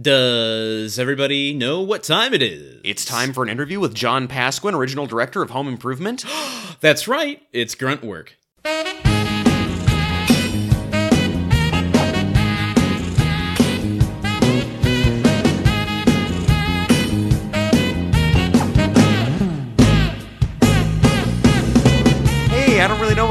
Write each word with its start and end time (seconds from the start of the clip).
Does 0.00 0.96
everybody 0.96 1.52
know 1.52 1.80
what 1.80 2.04
time 2.04 2.32
it 2.32 2.40
is? 2.40 2.80
It's 2.84 3.04
time 3.04 3.32
for 3.32 3.42
an 3.42 3.48
interview 3.48 3.80
with 3.80 3.94
John 3.94 4.28
Pasquin, 4.28 4.74
original 4.74 5.06
director 5.06 5.42
of 5.42 5.50
Home 5.50 5.66
Improvement. 5.66 6.24
That's 6.80 7.08
right, 7.08 7.42
it's 7.52 7.74
grunt 7.74 8.04
work. 8.04 8.37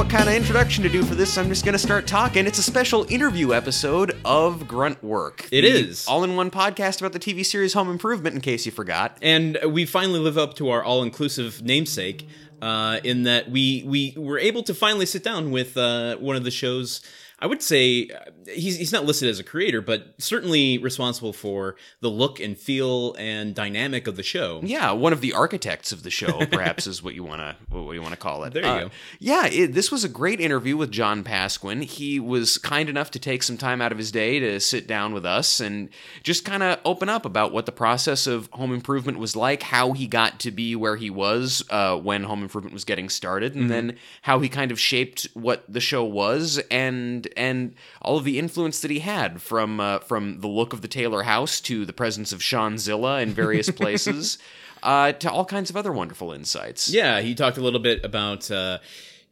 Kind 0.10 0.30
of 0.30 0.36
introduction 0.36 0.84
to 0.84 0.90
do 0.90 1.04
for 1.04 1.16
this, 1.16 1.38
I'm 1.38 1.50
just 1.50 1.66
going 1.66 1.74
to 1.74 1.80
start 1.80 2.08
talking. 2.08 2.48
It's 2.48 2.60
a 2.60 2.64
special 2.64 3.06
interview 3.10 3.54
episode 3.54 4.18
of 4.24 4.66
Grunt 4.66 5.04
Work. 5.04 5.50
It 5.52 5.66
is. 5.66 6.08
All-in-one 6.08 6.50
podcast 6.50 7.02
about 7.02 7.12
the 7.12 7.20
TV 7.20 7.46
series 7.46 7.74
Home 7.74 7.90
Improvement, 7.90 8.34
in 8.34 8.42
case 8.42 8.66
you 8.66 8.72
forgot. 8.72 9.18
And 9.22 9.60
we 9.68 9.86
finally 9.86 10.20
live 10.20 10.38
up 10.38 10.54
to 10.56 10.70
our 10.70 10.82
all-inclusive 10.82 11.62
namesake, 11.62 12.26
uh, 12.62 13.00
in 13.04 13.24
that 13.24 13.52
we 13.52 13.84
we 13.86 14.14
were 14.16 14.40
able 14.40 14.64
to 14.64 14.74
finally 14.74 15.06
sit 15.06 15.24
down 15.24 15.52
with 15.52 15.76
uh, 15.76 16.16
one 16.18 16.38
of 16.38 16.46
the 16.46 16.52
show's. 16.52 17.02
I 17.40 17.46
would 17.46 17.62
say 17.62 18.10
uh, 18.10 18.32
he's 18.52 18.78
he's 18.78 18.92
not 18.92 19.06
listed 19.06 19.30
as 19.30 19.40
a 19.40 19.44
creator, 19.44 19.80
but 19.82 20.16
certainly 20.18 20.80
responsible 20.80 21.34
for 21.34 21.76
the 22.02 22.10
look 22.10 22.40
and 22.40 22.58
feel 22.58 23.14
and 23.20 23.54
dynamic 23.54 24.08
of 24.08 24.16
the 24.16 24.24
show. 24.24 24.60
Yeah, 24.64 24.92
one 24.94 25.14
of 25.14 25.22
the 25.22 25.34
architects 25.34 25.92
of 25.92 26.02
the 26.02 26.10
show, 26.10 26.46
perhaps 26.48 26.88
is 26.88 27.04
what 27.04 27.14
you 27.14 27.24
want 27.24 27.42
to 27.42 27.56
what 27.70 27.92
you 27.94 28.02
want 28.02 28.14
to 28.14 28.20
call 28.20 28.44
it. 28.46 28.54
There 28.54 28.64
you 28.64 28.70
Uh, 28.70 28.80
go. 28.86 28.90
Yeah, 29.20 29.46
it, 29.46 29.74
this 29.74 29.92
was 29.92 30.04
a 30.04 30.10
great 30.10 30.42
interview 30.42 30.76
with 30.78 30.92
John 30.92 31.24
Pasquin. 31.24 31.84
He 31.84 32.20
was 32.20 32.58
kind 32.58 32.90
enough 32.90 33.12
to 33.12 33.20
take 33.20 33.44
some 33.44 33.58
time 33.58 33.82
out 33.82 33.92
of 33.92 34.00
his 34.00 34.12
day 34.12 34.40
to 34.40 34.60
sit 34.60 34.88
down 34.88 35.14
with 35.14 35.26
us 35.26 35.60
and 35.60 35.90
just 36.24 36.44
kind 36.44 36.64
of 36.64 36.80
open 36.86 37.08
up 37.08 37.24
about 37.24 37.52
what 37.52 37.68
the 37.68 37.72
process 37.72 38.26
of 38.26 38.50
Home 38.54 38.74
Improvement 38.74 39.20
was 39.20 39.36
like, 39.36 39.62
how 39.62 39.92
he 39.94 40.08
got 40.08 40.40
to 40.40 40.50
be 40.50 40.76
where 40.76 40.96
he 40.96 41.12
was 41.12 41.64
uh, 41.70 41.98
when 41.98 42.24
Home 42.24 42.42
Improvement 42.42 42.74
was 42.74 42.84
getting 42.84 43.10
started, 43.10 43.54
and 43.54 43.70
then 43.70 43.98
how 44.24 44.40
he 44.40 44.50
kind 44.50 44.72
of 44.72 44.80
shaped 44.80 45.28
what 45.36 45.64
the 45.72 45.80
show 45.80 46.04
was, 46.04 46.60
and 46.72 47.27
and 47.36 47.74
all 48.02 48.18
of 48.18 48.24
the 48.24 48.40
influence 48.40 48.80
that 48.82 48.92
he 48.92 49.00
had 49.00 49.42
from 49.42 49.80
uh, 49.80 50.00
from 50.00 50.40
the 50.42 50.48
look 50.48 50.74
of 50.74 50.82
the 50.82 50.88
Taylor 50.88 51.24
house 51.24 51.60
to 51.62 51.86
the 51.86 51.94
presence 51.94 52.32
of 52.32 52.42
Sean 52.44 52.78
Zilla 52.78 53.20
in 53.22 53.32
various 53.32 53.70
places. 53.82 54.38
Uh, 54.84 55.12
to 55.12 55.30
all 55.32 55.44
kinds 55.44 55.70
of 55.72 55.76
other 55.76 55.92
wonderful 55.92 56.32
insights. 56.32 56.88
Yeah, 56.88 57.20
he 57.22 57.34
talked 57.34 57.58
a 57.58 57.62
little 57.62 57.80
bit 57.80 58.06
about 58.06 58.50
uh, 58.52 58.78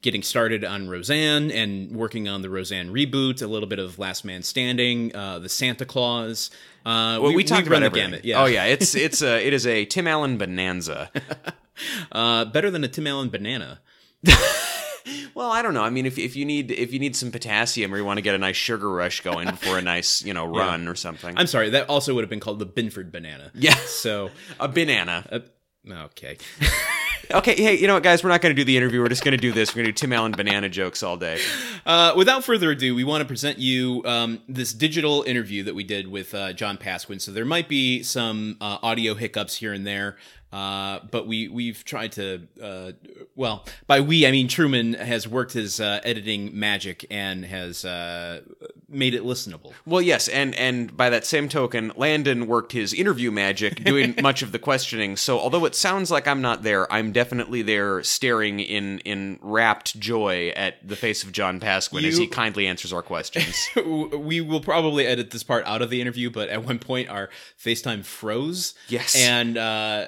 getting 0.02 0.24
started 0.24 0.66
on 0.66 0.90
Roseanne 0.90 1.52
and 1.52 1.92
working 1.92 2.28
on 2.28 2.42
the 2.42 2.50
Roseanne 2.50 2.90
reboot, 2.92 3.44
a 3.44 3.48
little 3.48 3.70
bit 3.70 3.78
of 3.78 4.00
Last 4.00 4.26
Man 4.26 4.42
Standing, 4.42 5.16
uh, 5.16 5.38
the 5.38 5.48
Santa 5.48 5.86
Clause. 5.86 6.50
Uh, 6.84 7.20
Well, 7.22 7.34
we, 7.34 7.44
talked 7.44 7.68
run 7.68 7.84
about 7.84 7.94
the 7.94 8.00
everything. 8.02 8.10
gamut. 8.12 8.26
Yeah. 8.26 8.42
Oh 8.42 8.46
yeah, 8.46 8.66
it's 8.66 8.96
it's 8.96 9.22
a 9.22 9.46
it 9.46 9.54
is 9.54 9.68
a 9.68 9.86
Tim 9.86 10.08
Allen 10.08 10.38
bonanza. 10.38 11.12
Uh, 12.10 12.46
better 12.46 12.72
than 12.72 12.86
a 12.86 12.88
Tim 12.88 13.06
Allen 13.06 13.28
banana. 13.28 13.82
well, 15.36 15.52
I 15.52 15.62
don't 15.62 15.74
know. 15.76 15.84
I 15.84 15.90
mean, 15.92 16.06
if 16.08 16.18
if 16.18 16.36
you 16.36 16.46
need 16.46 16.72
if 16.72 16.92
you 16.94 17.00
need 17.00 17.16
some 17.16 17.30
potassium 17.32 17.94
or 17.94 17.98
you 17.98 18.06
want 18.06 18.18
to 18.18 18.22
get 18.24 18.34
a 18.34 18.38
nice 18.40 18.56
sugar 18.56 18.90
rush 18.90 19.22
going 19.22 19.48
before 19.50 19.78
a 19.78 19.82
nice 19.82 20.24
you 20.24 20.34
know 20.34 20.46
run 20.46 20.88
or 20.88 20.96
something. 20.96 21.38
I'm 21.38 21.46
sorry, 21.48 21.70
that 21.72 21.88
also 21.90 22.16
would 22.16 22.24
have 22.24 22.30
been 22.30 22.40
called 22.40 22.58
the 22.60 22.66
Binford 22.66 23.12
banana. 23.12 23.52
yeah, 23.54 23.76
So, 23.86 24.32
a 24.60 24.68
banana. 24.68 25.26
uh, 25.32 25.94
okay. 26.06 26.38
Okay, 27.32 27.56
hey, 27.56 27.76
you 27.80 27.88
know 27.88 27.96
what, 27.96 28.04
guys? 28.04 28.24
We're 28.24 28.30
not 28.30 28.42
going 28.42 28.56
to 28.56 28.60
do 28.60 28.64
the 28.64 28.78
interview. 28.78 29.02
We're 29.02 29.10
just 29.10 29.24
going 29.24 29.32
to 29.32 29.38
do 29.42 29.52
this. 29.52 29.72
We're 29.74 29.82
going 29.82 29.86
to 29.88 29.92
do 29.94 29.96
Tim 29.96 30.14
Allen 30.14 30.34
banana 30.34 30.70
jokes 30.70 31.02
all 31.02 31.18
day. 31.18 31.40
Uh, 31.84 32.14
without 32.16 32.44
further 32.44 32.70
ado, 32.70 32.94
we 32.94 33.04
want 33.04 33.22
to 33.22 33.26
present 33.26 33.58
you 33.58 34.04
um, 34.06 34.44
this 34.48 34.74
digital 34.74 35.24
interview 35.24 35.64
that 35.64 35.74
we 35.74 35.84
did 35.84 36.08
with 36.08 36.36
uh, 36.36 36.54
John 36.54 36.78
Pasquin. 36.78 37.20
So 37.20 37.32
there 37.32 37.44
might 37.44 37.68
be 37.68 38.04
some 38.04 38.58
uh, 38.62 38.78
audio 38.84 39.16
hiccups 39.16 39.56
here 39.56 39.74
and 39.74 39.88
there, 39.88 40.18
uh, 40.56 41.02
but 41.12 41.28
we 41.28 41.50
we've 41.50 41.84
tried 41.84 42.14
to. 42.14 42.48
Uh, 42.64 42.94
well, 43.36 43.66
by 43.88 44.00
we 44.00 44.26
I 44.26 44.32
mean 44.32 44.48
Truman 44.48 44.94
has 44.94 45.28
worked 45.28 45.52
his 45.52 45.82
uh, 45.82 46.00
editing 46.06 46.58
magic 46.58 47.06
and 47.12 47.44
has 47.44 47.84
uh, 47.84 48.40
made 48.88 49.14
it 49.16 49.24
listenable. 49.24 49.74
Well, 49.86 50.02
yes, 50.02 50.30
and 50.30 50.56
and 50.56 50.96
by 50.96 51.10
that 51.10 51.26
same 51.26 51.50
token, 51.50 51.92
Landon 51.98 52.48
worked 52.48 52.72
his 52.72 52.94
interview 52.94 53.32
magic, 53.32 53.84
doing 53.84 54.16
much 54.22 54.44
of 54.44 54.54
the 54.54 54.60
questioning. 54.60 55.18
So, 55.18 55.38
although 55.38 55.66
it 55.66 55.76
sounds 55.76 56.10
like 56.10 56.26
I'm 56.26 56.42
not 56.42 56.64
there, 56.64 56.90
I'm 56.90 57.12
definitely 57.12 57.62
there, 57.62 58.02
staring 58.04 58.62
in 58.62 59.00
in 59.00 59.40
rapt 59.42 60.00
joy 60.00 60.54
at 60.56 60.88
the 60.88 60.96
face 60.96 61.26
of 61.26 61.34
John 61.34 61.60
Pasquin 61.60 62.06
as 62.06 62.16
he 62.18 62.28
kindly 62.28 62.66
answers 62.66 62.94
our 62.94 63.02
questions. 63.02 63.68
we 63.76 64.40
will 64.40 64.62
probably 64.62 65.06
edit 65.06 65.32
this 65.32 65.44
part 65.44 65.66
out 65.66 65.82
of 65.82 65.90
the 65.90 66.00
interview, 66.00 66.30
but 66.30 66.48
at 66.48 66.64
one 66.64 66.80
point 66.80 67.10
our 67.10 67.30
FaceTime 67.60 68.06
froze. 68.06 68.74
Yes. 68.88 69.18
And 69.18 69.58
uh, 69.58 70.08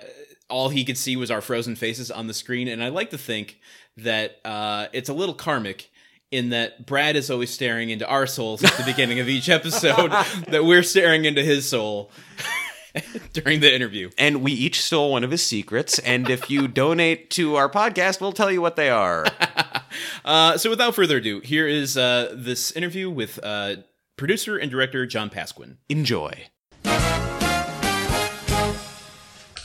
all 0.49 0.69
he 0.69 0.85
could 0.85 0.97
see 0.97 1.15
was 1.15 1.31
our 1.31 1.41
frozen 1.41 1.75
faces 1.75 2.09
on 2.11 2.27
the 2.27 2.33
screen. 2.33 2.67
And 2.67 2.83
I 2.83 2.89
like 2.89 3.09
to 3.11 3.17
think 3.17 3.59
that 3.97 4.39
uh, 4.45 4.87
it's 4.93 5.09
a 5.09 5.13
little 5.13 5.35
karmic 5.35 5.89
in 6.31 6.49
that 6.49 6.85
Brad 6.85 7.15
is 7.15 7.31
always 7.31 7.49
staring 7.49 7.89
into 7.89 8.07
our 8.07 8.27
souls 8.27 8.63
at 8.63 8.73
the 8.73 8.83
beginning 8.83 9.19
of 9.19 9.29
each 9.29 9.49
episode, 9.49 10.11
that 10.49 10.65
we're 10.65 10.83
staring 10.83 11.25
into 11.25 11.41
his 11.41 11.69
soul 11.69 12.11
during 13.33 13.61
the 13.61 13.73
interview. 13.73 14.09
and 14.17 14.41
we 14.41 14.51
each 14.51 14.81
stole 14.81 15.11
one 15.11 15.23
of 15.23 15.31
his 15.31 15.45
secrets. 15.45 15.99
And 15.99 16.29
if 16.29 16.49
you 16.49 16.67
donate 16.83 17.29
to 17.31 17.55
our 17.55 17.69
podcast, 17.69 18.19
we'll 18.19 18.33
tell 18.33 18.51
you 18.51 18.61
what 18.61 18.75
they 18.75 18.89
are. 18.89 19.25
Uh, 20.25 20.57
so 20.57 20.69
without 20.69 20.93
further 20.95 21.17
ado, 21.17 21.39
here 21.39 21.67
is 21.67 21.97
uh, 21.97 22.33
this 22.35 22.71
interview 22.71 23.09
with 23.09 23.39
uh, 23.41 23.77
producer 24.17 24.57
and 24.57 24.69
director 24.69 25.05
John 25.05 25.29
Pasquin. 25.29 25.77
Enjoy. 25.87 26.47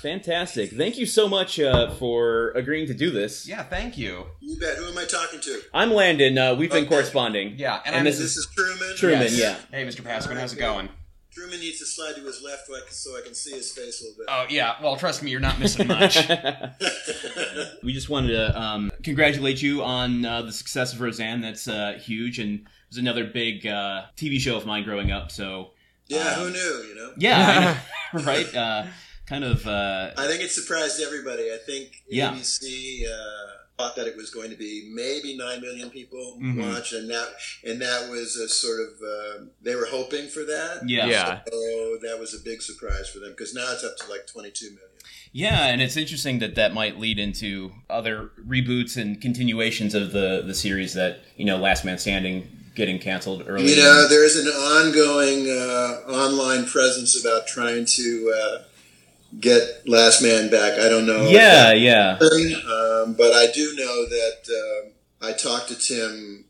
Fantastic. 0.02 0.72
Thank 0.72 0.98
you 0.98 1.06
so 1.06 1.28
much 1.28 1.60
uh, 1.60 1.90
for 1.94 2.50
agreeing 2.56 2.86
to 2.88 2.94
do 2.94 3.10
this. 3.10 3.46
Yeah, 3.48 3.62
thank 3.62 3.96
you. 3.96 4.26
You 4.40 4.58
bet. 4.58 4.76
Who 4.76 4.86
am 4.86 4.98
I 4.98 5.04
talking 5.04 5.40
to? 5.40 5.60
I'm 5.72 5.92
Landon. 5.92 6.36
Uh, 6.36 6.54
we've 6.56 6.70
been 6.70 6.80
Okay. 6.84 6.88
corresponding. 6.88 7.54
Yeah, 7.56 7.76
and 7.76 7.86
and, 7.86 7.94
I'm- 7.96 8.04
this 8.04 8.18
This 8.18 8.32
is 8.32 8.36
is 8.38 8.48
Truman. 8.54 8.96
Truman. 8.96 9.20
Yes. 9.22 9.38
Yeah. 9.38 9.56
Hey, 9.70 9.86
Mr. 9.86 10.02
Pasquin, 10.04 10.36
how's 10.36 10.52
it 10.52 10.58
going? 10.58 10.88
Truman 11.32 11.60
needs 11.60 11.78
to 11.78 11.86
slide 11.86 12.14
to 12.16 12.20
his 12.20 12.42
left 12.42 12.66
so 12.66 12.74
I 12.76 12.80
can, 12.84 12.92
so 12.92 13.16
I 13.16 13.20
can 13.22 13.34
see 13.34 13.52
his 13.52 13.72
face 13.72 14.02
a 14.02 14.04
little 14.04 14.18
bit. 14.18 14.26
Oh 14.28 14.46
yeah. 14.50 14.74
Well, 14.82 14.96
trust 14.96 15.22
me, 15.22 15.30
you're 15.30 15.40
not 15.40 15.58
missing 15.58 15.86
much. 15.86 16.18
We 17.82 17.92
just 17.92 18.08
wanted 18.10 18.32
to 18.32 18.60
um, 18.60 18.90
congratulate 19.02 19.62
you 19.62 19.82
on 19.82 20.24
uh, 20.24 20.42
the 20.42 20.52
success 20.52 20.92
of 20.92 21.00
Roseanne. 21.00 21.40
That's 21.40 21.66
uh, 21.68 21.98
huge, 22.02 22.38
and 22.38 22.60
it 22.60 22.66
was 22.90 22.98
another 22.98 23.24
big 23.24 23.66
uh, 23.66 24.02
TV 24.16 24.38
show 24.38 24.56
of 24.56 24.66
mine 24.66 24.84
growing 24.84 25.10
up. 25.10 25.30
So 25.30 25.70
yeah, 26.08 26.34
who 26.34 26.50
knew? 26.50 26.84
You 26.88 26.94
know. 26.96 27.12
yeah, 27.16 27.76
I 28.12 28.18
know, 28.18 28.24
right? 28.24 28.54
Uh, 28.54 28.84
kind 29.26 29.44
of. 29.44 29.66
Uh, 29.66 30.10
I 30.16 30.26
think 30.26 30.42
it 30.42 30.50
surprised 30.50 31.00
everybody. 31.00 31.44
I 31.52 31.58
think 31.64 32.02
Yeah. 32.08 32.32
ABC 32.32 33.04
uh, 33.06 33.52
thought 33.78 33.96
that 33.96 34.06
it 34.06 34.16
was 34.16 34.30
going 34.30 34.50
to 34.50 34.56
be 34.56 34.90
maybe 34.92 35.36
nine 35.36 35.60
million 35.60 35.90
people 35.90 36.38
Mhm. 36.40 36.56
watch, 36.74 36.92
and 36.92 37.08
that 37.10 37.28
and 37.64 37.80
that 37.80 38.08
was 38.10 38.36
a 38.36 38.48
sort 38.48 38.80
of 38.80 38.88
uh, 39.02 39.44
they 39.62 39.74
were 39.74 39.86
hoping 39.86 40.28
for 40.28 40.44
that. 40.44 40.82
yeah. 40.86 41.06
Yeah. 41.06 41.40
So 41.50 41.98
that 42.02 42.18
was 42.20 42.34
a 42.34 42.38
big 42.38 42.62
surprise 42.62 43.08
for 43.08 43.18
them 43.18 43.30
because 43.30 43.54
now 43.54 43.72
it's 43.72 43.84
up 43.84 43.96
to 43.98 44.10
like 44.10 44.26
twenty 44.26 44.50
two 44.50 44.66
million. 44.70 44.88
Yeah, 45.34 45.68
and 45.68 45.80
it's 45.80 45.96
interesting 45.96 46.40
that 46.40 46.56
that 46.56 46.74
might 46.74 47.00
lead 47.00 47.18
into 47.18 47.72
other 47.88 48.32
reboots 48.46 48.98
and 48.98 49.18
continuations 49.20 49.94
of 49.94 50.12
the 50.12 50.42
the 50.46 50.54
series 50.54 50.92
that 50.94 51.20
you 51.36 51.46
know, 51.46 51.56
Last 51.56 51.84
Man 51.86 51.98
Standing 51.98 52.58
getting 52.74 52.98
canceled 52.98 53.44
early. 53.46 53.68
You 53.70 53.76
know, 53.76 54.06
there's 54.08 54.36
an 54.36 54.48
ongoing 54.48 55.48
uh, 55.50 56.00
online 56.10 56.66
presence 56.66 57.18
about 57.18 57.46
trying 57.46 57.84
to 57.86 58.34
uh, 58.36 58.62
get 59.40 59.88
Last 59.88 60.22
Man 60.22 60.50
back. 60.50 60.78
I 60.78 60.88
don't 60.88 61.06
know. 61.06 61.28
yeah, 61.28 61.72
yeah. 61.72 62.18
Um, 62.20 63.14
but 63.14 63.32
I 63.32 63.46
do 63.54 63.74
know 63.76 64.06
that 64.06 64.84
um 64.84 64.92
I 65.28 65.32
talked 65.32 65.68
to 65.68 65.76
Tim 65.76 66.44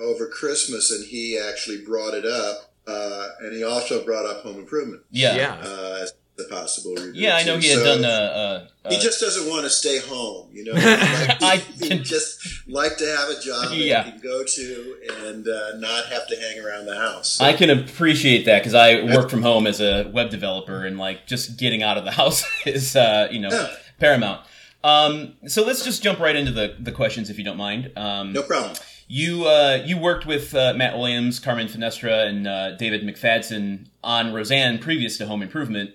over 0.00 0.26
Christmas, 0.26 0.90
and 0.90 1.04
he 1.06 1.38
actually 1.38 1.82
brought 1.84 2.14
it 2.14 2.26
up, 2.26 2.72
uh, 2.86 3.28
and 3.40 3.54
he 3.54 3.64
also 3.64 4.04
brought 4.04 4.26
up 4.26 4.42
Home 4.42 4.58
Improvement 4.58 5.02
Yeah. 5.10 5.36
Yeah. 5.36 5.54
uh, 5.62 6.06
a 6.38 6.44
possible 6.52 6.92
reboot. 6.94 7.12
Yeah, 7.14 7.36
I 7.36 7.44
know 7.44 7.54
too. 7.56 7.60
he 7.62 7.68
had 7.68 7.78
So 7.78 7.84
done 7.84 8.04
a. 8.04 8.08
a, 8.08 8.88
a 8.88 8.90
he 8.94 8.98
just 9.00 9.20
doesn't 9.20 9.48
want 9.48 9.64
to 9.64 9.70
stay 9.70 9.98
home, 9.98 10.48
you 10.52 10.64
know. 10.64 10.72
Like, 10.74 11.42
I 11.42 11.56
he, 11.56 11.88
can- 11.88 11.98
he 11.98 12.04
just 12.04 12.68
like 12.68 12.96
to 12.98 13.06
have 13.06 13.28
a 13.30 13.40
job 13.40 13.70
that 13.70 13.76
Yeah. 13.76 14.04
he 14.04 14.10
can 14.12 14.20
go 14.20 14.44
to 14.44 14.96
and 15.26 15.46
uh, 15.48 15.76
not 15.78 16.06
have 16.06 16.26
to 16.28 16.36
hang 16.36 16.58
around 16.64 16.86
the 16.86 16.96
house. 16.96 17.40
I 17.40 17.52
can 17.52 17.70
appreciate 17.70 18.44
that 18.46 18.60
because 18.60 18.74
I 18.74 19.02
work 19.16 19.30
from 19.30 19.42
home 19.42 19.66
as 19.66 19.80
a 19.80 20.10
web 20.12 20.30
developer, 20.30 20.84
and 20.84 20.98
like 20.98 21.26
just 21.26 21.58
getting 21.58 21.82
out 21.82 21.96
of 21.98 22.04
the 22.04 22.10
house 22.22 22.44
is, 22.64 22.94
uh, 22.96 23.28
you 23.30 23.40
know, 23.40 23.48
Yeah. 23.50 23.68
paramount. 23.98 24.46
Um, 24.84 25.34
so 25.48 25.64
let's 25.64 25.82
just 25.84 26.02
jump 26.02 26.20
right 26.20 26.36
into 26.36 26.52
the, 26.52 26.76
the 26.78 26.92
questions, 26.92 27.28
if 27.30 27.38
you 27.38 27.44
don't 27.44 27.56
mind. 27.56 27.90
Um, 27.96 28.32
no 28.32 28.42
problem. 28.42 28.76
You 29.08 29.46
uh, 29.46 29.82
you 29.84 29.98
worked 29.98 30.26
with 30.26 30.54
uh, 30.54 30.74
Matt 30.74 30.96
Williams, 30.96 31.38
Carmen 31.38 31.68
Finestra, 31.68 32.26
and 32.28 32.46
uh, 32.46 32.72
David 32.76 33.02
McFadzean 33.02 33.86
on 34.02 34.32
Roseanne 34.32 34.78
previous 34.78 35.16
to 35.18 35.26
Home 35.26 35.42
Improvement. 35.42 35.90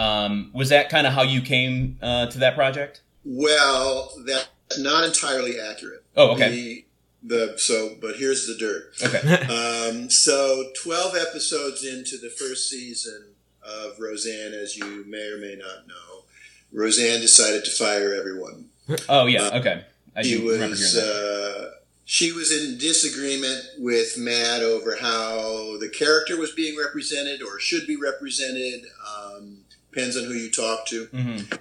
Um, 0.00 0.50
was 0.54 0.68
that 0.70 0.88
kind 0.88 1.06
of 1.06 1.12
how 1.12 1.22
you 1.22 1.42
came 1.42 1.98
uh, 2.00 2.26
to 2.26 2.38
that 2.38 2.54
project? 2.54 3.02
Well, 3.24 4.12
that's 4.26 4.48
not 4.78 5.04
entirely 5.04 5.60
accurate. 5.60 6.02
Oh, 6.16 6.32
okay. 6.32 6.50
The, 6.50 6.84
the 7.22 7.58
so, 7.58 7.96
but 8.00 8.16
here's 8.16 8.46
the 8.46 8.56
dirt. 8.56 8.92
Okay. 9.02 9.46
Um, 9.90 10.08
so, 10.08 10.70
12 10.82 11.16
episodes 11.16 11.84
into 11.84 12.16
the 12.16 12.30
first 12.30 12.70
season, 12.70 13.24
of 13.62 13.98
Roseanne, 13.98 14.52
as 14.54 14.76
you 14.76 15.04
may 15.06 15.28
or 15.28 15.38
may 15.38 15.54
not 15.56 15.86
know, 15.86 16.24
Roseanne 16.72 17.20
decided 17.20 17.64
to 17.64 17.70
fire 17.70 18.14
everyone. 18.14 18.66
Oh 19.08 19.26
yeah, 19.26 19.50
okay. 19.54 19.84
I 20.16 20.22
She 20.22 20.38
do 20.38 20.50
remember 20.50 20.70
was 20.70 20.92
hearing 20.94 21.06
that. 21.08 21.66
uh, 21.68 21.70
she 22.04 22.32
was 22.32 22.50
in 22.52 22.78
disagreement 22.78 23.62
with 23.78 24.18
Matt 24.18 24.62
over 24.62 24.96
how 24.96 25.78
the 25.78 25.88
character 25.88 26.36
was 26.36 26.52
being 26.52 26.76
represented 26.78 27.42
or 27.42 27.60
should 27.60 27.86
be 27.86 27.96
represented. 27.96 28.86
Um, 29.06 29.58
depends 29.92 30.16
on 30.16 30.24
who 30.24 30.34
you 30.34 30.50
talk 30.50 30.86
to. 30.88 31.06
Mhm. 31.06 31.58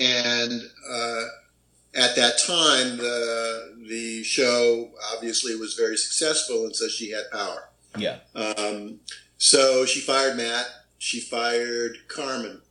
And 0.00 0.62
uh, 0.88 1.24
at 1.94 2.16
that 2.16 2.38
time, 2.38 2.96
the 2.96 3.74
the 3.88 4.22
show 4.24 4.90
obviously 5.12 5.54
was 5.56 5.74
very 5.74 5.96
successful, 5.96 6.64
and 6.64 6.74
so 6.74 6.88
she 6.88 7.10
had 7.10 7.30
power. 7.30 7.68
Yeah. 7.98 8.18
Um, 8.34 9.00
so 9.38 9.84
she 9.84 10.00
fired 10.00 10.36
Matt. 10.36 10.66
She 10.98 11.20
fired 11.20 11.98
Carmen. 12.08 12.62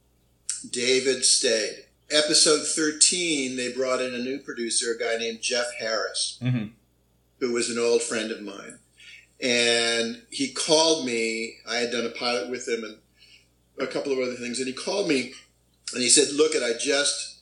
David 0.69 1.23
stayed. 1.23 1.85
Episode 2.09 2.65
13, 2.65 3.55
they 3.55 3.71
brought 3.71 4.01
in 4.01 4.13
a 4.13 4.19
new 4.19 4.37
producer, 4.39 4.93
a 4.93 4.99
guy 4.99 5.17
named 5.17 5.41
Jeff 5.41 5.67
Harris, 5.79 6.37
hmm 6.41 6.65
who 7.39 7.51
was 7.51 7.69
an 7.69 7.77
old 7.77 8.01
friend 8.01 8.31
of 8.31 8.41
mine. 8.41 8.79
And 9.41 10.21
he 10.29 10.53
called 10.53 11.05
me. 11.05 11.57
I 11.69 11.75
had 11.77 11.91
done 11.91 12.05
a 12.05 12.09
pilot 12.11 12.49
with 12.49 12.65
him 12.67 12.85
and 12.85 12.97
a 13.79 13.87
couple 13.87 14.11
of 14.11 14.19
other 14.19 14.35
things. 14.35 14.59
And 14.59 14.67
he 14.67 14.73
called 14.73 15.07
me 15.07 15.33
and 15.93 16.01
he 16.01 16.09
said, 16.09 16.33
Look, 16.33 16.55
it, 16.55 16.63
I 16.63 16.77
just 16.77 17.41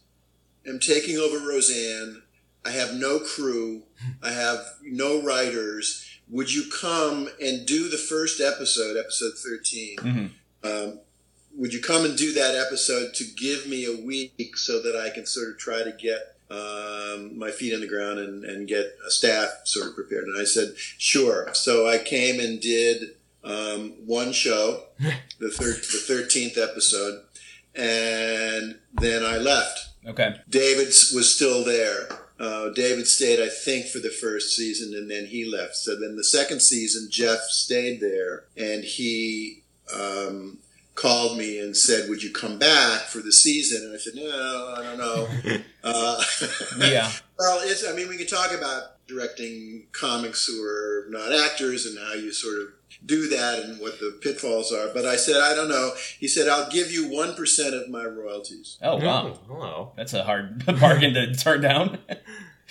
am 0.68 0.80
taking 0.80 1.18
over 1.18 1.38
Roseanne. 1.38 2.24
I 2.66 2.72
have 2.72 2.94
no 2.94 3.19
crew. 3.19 3.83
I 4.22 4.31
have 4.31 4.60
no 4.83 5.22
writers. 5.22 6.07
Would 6.30 6.54
you 6.54 6.69
come 6.72 7.28
and 7.42 7.66
do 7.66 7.89
the 7.89 7.98
first 7.98 8.39
episode, 8.39 8.98
episode 8.98 9.33
13? 9.38 9.98
hmm 10.00 10.25
um, 10.63 11.00
would 11.56 11.74
you 11.74 11.81
come 11.81 12.06
and 12.06 12.18
do 12.18 12.33
that 12.33 12.56
episode 12.56 13.13
to 13.16 13.25
give 13.25 13.68
me 13.68 13.86
a 13.86 14.06
week 14.06 14.56
so 14.57 14.81
that 14.81 14.95
I 14.95 15.10
can 15.10 15.25
sort 15.25 15.50
of 15.50 15.57
try 15.57 15.83
to 15.83 15.92
get 15.92 16.36
um, 16.50 17.38
my 17.38 17.51
feet 17.51 17.74
on 17.74 17.81
the 17.81 17.88
ground 17.88 18.19
and, 18.19 18.44
and 18.45 18.68
get 18.68 18.98
a 19.06 19.12
staff 19.12 19.50
sort 19.66 19.88
of 19.88 19.95
prepared? 19.95 20.25
And 20.25 20.39
I 20.39 20.45
said, 20.45 20.74
sure. 20.78 21.50
So 21.54 21.88
I 21.88 21.98
came 21.98 22.39
and 22.39 22.62
did 22.62 23.16
um, 23.43 23.93
one 24.05 24.31
show, 24.33 24.83
the, 25.39 25.49
thir- 25.49 25.73
the 25.73 26.23
13th 26.23 26.57
episode, 26.57 27.21
and 27.75 28.79
then 28.93 29.23
I 29.23 29.38
left. 29.38 29.89
Okay. 30.05 30.35
David 30.49 30.88
was 31.13 31.33
still 31.35 31.63
there. 31.63 32.07
Uh, 32.39 32.69
David 32.69 33.07
stayed, 33.07 33.39
I 33.39 33.49
think, 33.49 33.85
for 33.88 33.99
the 33.99 34.09
first 34.09 34.55
season, 34.55 34.95
and 34.95 35.09
then 35.09 35.27
he 35.27 35.45
left. 35.45 35.75
So 35.75 35.95
then 35.95 36.15
the 36.15 36.23
second 36.23 36.61
season, 36.61 37.07
Jeff 37.11 37.39
stayed 37.41 38.01
there, 38.01 38.45
and 38.57 38.83
he 38.83 39.61
um, 39.95 40.57
called 40.95 41.37
me 41.37 41.59
and 41.59 41.77
said, 41.77 42.09
"Would 42.09 42.23
you 42.23 42.31
come 42.31 42.57
back 42.57 43.01
for 43.01 43.19
the 43.19 43.31
season?" 43.31 43.83
And 43.85 43.94
I 43.94 43.97
said, 43.97 44.15
"No, 44.15 44.73
I 44.75 44.81
don't 44.81 44.97
know." 44.97 45.27
uh, 45.83 46.23
Yeah. 46.79 47.11
well, 47.37 47.59
it's. 47.63 47.87
I 47.87 47.94
mean, 47.94 48.07
we 48.09 48.17
can 48.17 48.25
talk 48.25 48.51
about 48.57 48.90
directing 49.07 49.88
comics 49.92 50.45
who 50.45 50.63
are 50.63 51.06
not 51.09 51.33
actors 51.33 51.86
and 51.86 51.98
how 52.00 52.13
you 52.13 52.31
sort 52.31 52.62
of 52.62 52.68
do 53.06 53.30
that 53.30 53.59
and 53.63 53.80
what 53.80 54.00
the 54.00 54.18
pitfalls 54.21 54.71
are. 54.71 54.89
But 54.94 55.06
I 55.06 55.15
said, 55.15 55.38
I 55.38 55.56
don't 55.56 55.69
know. 55.69 55.94
He 56.19 56.27
said, 56.27 56.48
I'll 56.48 56.69
give 56.69 56.92
you 56.92 57.09
one 57.12 57.36
percent 57.36 57.74
of 57.75 57.89
my 57.89 58.03
royalties. 58.06 58.77
Oh 58.81 58.98
wow, 58.98 59.27
Oh, 59.27 59.39
hello. 59.48 59.92
that's 59.98 60.13
a 60.13 60.24
hard 60.24 60.65
bargain 60.80 61.13
to 61.15 61.33
turn 61.36 61.62
down. 61.62 61.98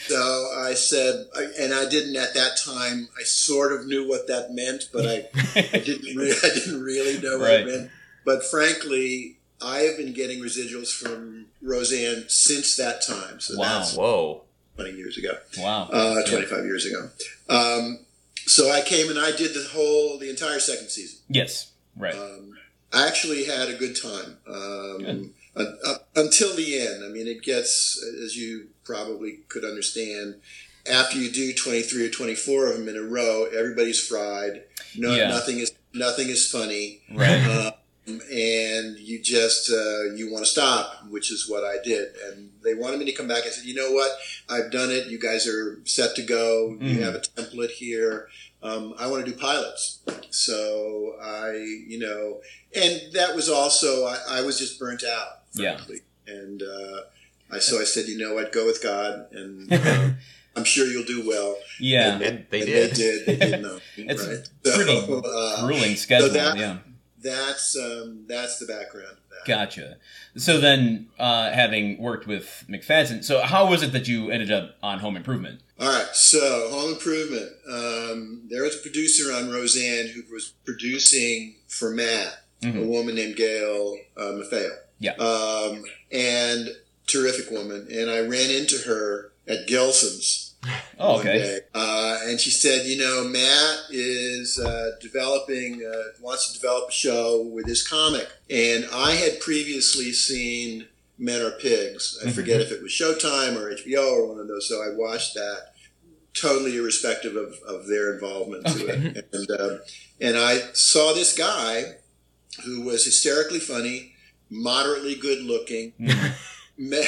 So 0.07 0.17
I 0.57 0.73
said, 0.73 1.27
and 1.61 1.75
I 1.75 1.87
didn't 1.87 2.17
at 2.17 2.33
that 2.33 2.53
time. 2.65 3.09
I 3.21 3.23
sort 3.25 3.71
of 3.73 3.87
knew 3.87 4.09
what 4.09 4.29
that 4.29 4.51
meant, 4.51 4.85
but 4.95 5.05
I, 5.05 5.29
I 5.55 5.79
didn't. 5.79 6.17
Re- 6.17 6.35
I 6.43 6.49
didn't 6.55 6.83
really 6.83 7.21
know 7.21 7.37
what 7.39 7.49
Right. 7.51 7.61
it 7.61 7.67
meant. 7.67 7.91
But 8.25 8.43
frankly, 8.43 9.37
I 9.61 9.81
have 9.81 9.99
been 9.99 10.15
getting 10.15 10.41
residuals 10.41 10.89
from 10.91 11.49
Roseanne 11.61 12.25
since 12.29 12.77
that 12.77 13.03
time. 13.07 13.41
So 13.41 13.59
Wow. 13.59 13.79
that's 13.81 13.95
Whoa. 13.95 14.45
Twenty 14.81 14.97
years 14.97 15.17
ago, 15.19 15.33
wow. 15.59 15.89
uh, 15.93 16.23
twenty-five 16.27 16.65
years 16.65 16.87
ago. 16.87 17.09
Um, 17.49 18.01
so 18.47 18.71
I 18.71 18.81
came 18.81 19.11
and 19.11 19.19
I 19.19 19.31
did 19.37 19.55
the 19.55 19.69
whole, 19.73 20.19
the 20.19 20.31
entire 20.31 20.59
second 20.61 20.89
season. 20.89 21.21
Yes. 21.29 21.71
Right. 21.97 22.15
Um, 22.15 22.53
I 22.93 23.07
actually 23.07 23.45
had 23.45 23.69
a 23.69 23.75
good 23.75 23.97
time 24.01 24.39
um, 24.49 24.99
Good. 24.99 25.31
un- 25.57 25.79
up 25.87 26.09
until 26.17 26.55
the 26.57 26.81
end. 26.81 27.05
I 27.05 27.09
mean, 27.09 27.27
it 27.29 27.43
gets, 27.43 28.03
as 28.25 28.37
you 28.37 28.69
probably 28.85 29.41
could 29.49 29.65
understand, 29.65 30.37
after 30.91 31.19
you 31.19 31.31
do 31.31 31.53
23 31.53 32.07
or 32.07 32.11
24 32.11 32.67
of 32.73 32.79
them 32.79 32.89
in 32.89 32.97
a 32.97 33.03
row, 33.03 33.45
everybody's 33.57 34.05
fried. 34.05 34.65
No, 34.97 35.15
Yeah. 35.15 35.29
nothing 35.29 35.59
is 35.59 35.73
nothing 35.93 36.29
is 36.29 36.51
funny, 36.51 37.03
Right. 37.13 37.73
And 38.19 38.99
you 38.99 39.21
just 39.23 39.71
uh, 39.71 40.05
you 40.17 40.33
want 40.33 40.45
to 40.45 40.51
stop, 40.51 41.05
which 41.09 41.31
is 41.31 41.49
what 41.49 41.63
I 41.65 41.77
did. 41.85 42.09
And 42.27 42.51
they 42.65 42.75
wanted 42.75 42.99
me 42.99 43.05
to 43.07 43.13
come 43.13 43.29
back. 43.29 43.45
I 43.45 43.51
said, 43.51 43.65
you 43.65 43.75
know 43.75 43.93
what? 43.93 44.11
I've 44.49 44.71
done 44.73 44.91
it. 44.91 45.07
You 45.09 45.19
guys 45.21 45.47
are 45.47 45.79
set 45.85 46.17
to 46.17 46.23
go. 46.23 46.77
Mhm. 46.81 46.95
You 46.95 47.03
have 47.03 47.15
a 47.15 47.21
template 47.21 47.71
here. 47.71 48.29
Um, 48.63 48.95
I 48.99 49.07
want 49.07 49.25
to 49.25 49.31
do 49.31 49.37
pilots. 49.39 50.01
So 50.31 51.17
I, 51.23 51.53
you 51.87 51.99
know, 51.99 52.41
and 52.75 53.01
that 53.15 53.35
was 53.35 53.49
also 53.49 54.05
I, 54.07 54.19
I 54.29 54.43
was 54.43 54.59
just 54.59 54.79
burnt 54.79 55.03
out, 55.05 55.29
Yeah. 55.55 55.81
And 56.27 56.63
uh, 56.63 57.01
I 57.51 57.59
so 57.59 57.81
I 57.81 57.85
said, 57.85 58.07
you 58.07 58.19
know 58.19 58.35
what? 58.35 58.53
Go 58.53 58.65
with 58.67 58.83
God, 58.83 59.27
and 59.33 59.73
um, 59.73 60.17
I'm 60.57 60.65
sure 60.65 60.87
you'll 60.87 61.05
do 61.05 61.27
well. 61.27 61.57
Yeah. 61.81 62.15
And, 62.15 62.23
And 62.23 62.47
they 62.51 62.59
and 62.61 62.67
did. 62.69 62.91
They 62.91 62.95
did. 62.95 63.27
They 63.27 63.37
did 63.51 63.63
know. 63.63 63.79
It's 63.97 64.27
right? 64.27 64.49
pretty 64.77 64.99
uh, 64.99 65.67
Grueling 65.67 65.97
schedule. 65.97 66.29
that- 66.31 66.59
yeah. 66.59 66.79
That's 67.23 67.77
um, 67.77 68.25
that's 68.27 68.59
the 68.59 68.67
background 68.67 69.13
of 69.13 69.17
that. 69.31 69.47
Gotcha. 69.47 69.97
So 70.37 70.59
then, 70.59 71.09
uh, 71.19 71.51
having 71.51 71.99
worked 72.01 72.27
with 72.27 72.65
McFadzean, 72.69 73.23
so 73.25 73.41
how 73.43 73.69
was 73.69 73.83
it 73.83 73.93
that 73.93 74.09
you 74.09 74.31
ended 74.31 74.51
up 74.53 74.77
on 74.83 74.99
Home 75.01 75.17
Improvement? 75.17 75.61
All 75.79 75.89
right, 75.89 76.09
so 76.15 76.69
Home 76.71 76.93
Improvement. 76.93 77.51
Um, 77.71 78.43
there 78.49 78.63
was 78.63 78.77
a 78.77 78.81
producer 78.81 79.33
on 79.33 79.51
Roseanne 79.51 80.09
who 80.09 80.23
was 80.33 80.53
producing 80.65 81.57
for 81.69 81.91
Matt, 81.91 82.45
a 82.63 82.67
Mhm. 82.67 82.87
woman 82.87 83.15
named 83.15 83.37
Gayle 83.37 83.97
uh, 84.17 84.23
Maffeo. 84.33 84.71
Yeah. 84.99 85.13
Um, 85.15 85.83
and 86.13 86.69
terrific 87.07 87.51
woman. 87.51 87.89
And 87.91 88.11
I 88.11 88.21
ran 88.21 88.51
into 88.51 88.77
her 88.87 89.33
at 89.49 89.67
Gelson's 89.69 90.47
Oh, 90.99 91.19
okay. 91.19 91.61
Uh, 91.75 92.19
and 92.25 92.39
she 92.39 92.51
said, 92.51 92.85
you 92.85 92.99
know, 92.99 93.25
Matt 93.25 93.79
is 93.89 94.59
uh, 94.59 94.91
developing, 95.01 95.83
uh, 95.83 96.03
wants 96.21 96.53
to 96.53 96.61
develop 96.61 96.91
a 96.91 96.93
show 96.93 97.41
with 97.43 97.65
his 97.67 97.87
comic. 97.87 98.29
And 98.51 98.87
I 98.93 99.13
had 99.13 99.41
previously 99.41 100.13
seen 100.13 100.87
Men 101.19 101.41
Are 101.41 101.53
Pigs. 101.53 102.19
I 102.23 102.27
Mhm. 102.29 102.35
forget 102.35 102.61
if 102.61 102.71
it 102.73 102.83
was 102.83 102.93
Showtime 102.93 103.57
or 103.57 103.71
HBO 103.71 104.11
or 104.13 104.27
one 104.27 104.39
of 104.41 104.49
those. 104.49 104.69
So 104.69 104.83
I 104.83 104.91
watched 104.95 105.33
that, 105.35 105.73
totally 106.35 106.77
irrespective 106.77 107.37
of, 107.37 107.55
of 107.67 107.87
their 107.89 108.13
involvement 108.13 108.67
to 108.67 108.87
it. 108.87 109.29
And, 109.33 109.51
uh, 109.51 109.79
and 110.21 110.37
I 110.37 110.59
saw 110.75 111.15
this 111.15 111.33
guy 111.33 111.95
who 112.67 112.83
was 112.83 113.07
hysterically 113.07 113.61
funny, 113.61 114.13
moderately 114.51 115.15
good 115.15 115.43
looking. 115.43 115.95
Mhm. 115.99 116.35
Men, 116.77 117.05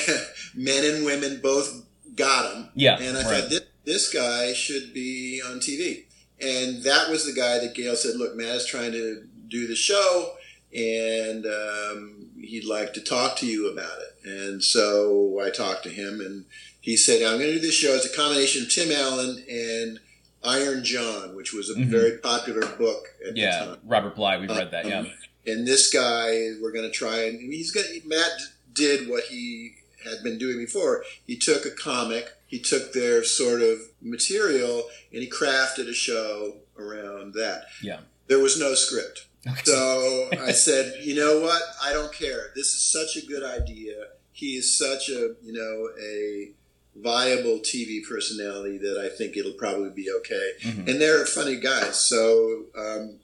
men 0.54 0.84
and 0.84 1.04
women 1.06 1.40
both 1.42 1.82
got 2.14 2.54
him. 2.54 2.68
Yeah. 2.74 2.98
And 2.98 3.16
I 3.16 3.22
right. 3.22 3.40
thought, 3.40 3.50
this, 3.50 3.60
this 3.84 4.12
guy 4.12 4.52
should 4.52 4.92
be 4.94 5.40
on 5.44 5.58
TV. 5.58 6.04
And 6.40 6.82
that 6.82 7.08
was 7.08 7.24
the 7.24 7.32
guy 7.38 7.58
that 7.58 7.74
Gayle 7.74 7.94
said, 7.96 8.16
look, 8.16 8.34
Matt 8.36 8.56
is 8.56 8.66
trying 8.66 8.92
to 8.92 9.24
do 9.48 9.66
the 9.66 9.76
show 9.76 10.34
and 10.74 11.44
um, 11.46 12.30
he'd 12.40 12.64
like 12.64 12.92
to 12.94 13.00
talk 13.00 13.36
to 13.36 13.46
you 13.46 13.70
about 13.70 13.98
it. 14.00 14.28
And 14.28 14.62
so 14.62 15.40
I 15.44 15.50
talked 15.50 15.82
to 15.84 15.90
him 15.90 16.20
and 16.20 16.44
he 16.80 16.96
said, 16.96 17.22
I'm 17.22 17.38
going 17.38 17.50
to 17.50 17.54
do 17.54 17.60
this 17.60 17.74
show. 17.74 17.94
It's 17.94 18.12
a 18.12 18.16
combination 18.16 18.62
of 18.62 18.70
Tim 18.72 18.90
Allen 18.90 19.44
and 19.48 20.00
Iron 20.42 20.82
John, 20.84 21.36
which 21.36 21.52
was 21.52 21.70
a 21.70 21.74
Mhm. 21.74 21.86
very 21.86 22.18
popular 22.18 22.66
book 22.76 23.06
at 23.26 23.34
the 23.34 23.40
yeah. 23.40 23.58
time. 23.60 23.76
Robert 23.84 24.16
Bly, 24.16 24.38
we've 24.38 24.50
read 24.50 24.70
that. 24.72 24.86
Yeah. 24.86 25.00
Um, 25.00 25.10
and 25.46 25.66
this 25.66 25.92
guy, 25.92 26.50
we're 26.60 26.72
going 26.72 26.84
to 26.84 26.90
try 26.90 27.24
and 27.26 27.38
he's 27.52 27.70
going. 27.70 27.86
to 27.86 28.08
Matt 28.08 28.32
did 28.72 29.08
what 29.08 29.24
he 29.24 29.74
had 30.04 30.22
been 30.22 30.38
doing 30.38 30.58
before. 30.58 31.04
He 31.26 31.36
took 31.36 31.64
a 31.64 31.70
comic, 31.70 32.28
he 32.46 32.58
took 32.58 32.92
their 32.92 33.24
sort 33.24 33.62
of 33.62 33.78
material, 34.00 34.84
and 35.12 35.22
he 35.22 35.30
crafted 35.30 35.88
a 35.88 35.94
show 35.94 36.56
around 36.78 37.34
that. 37.34 37.64
Yeah. 37.82 38.00
There 38.28 38.38
was 38.38 38.58
no 38.58 38.74
script. 38.74 39.26
Okay. 39.46 39.60
So 39.64 40.28
I 40.40 40.52
said, 40.52 40.94
you 41.02 41.14
know 41.16 41.40
what? 41.40 41.62
I 41.82 41.92
don't 41.92 42.12
care. 42.12 42.52
This 42.54 42.74
is 42.74 42.82
such 42.82 43.16
a 43.22 43.26
good 43.26 43.42
idea. 43.42 43.94
He 44.32 44.56
is 44.56 44.76
such 44.78 45.08
a, 45.08 45.34
you 45.42 45.52
know, 45.52 45.88
a 46.00 46.52
viable 46.94 47.58
TV 47.58 48.06
personality 48.06 48.78
that 48.78 48.98
I 48.98 49.08
think 49.16 49.36
it'll 49.36 49.52
probably 49.52 49.90
be 49.90 50.10
okay. 50.18 50.52
Mhm. 50.62 50.88
And 50.88 51.00
they're 51.00 51.24
funny 51.26 51.56
guys. 51.56 51.96
So 51.98 52.64
um, 52.76 53.18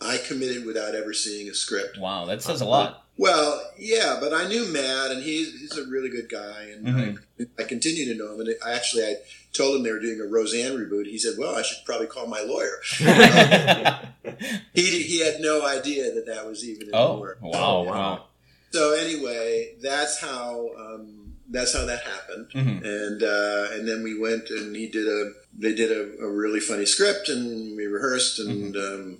I 0.00 0.18
committed 0.18 0.64
without 0.64 0.94
ever 0.94 1.12
seeing 1.12 1.48
a 1.48 1.54
script. 1.54 1.98
Wow, 1.98 2.24
that 2.26 2.42
says 2.42 2.60
a 2.60 2.64
lot. 2.64 3.04
Well, 3.16 3.60
yeah, 3.76 4.18
but 4.20 4.32
I 4.32 4.46
knew 4.46 4.64
Matt, 4.72 5.10
and 5.10 5.22
he's 5.22 5.58
he's 5.60 5.76
a 5.76 5.86
really 5.88 6.08
good 6.08 6.28
guy, 6.28 6.68
and 6.72 6.86
Mhm. 6.86 7.18
I, 7.40 7.62
I 7.62 7.64
continue 7.66 8.04
to 8.06 8.14
know 8.14 8.32
him. 8.34 8.40
And 8.46 8.54
I 8.64 8.72
actually, 8.74 9.02
I 9.04 9.16
told 9.52 9.74
him 9.74 9.82
they 9.82 9.90
were 9.90 9.98
doing 9.98 10.20
a 10.20 10.24
Roseanne 10.24 10.76
reboot. 10.78 11.06
He 11.06 11.18
said, 11.18 11.34
"Well, 11.36 11.56
I 11.56 11.62
should 11.62 11.84
probably 11.84 12.06
call 12.06 12.26
my 12.28 12.42
lawyer." 12.42 12.80
He 14.74 15.02
he 15.02 15.20
had 15.20 15.40
no 15.40 15.66
idea 15.66 16.12
that 16.14 16.26
that 16.26 16.46
was 16.46 16.64
even 16.64 16.82
in 16.82 16.88
the 16.90 16.96
oh, 16.96 17.18
work. 17.18 17.38
wow, 17.42 17.50
Oh, 17.54 17.82
wow. 17.82 17.92
wow. 17.92 18.24
So 18.70 18.92
anyway, 18.94 19.74
that's 19.82 20.20
how 20.20 20.68
um, 20.78 21.32
that's 21.50 21.74
how 21.74 21.86
that 21.86 22.02
happened, 22.02 22.46
Mhm. 22.54 22.84
and 22.84 23.22
uh, 23.22 23.68
and 23.72 23.88
then 23.88 24.02
we 24.04 24.18
went 24.18 24.50
and 24.50 24.76
he 24.76 24.86
did 24.88 25.08
a 25.08 25.32
they 25.58 25.74
did 25.74 25.90
a, 25.90 26.22
a 26.24 26.28
really 26.30 26.60
funny 26.60 26.86
script, 26.86 27.28
and 27.28 27.76
we 27.76 27.86
rehearsed, 27.86 28.38
and 28.38 28.76
um, 28.76 29.18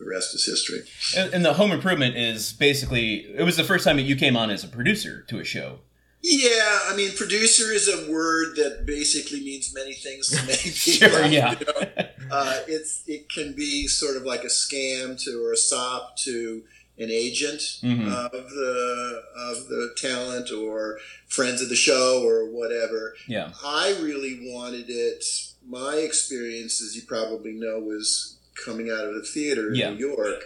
the 0.00 0.06
rest 0.10 0.34
is 0.34 0.44
history. 0.46 0.80
And, 1.16 1.32
and 1.34 1.44
the 1.44 1.52
home 1.54 1.70
improvement 1.70 2.16
is 2.16 2.52
basically 2.52 3.26
it 3.36 3.42
was 3.44 3.56
the 3.56 3.64
first 3.64 3.84
time 3.84 3.96
that 3.96 4.02
you 4.02 4.16
came 4.16 4.36
on 4.36 4.50
as 4.50 4.64
a 4.64 4.68
producer 4.68 5.22
to 5.28 5.38
a 5.38 5.44
show. 5.44 5.78
Yeah, 6.22 6.80
I 6.86 6.94
mean, 6.96 7.12
producer 7.16 7.72
is 7.72 7.88
a 7.88 8.10
word 8.12 8.56
that 8.56 8.84
basically 8.86 9.40
means 9.40 9.72
many 9.74 9.94
things 9.94 10.28
to 10.30 10.36
many 10.46 10.56
people. 10.58 11.08
Sure, 11.18 11.24
yeah. 11.26 11.54
you 11.58 11.66
know? 11.66 12.04
uh, 12.30 12.58
it's 12.68 13.02
it 13.06 13.28
can 13.30 13.54
be 13.54 13.86
sort 13.86 14.16
of 14.16 14.24
like 14.24 14.42
a 14.44 14.48
scam 14.48 15.22
to 15.24 15.42
or 15.44 15.52
a 15.52 15.56
sop 15.56 16.16
to 16.24 16.62
an 16.98 17.08
agent 17.10 17.60
Mhm. 17.82 18.12
of 18.12 18.32
the 18.50 19.22
of 19.34 19.68
the 19.68 19.94
talent 19.96 20.50
or 20.52 20.98
friends 21.26 21.62
of 21.62 21.70
the 21.70 21.76
show 21.76 22.22
or 22.22 22.50
whatever. 22.50 23.14
Yeah. 23.26 23.52
I 23.64 23.96
really 24.02 24.50
wanted 24.52 24.90
it. 24.90 25.24
My 25.66 25.94
experience, 25.96 26.82
as 26.82 26.94
you 26.96 27.02
probably 27.06 27.52
know, 27.52 27.78
was 27.78 28.36
coming 28.64 28.90
out 28.90 29.06
of 29.06 29.14
the 29.14 29.22
theater 29.22 29.68
in 29.70 29.74
Yeah. 29.76 29.90
New 29.90 29.98
York, 29.98 30.44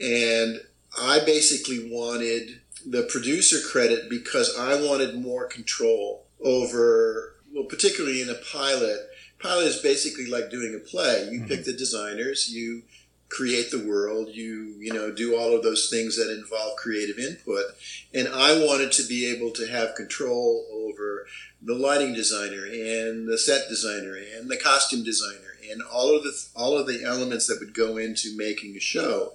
and 0.00 0.60
I 0.98 1.20
basically 1.20 1.88
wanted 1.90 2.60
the 2.84 3.02
producer 3.04 3.60
credit 3.60 4.08
because 4.10 4.56
I 4.58 4.74
wanted 4.80 5.14
more 5.14 5.46
control 5.46 6.26
over, 6.40 7.34
well, 7.52 7.64
particularly 7.64 8.20
in 8.20 8.28
a 8.28 8.34
pilot. 8.34 9.08
Pilot 9.38 9.66
is 9.68 9.76
basically 9.76 10.26
like 10.26 10.50
doing 10.50 10.74
a 10.74 10.78
play. 10.78 11.28
You 11.30 11.40
Mhm. 11.40 11.48
pick 11.48 11.64
the 11.64 11.72
designers, 11.72 12.50
you 12.50 12.82
create 13.28 13.70
the 13.70 13.78
world, 13.78 14.28
you 14.34 14.76
you 14.78 14.92
know 14.92 15.10
do 15.10 15.34
all 15.36 15.56
of 15.56 15.62
those 15.62 15.88
things 15.88 16.16
that 16.16 16.30
involve 16.30 16.76
creative 16.76 17.18
input, 17.18 17.64
and 18.12 18.28
I 18.28 18.58
wanted 18.58 18.92
to 18.92 19.04
be 19.04 19.24
able 19.30 19.52
to 19.52 19.66
have 19.68 19.94
control 19.94 20.66
over 20.70 21.26
the 21.62 21.74
lighting 21.74 22.12
designer 22.12 22.66
and 22.66 23.26
the 23.28 23.38
set 23.38 23.68
designer 23.68 24.16
and 24.16 24.50
the 24.50 24.56
costume 24.56 25.02
designer 25.04 25.51
and 25.72 25.82
all 25.92 26.14
of 26.16 26.22
the 26.22 26.32
all 26.54 26.76
of 26.78 26.86
the 26.86 27.02
elements 27.04 27.46
that 27.48 27.58
would 27.60 27.74
go 27.74 27.96
into 27.96 28.36
making 28.36 28.76
a 28.76 28.80
show. 28.80 29.32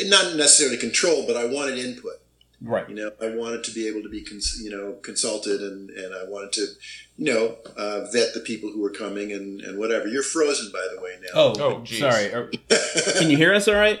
And 0.00 0.10
not 0.10 0.34
necessarily 0.34 0.76
control, 0.76 1.24
but 1.26 1.36
I 1.36 1.44
wanted 1.46 1.78
input. 1.78 2.14
Right. 2.60 2.88
You 2.88 2.96
know, 2.96 3.10
I 3.22 3.28
wanted 3.36 3.62
to 3.64 3.70
be 3.70 3.86
able 3.86 4.02
to 4.02 4.08
be, 4.08 4.22
cons- 4.22 4.60
you 4.62 4.68
know, 4.70 4.94
consulted, 5.02 5.60
and, 5.60 5.90
and 5.90 6.12
I 6.12 6.24
wanted 6.24 6.52
to, 6.54 6.66
you 7.18 7.32
know, 7.32 7.56
uh, 7.76 8.06
vet 8.12 8.34
the 8.34 8.40
people 8.40 8.70
who 8.72 8.80
were 8.80 8.90
coming 8.90 9.30
and, 9.30 9.60
and 9.60 9.78
whatever. 9.78 10.08
You're 10.08 10.24
frozen, 10.24 10.72
by 10.72 10.84
the 10.94 11.00
way, 11.00 11.12
now. 11.22 11.28
Oh, 11.34 11.54
Oh, 11.60 11.80
geez. 11.84 12.00
sorry. 12.00 12.32
Are- 12.32 12.50
Can 13.18 13.30
you 13.30 13.36
hear 13.36 13.54
us 13.54 13.68
all 13.68 13.74
right? 13.76 14.00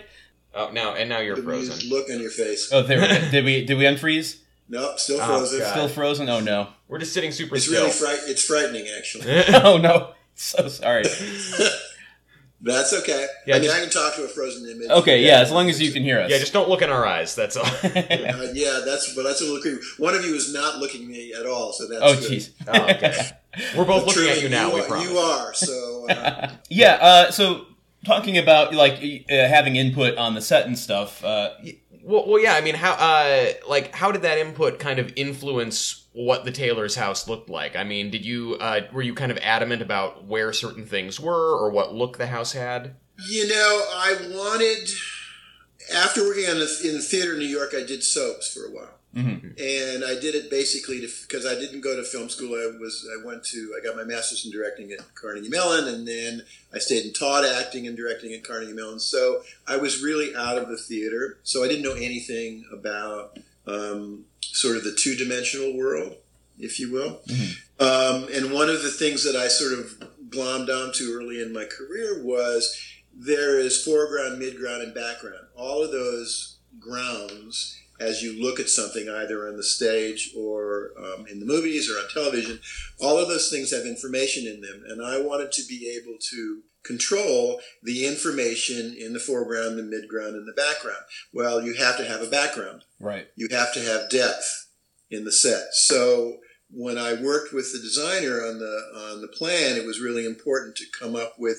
Oh, 0.54 0.70
now 0.72 0.94
and 0.94 1.08
now 1.08 1.20
you're 1.20 1.36
the 1.36 1.42
frozen. 1.42 1.88
look 1.88 2.10
on 2.10 2.18
your 2.18 2.30
face. 2.30 2.70
Oh, 2.72 2.82
there. 2.82 3.00
we 3.00 3.06
go. 3.06 3.28
did 3.30 3.44
we 3.44 3.64
did 3.64 3.78
we 3.78 3.84
unfreeze? 3.84 4.40
Nope, 4.68 4.98
still 4.98 5.20
Oh, 5.20 5.26
frozen. 5.26 5.58
God. 5.60 5.70
Still 5.70 5.88
frozen? 5.88 6.28
Oh 6.28 6.40
no. 6.40 6.68
We're 6.88 6.98
just 6.98 7.12
sitting 7.12 7.30
super 7.30 7.54
it's 7.56 7.66
still. 7.66 7.82
really 7.82 7.92
fright. 7.92 8.18
It's 8.26 8.42
frightening, 8.42 8.88
actually. 8.98 9.26
Oh 9.54 9.76
no. 9.76 10.14
So 10.38 10.68
sorry. 10.68 11.04
That's 12.60 12.92
okay. 12.94 13.26
Yeah, 13.46 13.56
I 13.56 13.58
mean, 13.58 13.68
just- 13.68 13.76
I 13.76 13.80
can 13.82 13.90
talk 13.90 14.14
to 14.16 14.24
a 14.24 14.28
frozen 14.28 14.68
image. 14.68 14.88
Okay, 14.88 15.22
yeah, 15.22 15.40
as 15.40 15.52
long 15.52 15.68
as 15.68 15.80
you 15.80 15.92
can 15.92 16.02
hear 16.02 16.18
us. 16.20 16.30
yeah, 16.30 16.38
just 16.38 16.52
don't 16.54 16.68
look 16.70 16.80
in 16.82 16.88
our 16.90 17.04
eyes. 17.06 17.34
That's 17.34 17.56
all. 17.56 17.64
Uh, 17.84 18.48
yeah, 18.54 18.80
that's 18.84 19.14
but 19.14 19.22
that's 19.24 19.40
a 19.40 19.44
little 19.44 19.60
creepy. 19.60 19.80
One 19.98 20.14
of 20.14 20.24
you 20.24 20.34
is 20.34 20.52
not 20.52 20.78
looking 20.78 21.02
at 21.02 21.08
me 21.08 21.32
at 21.38 21.46
all, 21.46 21.72
so 21.72 21.86
that's 21.86 22.00
oh 22.02 22.14
good. 22.20 22.30
jeez. 22.32 22.50
Oh, 22.66 22.82
okay. 22.84 23.14
We're 23.76 23.84
both 23.84 24.04
But 24.04 24.08
looking 24.08 24.12
truly, 24.14 24.30
at 24.30 24.42
you 24.42 24.48
now. 24.48 24.68
You 24.68 24.74
we 24.74 24.80
are, 24.80 24.84
promise. 24.86 25.10
you 25.10 25.18
are. 25.18 25.54
So 25.54 26.06
uh, 26.10 26.50
yeah. 26.70 26.94
Uh, 27.00 27.30
so 27.30 27.66
talking 28.04 28.38
about 28.38 28.74
like 28.74 28.94
uh, 29.30 29.34
having 29.34 29.76
input 29.76 30.16
on 30.18 30.34
the 30.34 30.40
set 30.40 30.66
and 30.66 30.78
stuff. 30.78 31.22
Uh, 31.24 31.50
Well, 32.06 32.24
well, 32.26 32.40
yeah. 32.42 32.54
I 32.54 32.60
mean, 32.60 32.76
how, 32.76 32.92
uh, 32.92 33.52
like, 33.68 33.94
how 33.94 34.12
did 34.12 34.22
that 34.22 34.38
input 34.38 34.78
kind 34.78 34.98
of 34.98 35.12
influence 35.16 36.06
what 36.12 36.44
the 36.44 36.52
Taylor's 36.52 36.94
house 36.94 37.28
looked 37.28 37.50
like? 37.50 37.76
I 37.76 37.84
mean, 37.84 38.10
did 38.10 38.24
you, 38.24 38.54
uh, 38.60 38.82
were 38.92 39.02
you 39.02 39.14
kind 39.14 39.32
of 39.32 39.38
adamant 39.42 39.82
about 39.82 40.24
where 40.24 40.52
certain 40.52 40.86
things 40.86 41.18
were 41.20 41.52
or 41.58 41.70
what 41.70 41.94
look 41.94 42.16
the 42.16 42.28
house 42.28 42.52
had? 42.52 42.94
you 43.24 43.48
know, 43.48 43.84
I 43.94 44.16
wanted 44.30 44.88
after 45.94 46.22
working 46.22 46.46
on 46.46 46.58
the, 46.58 46.80
in 46.84 46.94
the 46.94 47.02
theater 47.02 47.32
in 47.32 47.38
New 47.38 47.46
York, 47.46 47.72
I 47.74 47.84
did 47.84 48.02
soaps 48.02 48.52
for 48.52 48.66
a 48.66 48.70
while. 48.70 48.95
Mhm. 49.16 49.58
and 49.58 50.04
I 50.04 50.20
did 50.20 50.34
it 50.34 50.50
basically 50.50 51.00
because 51.00 51.46
I 51.46 51.54
didn't 51.54 51.80
go 51.80 51.96
to 51.96 52.02
film 52.02 52.28
school. 52.28 52.54
I 52.54 52.76
was 52.78 53.08
I 53.18 53.26
went 53.26 53.44
to 53.44 53.74
I 53.78 53.84
got 53.84 53.96
my 53.96 54.04
master's 54.04 54.44
in 54.44 54.52
directing 54.52 54.92
at 54.92 55.14
Carnegie 55.14 55.48
Mellon, 55.48 55.88
and 55.88 56.06
then 56.06 56.42
I 56.74 56.78
stayed 56.78 57.04
and 57.04 57.14
taught 57.14 57.44
acting 57.44 57.86
and 57.86 57.96
directing 57.96 58.32
at 58.34 58.44
Carnegie 58.44 58.72
Mellon. 58.72 59.00
So 59.00 59.42
I 59.66 59.76
was 59.76 60.02
really 60.02 60.34
out 60.36 60.58
of 60.58 60.68
the 60.68 60.76
theater. 60.76 61.38
So 61.42 61.64
I 61.64 61.68
didn't 61.68 61.84
know 61.84 61.94
anything 61.94 62.66
about 62.72 63.38
um, 63.66 64.26
sort 64.42 64.76
of 64.76 64.84
the 64.84 64.94
two 64.94 65.16
dimensional 65.16 65.76
world, 65.76 66.16
if 66.58 66.78
you 66.78 66.92
will. 66.92 67.20
Um, 67.78 68.28
and 68.32 68.52
one 68.52 68.70
of 68.70 68.82
the 68.82 68.90
things 68.90 69.24
that 69.24 69.36
I 69.36 69.48
sort 69.48 69.72
of 69.72 70.10
glommed 70.30 70.68
onto 70.68 71.12
early 71.14 71.42
in 71.42 71.52
my 71.52 71.64
career 71.64 72.22
was 72.24 72.78
there 73.14 73.58
is 73.58 73.82
foreground, 73.82 74.40
midground, 74.40 74.82
and 74.82 74.94
background. 74.94 75.46
All 75.56 75.82
of 75.82 75.92
those 75.92 76.56
grounds 76.78 77.80
as 78.00 78.22
you 78.22 78.42
look 78.42 78.60
at 78.60 78.68
something 78.68 79.08
either 79.08 79.48
on 79.48 79.56
the 79.56 79.62
stage 79.62 80.32
or 80.36 80.92
um, 80.98 81.26
in 81.26 81.40
the 81.40 81.46
movies 81.46 81.90
or 81.90 81.94
on 81.94 82.08
television, 82.12 82.60
all 83.00 83.18
of 83.18 83.28
those 83.28 83.50
things 83.50 83.70
have 83.70 83.84
information 83.84 84.46
in 84.46 84.60
them. 84.60 84.82
And 84.88 85.04
I 85.04 85.20
wanted 85.20 85.52
to 85.52 85.62
be 85.66 85.98
able 86.00 86.18
to 86.30 86.62
control 86.84 87.60
the 87.82 88.06
information 88.06 88.94
in 88.98 89.12
the 89.12 89.18
foreground, 89.18 89.78
the 89.78 89.82
midground, 89.82 90.34
and 90.34 90.46
the 90.46 90.52
background. 90.52 91.02
Well, 91.32 91.60
you 91.60 91.74
have 91.74 91.96
to 91.96 92.04
have 92.04 92.22
a 92.22 92.30
background. 92.30 92.84
Right. 93.00 93.26
You 93.34 93.48
have 93.50 93.74
to 93.74 93.80
have 93.80 94.10
depth 94.10 94.68
in 95.10 95.24
the 95.24 95.32
set. 95.32 95.72
So 95.72 96.38
when 96.70 96.98
I 96.98 97.14
worked 97.14 97.52
with 97.52 97.72
the 97.72 97.78
designer 97.78 98.44
on 98.44 98.58
the 98.58 99.12
on 99.12 99.20
the 99.20 99.28
plan, 99.28 99.76
it 99.76 99.86
was 99.86 100.00
really 100.00 100.26
important 100.26 100.76
to 100.76 100.84
come 100.98 101.14
up 101.14 101.34
with 101.38 101.58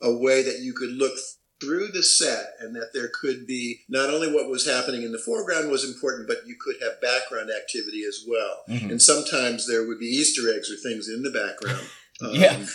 a 0.00 0.12
way 0.12 0.42
that 0.42 0.60
you 0.60 0.72
could 0.72 0.90
look 0.90 1.18
through 1.60 1.88
the 1.88 2.02
set 2.02 2.54
and 2.60 2.74
that 2.76 2.90
there 2.92 3.10
could 3.20 3.46
be 3.46 3.80
not 3.88 4.10
only 4.10 4.32
what 4.32 4.48
was 4.48 4.64
happening 4.66 5.02
in 5.02 5.12
the 5.12 5.18
foreground 5.18 5.70
was 5.70 5.84
important, 5.84 6.28
but 6.28 6.46
you 6.46 6.56
could 6.60 6.76
have 6.80 7.00
background 7.00 7.50
activity 7.50 8.04
as 8.04 8.24
well. 8.26 8.62
Mhm. 8.68 8.90
And 8.92 9.02
sometimes 9.02 9.66
there 9.66 9.86
would 9.86 9.98
be 9.98 10.06
Easter 10.06 10.52
eggs 10.54 10.70
or 10.70 10.76
things 10.76 11.08
in 11.08 11.22
the 11.22 11.30
background. 11.30 11.86
Um, 12.20 12.34
Yeah. 12.34 12.66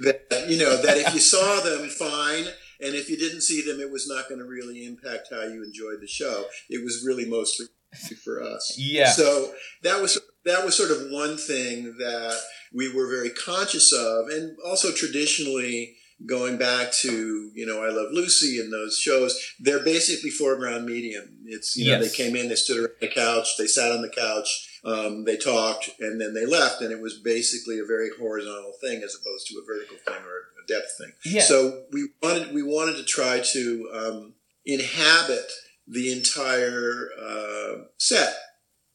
That, 0.00 0.50
you 0.50 0.58
know, 0.58 0.76
that 0.76 0.98
if 0.98 1.14
you 1.14 1.20
saw 1.20 1.60
them, 1.60 1.88
fine. 1.88 2.44
And 2.82 2.94
if 2.94 3.08
you 3.08 3.16
didn't 3.16 3.40
see 3.40 3.62
them, 3.62 3.80
it 3.80 3.90
was 3.90 4.06
not 4.06 4.28
going 4.28 4.40
to 4.40 4.46
really 4.46 4.84
impact 4.84 5.28
how 5.30 5.42
you 5.44 5.62
enjoyed 5.64 6.02
the 6.02 6.06
show. 6.06 6.44
It 6.68 6.84
was 6.84 7.02
really 7.02 7.24
mostly 7.24 7.66
for 8.22 8.42
us. 8.42 8.74
Yeah. 8.76 9.10
So 9.10 9.54
that 9.82 10.02
was 10.02 10.18
that 10.44 10.64
was 10.64 10.76
sort 10.76 10.90
of 10.90 11.10
one 11.10 11.36
thing 11.38 11.96
that 11.98 12.38
we 12.72 12.92
were 12.92 13.08
very 13.08 13.30
conscious 13.30 13.92
of, 13.92 14.28
and 14.28 14.56
also 14.64 14.92
traditionally 14.92 15.96
going 16.26 16.58
back 16.58 16.92
to 16.92 17.50
you 17.54 17.66
know 17.66 17.82
I 17.82 17.88
Love 17.88 18.08
Lucy 18.12 18.58
and 18.60 18.72
those 18.72 18.98
shows, 18.98 19.38
they're 19.58 19.82
basically 19.84 20.30
foreground 20.30 20.86
medium. 20.86 21.38
It's 21.46 21.76
you 21.76 21.90
know 21.90 22.00
they 22.00 22.08
came 22.10 22.36
in, 22.36 22.48
they 22.48 22.54
stood 22.56 22.78
around 22.78 22.90
the 23.00 23.08
couch, 23.08 23.56
they 23.58 23.66
sat 23.66 23.92
on 23.92 24.02
the 24.02 24.08
couch, 24.10 24.80
um, 24.84 25.24
they 25.24 25.36
talked, 25.36 25.90
and 26.00 26.20
then 26.20 26.34
they 26.34 26.46
left, 26.46 26.80
and 26.82 26.92
it 26.92 27.00
was 27.00 27.18
basically 27.20 27.78
a 27.78 27.84
very 27.84 28.10
horizontal 28.18 28.72
thing 28.80 29.02
as 29.02 29.14
opposed 29.20 29.46
to 29.48 29.54
a 29.58 29.64
vertical 29.66 29.96
thing 30.06 30.22
or 30.24 30.62
a 30.62 30.66
depth 30.66 30.92
thing. 30.98 31.12
Yeah. 31.24 31.42
So 31.42 31.84
we 31.92 32.08
wanted 32.22 32.52
we 32.54 32.62
wanted 32.62 32.96
to 32.96 33.04
try 33.04 33.40
to 33.52 33.90
um, 33.94 34.34
inhabit 34.64 35.50
the 35.88 36.12
entire 36.12 37.08
uh, 37.20 37.74
set 37.98 38.34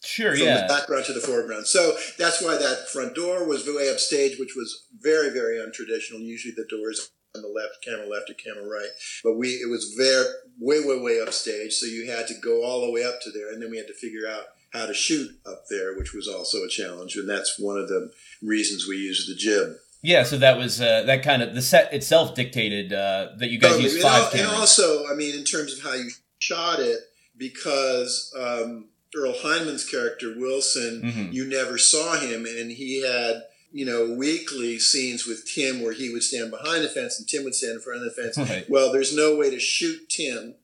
Sure. 0.04 0.36
from 0.38 0.46
Yeah. 0.46 0.62
the 0.62 0.68
background 0.68 1.06
to 1.06 1.14
the 1.14 1.20
foreground. 1.20 1.66
So 1.68 1.98
that's 2.20 2.42
why 2.42 2.56
that 2.58 2.90
front 2.90 3.16
door 3.16 3.44
was 3.48 3.66
way 3.68 3.90
upstage, 3.92 4.38
which 4.40 4.56
was 4.56 4.86
very, 5.00 5.30
very 5.32 5.58
untraditional. 5.58 6.20
Usually 6.20 6.54
the 6.56 6.66
doors 6.70 7.10
on 7.36 7.42
the 7.42 7.48
left, 7.50 7.84
camera 7.84 8.08
left 8.08 8.30
or 8.30 8.34
camera 8.34 8.66
right. 8.68 8.90
But 9.24 9.36
we 9.38 9.50
it 9.50 9.70
was 9.70 9.94
very 9.98 10.26
way, 10.60 10.80
way, 10.80 11.00
way 11.00 11.22
upstage. 11.22 11.74
So 11.74 11.86
you 11.86 12.10
had 12.10 12.28
to 12.28 12.34
go 12.42 12.64
all 12.64 12.86
the 12.86 12.92
way 12.92 13.04
up 13.04 13.22
to 13.24 13.32
there, 13.32 13.52
and 13.52 13.62
then 13.62 13.70
we 13.72 13.78
had 13.78 13.88
to 13.88 13.94
figure 13.94 14.28
out 14.28 14.46
how 14.72 14.86
to 14.86 14.94
shoot 14.94 15.32
up 15.46 15.64
there, 15.70 15.96
which 15.98 16.14
was 16.14 16.28
also 16.28 16.64
a 16.64 16.68
challenge. 16.70 17.16
And 17.16 17.30
that's 17.30 17.58
one 17.60 17.78
of 17.78 17.88
the 17.88 18.12
reasons 18.42 18.88
we 18.88 18.98
used 18.98 19.30
the 19.30 19.36
jib. 19.36 19.76
Yeah. 20.02 20.24
So 20.24 20.38
that 20.38 20.58
was 20.58 20.80
uh, 20.82 21.04
that 21.04 21.24
kind 21.24 21.42
of 21.42 21.56
the 21.56 21.62
set 21.62 21.94
itself 21.94 22.36
dictated 22.36 22.94
uh, 22.94 23.30
that 23.40 23.50
you 23.50 23.60
guys 23.60 23.72
Totally. 23.72 23.84
used 23.92 23.96
And 23.96 24.04
five 24.04 24.32
and 24.34 24.42
cameras. 24.42 24.60
also, 24.60 25.08
I 25.08 25.16
mean, 25.16 25.34
in 25.36 25.44
terms 25.44 25.74
of 25.74 25.82
how 25.84 25.94
you 25.94 26.10
shot 26.40 26.80
it, 26.80 27.00
because 27.38 28.34
um, 28.40 28.86
Earl 29.16 29.34
Hindman's 29.34 29.90
character 29.90 30.34
Wilson, 30.38 31.02
Mhm. 31.04 31.34
you 31.34 31.46
never 31.46 31.78
saw 31.78 32.20
him, 32.20 32.46
and 32.46 32.72
he 32.72 33.02
had 33.02 33.44
you 33.76 33.86
know 33.86 34.16
weekly 34.18 34.80
scenes 34.80 35.28
with 35.28 35.46
Tim 35.54 35.84
where 35.84 35.92
he 35.92 36.10
would 36.10 36.24
stand 36.24 36.50
behind 36.50 36.82
the 36.86 36.88
fence 36.88 37.20
and 37.20 37.28
Tim 37.28 37.44
would 37.44 37.54
stand 37.56 37.74
in 37.74 37.82
front 37.82 38.00
of 38.00 38.06
the 38.06 38.22
fence. 38.22 38.38
Right. 38.38 38.66
Well, 38.70 38.94
there's 38.94 39.14
no 39.14 39.36
way 39.36 39.50
to 39.50 39.60
shoot 39.60 40.08
Tim 40.10 40.56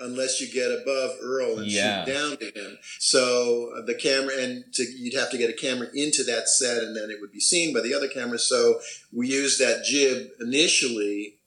unless 0.00 0.40
you 0.40 0.52
get 0.52 0.72
above 0.72 1.12
Earl 1.22 1.60
and 1.60 1.68
Yeah. 1.68 2.04
shoot 2.04 2.12
down 2.12 2.36
to 2.38 2.46
him. 2.60 2.78
So 2.98 3.70
uh, 3.76 3.82
the 3.86 3.94
camera, 3.94 4.34
and 4.36 4.64
to, 4.74 4.82
you'd 4.82 5.14
have 5.14 5.30
to 5.30 5.38
get 5.38 5.48
a 5.48 5.52
camera 5.52 5.88
into 5.94 6.24
that 6.24 6.48
set, 6.48 6.82
and 6.82 6.94
then 6.96 7.08
it 7.08 7.18
would 7.20 7.32
be 7.32 7.40
seen 7.40 7.72
by 7.72 7.80
the 7.82 7.94
other 7.94 8.08
camera. 8.08 8.38
So 8.38 8.80
we 9.12 9.28
used 9.28 9.60
that 9.60 9.84
jib 9.84 10.28
initially 10.40 11.38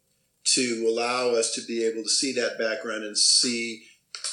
to 0.46 0.88
allow 0.90 1.32
us 1.32 1.54
to 1.56 1.62
be 1.68 1.84
able 1.84 2.04
to 2.04 2.10
see 2.10 2.32
that 2.34 2.58
background 2.58 3.04
and 3.04 3.18
see 3.18 3.84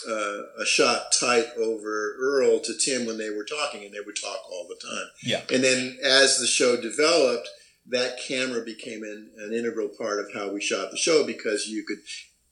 uh, 0.08 0.62
a 0.62 0.64
shot 0.64 1.12
tight 1.18 1.46
over 1.58 2.16
Earl 2.20 2.60
to 2.60 2.74
Tim 2.78 3.06
when 3.06 3.18
they 3.18 3.30
were 3.30 3.44
talking, 3.44 3.84
and 3.84 3.92
they 3.92 4.00
would 4.04 4.16
talk 4.16 4.38
all 4.50 4.66
the 4.68 4.86
time. 4.86 5.08
Yeah. 5.22 5.42
And 5.52 5.62
then 5.62 5.98
as 6.04 6.38
the 6.38 6.46
show 6.46 6.80
developed, 6.80 7.48
that 7.88 8.18
camera 8.26 8.64
became 8.64 9.02
an, 9.02 9.30
an 9.38 9.52
integral 9.52 9.88
part 9.88 10.20
of 10.20 10.32
how 10.34 10.52
we 10.52 10.60
shot 10.60 10.90
the 10.90 10.96
show 10.96 11.24
because 11.24 11.66
you 11.66 11.84
could 11.84 11.98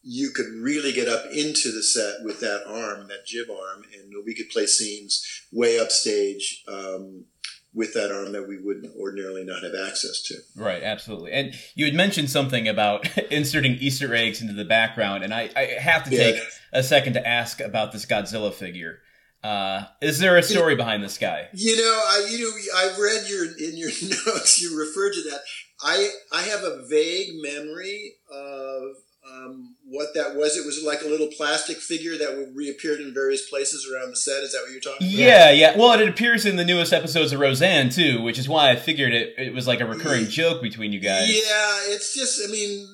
you 0.07 0.31
could 0.31 0.47
really 0.61 0.93
get 0.93 1.09
up 1.09 1.25
into 1.33 1.73
the 1.73 1.83
set 1.83 2.23
with 2.23 2.41
that 2.41 2.65
arm, 2.67 3.09
that 3.09 3.25
jib 3.27 3.49
arm, 3.51 3.85
and 3.95 4.13
we 4.27 4.35
could 4.35 4.51
play 4.51 4.67
scenes 4.67 5.25
way 5.51 5.81
upstage 5.81 6.63
um, 6.69 7.25
with 7.73 7.95
that 7.95 8.13
arm 8.13 8.33
that 8.33 8.47
we 8.47 8.59
wouldn't 8.59 8.95
ordinarily 8.97 9.45
not 9.45 9.63
have 9.63 9.73
access 9.75 10.23
to. 10.23 10.35
Right, 10.55 10.83
absolutely. 10.83 11.33
And 11.33 11.55
you 11.75 11.87
had 11.87 11.95
mentioned 11.95 12.29
something 12.31 12.69
about 12.69 13.17
inserting 13.31 13.73
Easter 13.81 14.15
eggs 14.15 14.43
into 14.43 14.53
the 14.53 14.65
background, 14.65 15.25
and 15.25 15.33
I, 15.33 15.51
I 15.57 15.65
have 15.81 16.05
to 16.05 16.11
Yeah. 16.11 16.41
A 16.75 16.83
second 16.83 17.15
to 17.15 17.27
ask 17.27 17.61
about 17.61 17.93
this 17.93 18.05
Godzilla 18.05 18.53
figure. 18.53 18.99
Uh, 19.43 19.85
is 20.01 20.19
there 20.19 20.37
a 20.37 20.43
story 20.43 20.75
behind 20.75 21.05
this 21.05 21.19
guy? 21.19 21.49
You 21.53 21.77
know, 21.77 21.83
I 21.83 22.29
you 22.31 22.41
know 22.41 22.57
I 22.77 22.97
read 22.99 23.29
your 23.29 23.45
in 23.45 23.77
your 23.77 23.91
notes 24.27 24.61
you 24.61 24.79
referred 24.79 25.13
to 25.13 25.23
that. 25.31 25.41
I 25.83 26.09
I 26.33 26.43
have 26.43 26.65
a 26.65 26.85
vague 26.89 27.35
memory 27.43 28.15
of 28.31 28.97
um, 29.31 29.77
what 29.85 30.09
that 30.15 30.35
was. 30.35 30.57
It 30.57 30.65
was 30.65 30.83
like 30.83 31.03
a 31.03 31.07
little 31.07 31.29
plastic 31.37 31.79
figure 31.79 32.17
that 32.17 32.37
would 32.37 32.55
reappeared 32.55 33.01
in 33.01 33.13
various 33.13 33.49
places 33.49 33.87
around 33.91 34.11
the 34.11 34.17
set. 34.17 34.43
Is 34.43 34.53
that 34.53 34.63
what 34.63 34.73
you're 34.73 34.81
talking 34.81 35.07
about? 35.07 35.19
Yeah, 35.19 35.51
yeah. 35.51 35.77
Well, 35.77 35.99
it 35.99 36.09
appears 36.09 36.47
in 36.47 36.57
the 36.57 36.65
newest 36.65 36.93
episodes 36.93 37.33
of 37.33 37.41
Roseanne 37.41 37.91
too, 37.91 38.23
which 38.23 38.39
is 38.39 38.49
why 38.49 38.71
I 38.71 38.77
figured 38.77 39.13
it, 39.13 39.35
it 39.39 39.53
was 39.53 39.67
like 39.67 39.81
a 39.81 39.87
recurring 39.87 40.29
joke 40.29 40.63
between 40.63 40.93
you 40.93 41.01
guys. 41.01 41.29
Yeah, 41.29 41.93
it's 41.93 42.15
just, 42.15 42.47
I 42.47 42.51
mean, 42.51 42.87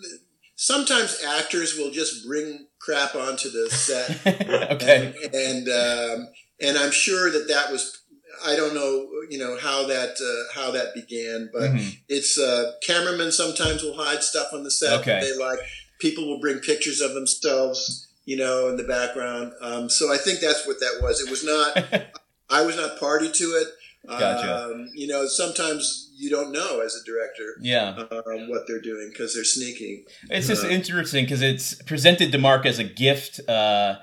sometimes 0.61 1.23
actors 1.26 1.75
will 1.79 1.90
just 1.90 2.26
bring 2.26 2.67
crap 2.79 3.14
onto 3.14 3.49
the 3.50 3.71
set. 3.71 4.11
okay. 4.73 5.14
And, 5.25 5.35
and, 5.35 5.69
um, 5.71 6.29
and 6.61 6.76
I'm 6.76 6.90
sure 6.90 7.31
that 7.31 7.49
that 7.49 7.73
was, 7.73 7.99
I 8.45 8.57
don't 8.57 8.75
know, 8.75 9.09
you 9.31 9.38
know, 9.38 9.57
how 9.59 9.87
that, 9.87 10.11
uh, 10.21 10.52
how 10.55 10.71
that 10.73 10.95
began, 10.95 11.49
but 11.50 11.71
Mhm. 11.71 11.97
it's, 12.11 12.38
uh, 12.38 12.73
cameramen 12.87 13.33
sometimes 13.33 13.83
will 13.83 13.97
hide 13.97 14.23
stuff 14.23 14.52
on 14.52 14.62
the 14.62 14.71
set 14.71 15.00
Okay. 15.00 15.19
they 15.23 15.35
like. 15.35 15.61
People 15.99 16.29
will 16.29 16.40
bring 16.40 16.59
pictures 16.59 17.00
of 17.00 17.14
themselves, 17.14 18.09
you 18.26 18.37
know, 18.37 18.69
in 18.69 18.76
the 18.76 18.85
background. 18.85 19.55
Um, 19.62 19.88
so 19.88 20.12
I 20.12 20.19
think 20.19 20.40
that's 20.40 20.67
what 20.67 20.79
that 20.81 20.99
was. 21.00 21.23
It 21.23 21.31
was 21.31 21.43
not, 21.43 22.12
I 22.50 22.61
was 22.67 22.76
not 22.76 23.00
party 23.00 23.31
to 23.33 23.45
it. 23.45 23.69
Gotcha. 24.07 24.64
Um, 24.64 24.90
you 24.95 25.07
know, 25.07 25.26
sometimes 25.26 26.10
you 26.20 26.28
don't 26.30 26.52
know 26.52 26.80
as 26.80 26.94
a 26.94 27.04
director 27.10 27.56
Yeah. 27.60 27.88
um, 28.10 28.48
what 28.50 28.66
they're 28.66 28.80
doing 28.80 29.08
because 29.10 29.34
they're 29.34 29.44
sneaking. 29.58 30.04
It's 30.28 30.46
just 30.48 30.64
Uh, 30.64 30.68
interesting 30.68 31.24
because 31.24 31.42
it's 31.42 31.74
presented 31.82 32.30
to 32.32 32.38
Mark 32.38 32.66
as 32.66 32.78
a 32.78 32.84
gift 32.84 33.40
uh, 33.48 33.96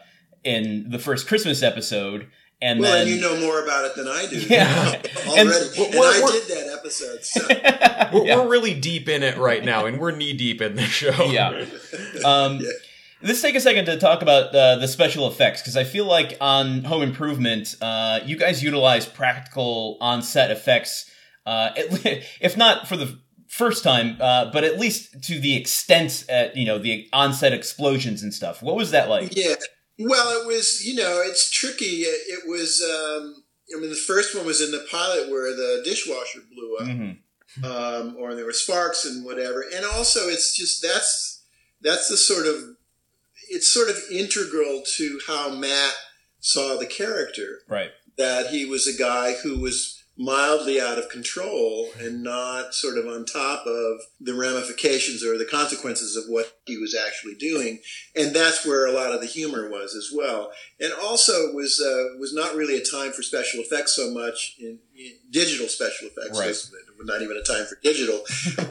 in 0.43 0.89
the 0.89 0.99
first 0.99 1.27
Christmas 1.27 1.61
episode, 1.61 2.27
and 2.61 2.79
well, 2.79 2.91
then 2.91 3.01
and 3.07 3.09
you 3.15 3.21
know 3.21 3.35
more 3.39 3.63
about 3.63 3.85
it 3.85 3.95
than 3.95 4.07
I 4.07 4.25
do. 4.25 4.37
Yeah. 4.37 5.01
already. 5.27 5.39
And- 5.41 5.49
And, 5.49 5.93
We're- 5.93 6.23
I 6.23 6.29
did 6.31 6.47
that 6.57 6.75
episode. 6.79 7.23
So. 7.23 7.41
We're, 8.13 8.25
Yeah. 8.25 8.37
we're 8.37 8.47
really 8.47 8.73
deep 8.73 9.09
in 9.09 9.21
it 9.21 9.37
right 9.37 9.63
now, 9.63 9.85
and 9.85 9.99
we're 9.99 10.11
knee 10.11 10.33
deep 10.33 10.61
in 10.61 10.75
the 10.75 10.83
show. 10.83 11.25
Yeah. 11.25 11.65
Um, 12.23 12.59
Yeah. 12.61 12.69
Let's 13.21 13.41
take 13.41 13.55
a 13.55 13.59
second 13.59 13.85
to 13.85 13.97
talk 13.97 14.21
about 14.21 14.53
uh, 14.55 14.75
the 14.77 14.87
special 14.87 15.27
effects 15.27 15.61
because 15.61 15.75
I 15.75 15.83
feel 15.83 16.05
like 16.05 16.37
on 16.39 16.83
Home 16.83 17.01
Improvement, 17.01 17.75
uh, 17.81 18.19
you 18.25 18.37
guys 18.37 18.61
utilize 18.63 19.05
practical 19.07 19.97
on-set 19.99 20.51
effects, 20.51 21.09
uh, 21.47 21.69
if 22.41 22.57
not 22.57 22.87
for 22.87 22.97
the 22.97 23.09
first 23.47 23.83
time, 23.83 24.17
uh, 24.19 24.51
but 24.51 24.63
at 24.63 24.77
least 24.77 25.23
to 25.23 25.39
the 25.39 25.55
extent 25.55 26.25
at 26.27 26.55
you 26.57 26.65
know 26.65 26.77
the 26.77 27.07
on-set 27.13 27.53
explosions 27.53 28.21
and 28.23 28.33
stuff. 28.33 28.61
What 28.61 28.75
was 28.75 28.91
that 28.91 29.07
like? 29.09 29.35
Yeah. 29.35 29.55
Well, 29.99 30.29
it 30.39 30.45
was, 30.45 30.85
you 30.85 30.93
know, 30.93 31.23
it's 31.25 31.49
tricky. 31.49 32.03
It, 32.05 32.19
it 32.27 32.43
was, 32.47 32.83
um, 32.83 33.43
I 33.75 33.79
mean, 33.79 33.89
the 33.89 33.95
first 33.95 34.35
one 34.35 34.45
was 34.45 34.61
in 34.61 34.69
the 34.71 34.85
pilot 34.91 35.31
where 35.31 35.55
the 35.55 35.81
dishwasher 35.83 36.41
blew 36.53 36.77
up, 36.77 36.87
hmm 36.95 37.11
um, 37.63 38.15
or 38.19 38.35
there 38.35 38.45
were 38.45 38.53
sparks 38.53 39.05
and 39.05 39.25
whatever. 39.25 39.63
And 39.75 39.83
also, 39.85 40.27
it's 40.27 40.55
just 40.55 40.83
that's 40.83 41.43
that's 41.81 42.09
the 42.09 42.17
sort 42.17 42.45
of 42.45 42.57
it's 43.49 43.73
sort 43.73 43.89
of 43.89 43.97
integral 44.11 44.83
to 44.97 45.19
how 45.25 45.49
Matt 45.55 45.95
saw 46.39 46.77
the 46.77 46.85
character. 46.85 47.61
Right. 47.67 47.89
that 48.17 48.47
he 48.47 48.65
was 48.65 48.87
a 48.87 48.97
guy 48.97 49.33
who 49.43 49.59
was 49.59 49.96
mildly 50.17 50.81
out 50.81 50.97
of 50.97 51.09
control 51.09 51.89
and 51.99 52.23
not 52.23 52.73
sort 52.73 52.97
of 52.97 53.05
on 53.05 53.23
top 53.25 53.65
of 53.67 54.01
the 54.19 54.33
ramifications 54.33 55.23
or 55.23 55.37
the 55.37 55.45
consequences 55.45 56.15
of 56.15 56.23
what 56.27 56.59
he 56.65 56.77
was 56.77 56.95
actually 56.95 57.35
doing. 57.35 57.79
And 58.15 58.35
that's 58.35 58.65
where 58.65 58.87
a 58.87 58.91
lot 58.91 59.13
of 59.13 59.21
the 59.21 59.27
humor 59.27 59.69
was 59.69 59.95
as 59.95 60.11
well. 60.13 60.51
And 60.79 60.91
also 60.91 61.49
it 61.49 61.55
was 61.55 61.79
uh, 61.79 62.17
was 62.19 62.33
not 62.33 62.55
really 62.55 62.77
a 62.77 62.83
time 62.83 63.11
for 63.11 63.21
special 63.21 63.61
effects 63.61 63.95
so 63.95 64.11
much 64.11 64.55
in, 64.59 64.79
in 64.97 65.13
digital 65.29 65.67
special 65.67 66.07
effects. 66.07 66.39
Right. 66.39 67.05
Not 67.05 67.21
even 67.21 67.37
a 67.37 67.43
time 67.43 67.65
for 67.65 67.77
digital. 67.83 68.21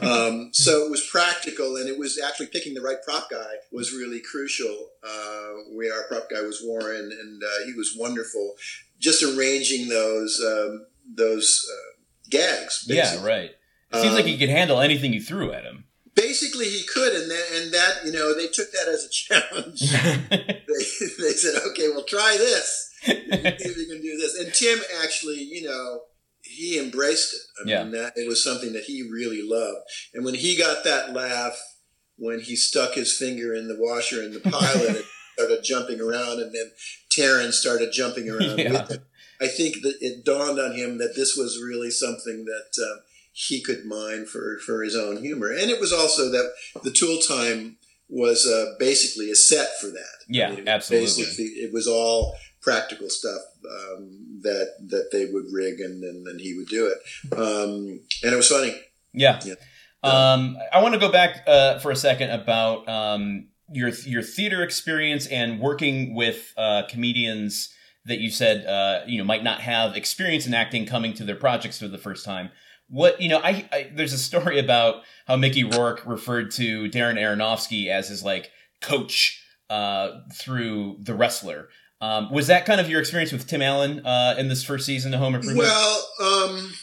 Um, 0.01 0.49
so 0.53 0.85
it 0.85 0.91
was 0.91 1.05
practical 1.07 1.77
and 1.77 1.89
it 1.89 1.97
was 1.97 2.19
actually 2.19 2.47
picking 2.47 2.73
the 2.73 2.81
right 2.81 3.01
prop 3.03 3.29
guy 3.29 3.55
was 3.71 3.93
really 3.93 4.19
crucial 4.19 4.87
uh, 5.07 5.53
we 5.75 5.89
our 5.89 6.03
prop 6.07 6.29
guy 6.29 6.41
was 6.41 6.61
Warren 6.63 7.11
and 7.11 7.43
uh, 7.43 7.65
he 7.65 7.73
was 7.73 7.95
wonderful. 7.97 8.55
Just 8.99 9.23
arranging 9.23 9.89
those 9.89 10.41
um, 10.43 10.85
those 11.07 11.65
uh, 11.71 12.01
gags. 12.29 12.85
Yeah. 12.87 13.23
Right. 13.25 13.51
It 13.93 14.01
seems 14.01 14.13
like 14.13 14.23
Um, 14.23 14.29
he 14.29 14.37
could 14.37 14.49
handle 14.49 14.81
anything 14.81 15.13
you 15.13 15.21
threw 15.21 15.51
at 15.53 15.63
him. 15.63 15.85
Basically, 16.13 16.65
he 16.65 16.83
could, 16.83 17.13
and 17.13 17.29
that, 17.31 17.45
and 17.55 17.71
that 17.73 18.05
you 18.05 18.11
know 18.11 18.33
they 18.35 18.47
took 18.47 18.71
that 18.71 18.87
as 18.87 19.05
a 19.05 19.09
challenge. 19.09 19.79
they, 20.29 21.23
they 21.23 21.33
said, 21.33 21.61
"Okay, 21.71 21.89
well, 21.89 22.03
try 22.03 22.35
this. 22.37 22.91
See 23.03 23.13
if 23.13 23.77
you 23.77 23.85
can 23.87 24.01
do 24.01 24.17
this." 24.17 24.35
And 24.39 24.51
Tim 24.53 24.79
actually, 25.03 25.35
you 25.43 25.61
know, 25.67 26.01
he 26.41 26.79
embraced 26.79 27.33
it. 27.35 27.41
I 27.65 27.69
Yeah. 27.69 27.83
mean, 27.83 27.91
that 27.93 28.13
it 28.15 28.27
was 28.27 28.43
something 28.43 28.73
that 28.73 28.83
he 28.85 29.03
really 29.09 29.41
loved. 29.43 29.85
And 30.13 30.25
when 30.25 30.33
he 30.33 30.57
got 30.57 30.83
that 30.85 31.13
laugh 31.13 31.57
when 32.19 32.39
he 32.39 32.55
stuck 32.55 32.95
his 32.95 33.15
finger 33.15 33.53
in 33.53 33.67
the 33.67 33.75
washer 33.77 34.23
in 34.23 34.33
the 34.33 34.39
pilot 34.39 34.87
and 34.89 35.03
started 35.37 35.63
jumping 35.63 36.01
around, 36.01 36.39
and 36.41 36.51
then 36.53 36.71
Taryn 37.15 37.51
started 37.53 37.91
jumping 37.91 38.27
around 38.27 38.57
Yeah. 38.57 38.71
with 38.71 38.91
him. 38.91 39.05
I 39.39 39.47
think 39.47 39.81
that 39.83 39.95
it 40.01 40.25
dawned 40.25 40.59
on 40.59 40.73
him 40.73 40.97
that 40.97 41.15
this 41.15 41.35
was 41.37 41.61
really 41.61 41.91
something 41.91 42.45
that 42.45 42.83
um, 42.83 42.99
he 43.31 43.61
could 43.61 43.85
mine 43.85 44.25
for, 44.25 44.57
for 44.65 44.83
his 44.83 44.95
own 44.95 45.17
humor. 45.17 45.51
And 45.51 45.69
it 45.69 45.79
was 45.79 45.93
also 45.93 46.31
that 46.31 46.51
the 46.83 46.91
tool 46.91 47.19
time 47.19 47.77
was 48.09 48.47
uh, 48.47 48.75
basically 48.79 49.29
a 49.29 49.35
set 49.35 49.79
for 49.79 49.87
that. 49.87 50.25
Yeah, 50.27 50.51
it 50.51 50.59
was 50.59 50.67
absolutely. 50.67 51.23
Basically, 51.23 51.45
it 51.45 51.73
was 51.73 51.87
all 51.87 52.35
practical 52.61 53.09
stuff 53.09 53.41
um, 53.69 54.39
that 54.41 54.73
that 54.89 55.09
they 55.11 55.25
would 55.25 55.45
rig, 55.51 55.79
and 55.79 56.03
then 56.03 56.39
he 56.39 56.55
would 56.57 56.67
do 56.67 56.87
it. 56.87 57.33
Um, 57.33 58.01
and 58.23 58.33
it 58.33 58.35
was 58.35 58.49
funny. 58.49 58.73
Yeah. 59.13 59.39
Yeah. 59.45 59.55
Um, 60.03 60.57
I 60.71 60.81
want 60.81 60.93
to 60.93 60.99
go 60.99 61.11
back 61.11 61.43
uh, 61.47 61.79
for 61.79 61.91
a 61.91 61.95
second 61.95 62.29
about 62.29 62.87
um, 62.87 63.47
your 63.71 63.89
your 63.89 64.21
theater 64.21 64.63
experience 64.63 65.27
and 65.27 65.59
working 65.59 66.15
with 66.15 66.53
uh, 66.57 66.83
comedians 66.89 67.73
that 68.07 68.19
you 68.19 68.31
said 68.31 68.65
uh, 68.65 69.01
you 69.07 69.17
know 69.17 69.23
might 69.23 69.43
not 69.43 69.61
have 69.61 69.95
experience 69.95 70.47
in 70.47 70.53
acting 70.53 70.85
coming 70.85 71.13
to 71.13 71.23
their 71.23 71.35
projects 71.35 71.79
for 71.79 71.87
the 71.87 71.97
first 71.97 72.25
time. 72.25 72.49
What 72.89 73.21
you 73.21 73.29
know, 73.29 73.39
I, 73.39 73.67
I 73.71 73.91
there's 73.93 74.13
a 74.13 74.17
story 74.17 74.59
about 74.63 75.03
how 75.27 75.35
Mickey 75.35 75.63
Rourke 75.63 76.05
referred 76.05 76.51
to 76.51 76.89
Darren 76.89 77.19
Aronofsky 77.19 77.87
as 77.87 78.09
his 78.09 78.23
like 78.23 78.49
coach 78.81 79.43
uh, 79.69 80.19
through 80.33 80.97
The 81.01 81.13
Wrestler. 81.13 81.69
Um, 81.99 82.31
was 82.31 82.47
that 82.47 82.65
kind 82.65 82.79
of 82.79 82.89
your 82.89 82.99
experience 82.99 83.31
with 83.31 83.47
Tim 83.47 83.61
Allen 83.61 84.05
uh, 84.05 84.35
in 84.37 84.49
this 84.49 84.63
first 84.63 84.85
season 84.85 85.13
of 85.13 85.19
Home 85.19 85.33
Improvement? 85.33 85.67
Well, 85.67 86.07
um, 86.21 86.73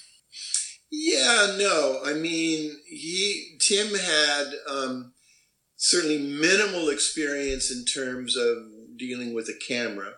yeah, 0.91 1.55
no. 1.57 2.01
I 2.05 2.15
mean, 2.15 2.77
he 2.87 3.57
Tim 3.61 3.95
had 3.95 4.47
um, 4.69 5.13
certainly 5.77 6.19
minimal 6.19 6.89
experience 6.89 7.71
in 7.71 7.85
terms 7.85 8.37
of 8.37 8.57
dealing 8.97 9.35
with 9.35 9.49
a 9.49 9.59
camera. 9.67 10.13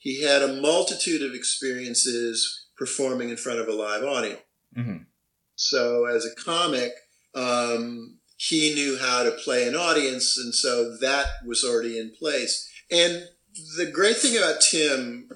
He 0.00 0.22
had 0.22 0.42
a 0.42 0.60
multitude 0.60 1.22
of 1.22 1.34
experiences 1.34 2.66
performing 2.76 3.28
in 3.28 3.36
front 3.36 3.60
of 3.60 3.68
a 3.68 3.72
live 3.72 4.02
audience. 4.02 4.40
Mhm. 4.76 5.06
So, 5.54 6.06
as 6.06 6.24
a 6.24 6.34
comic, 6.34 6.92
um, 7.34 8.18
he 8.36 8.74
knew 8.74 8.96
how 8.96 9.22
to 9.22 9.30
play 9.30 9.68
an 9.68 9.76
audience, 9.76 10.38
and 10.38 10.54
so 10.54 10.96
that 10.96 11.26
was 11.46 11.62
already 11.62 11.98
in 11.98 12.10
place. 12.18 12.66
And 12.90 13.28
the 13.76 13.86
great 13.86 14.16
thing 14.16 14.38
about 14.38 14.62
Tim, 14.62 15.28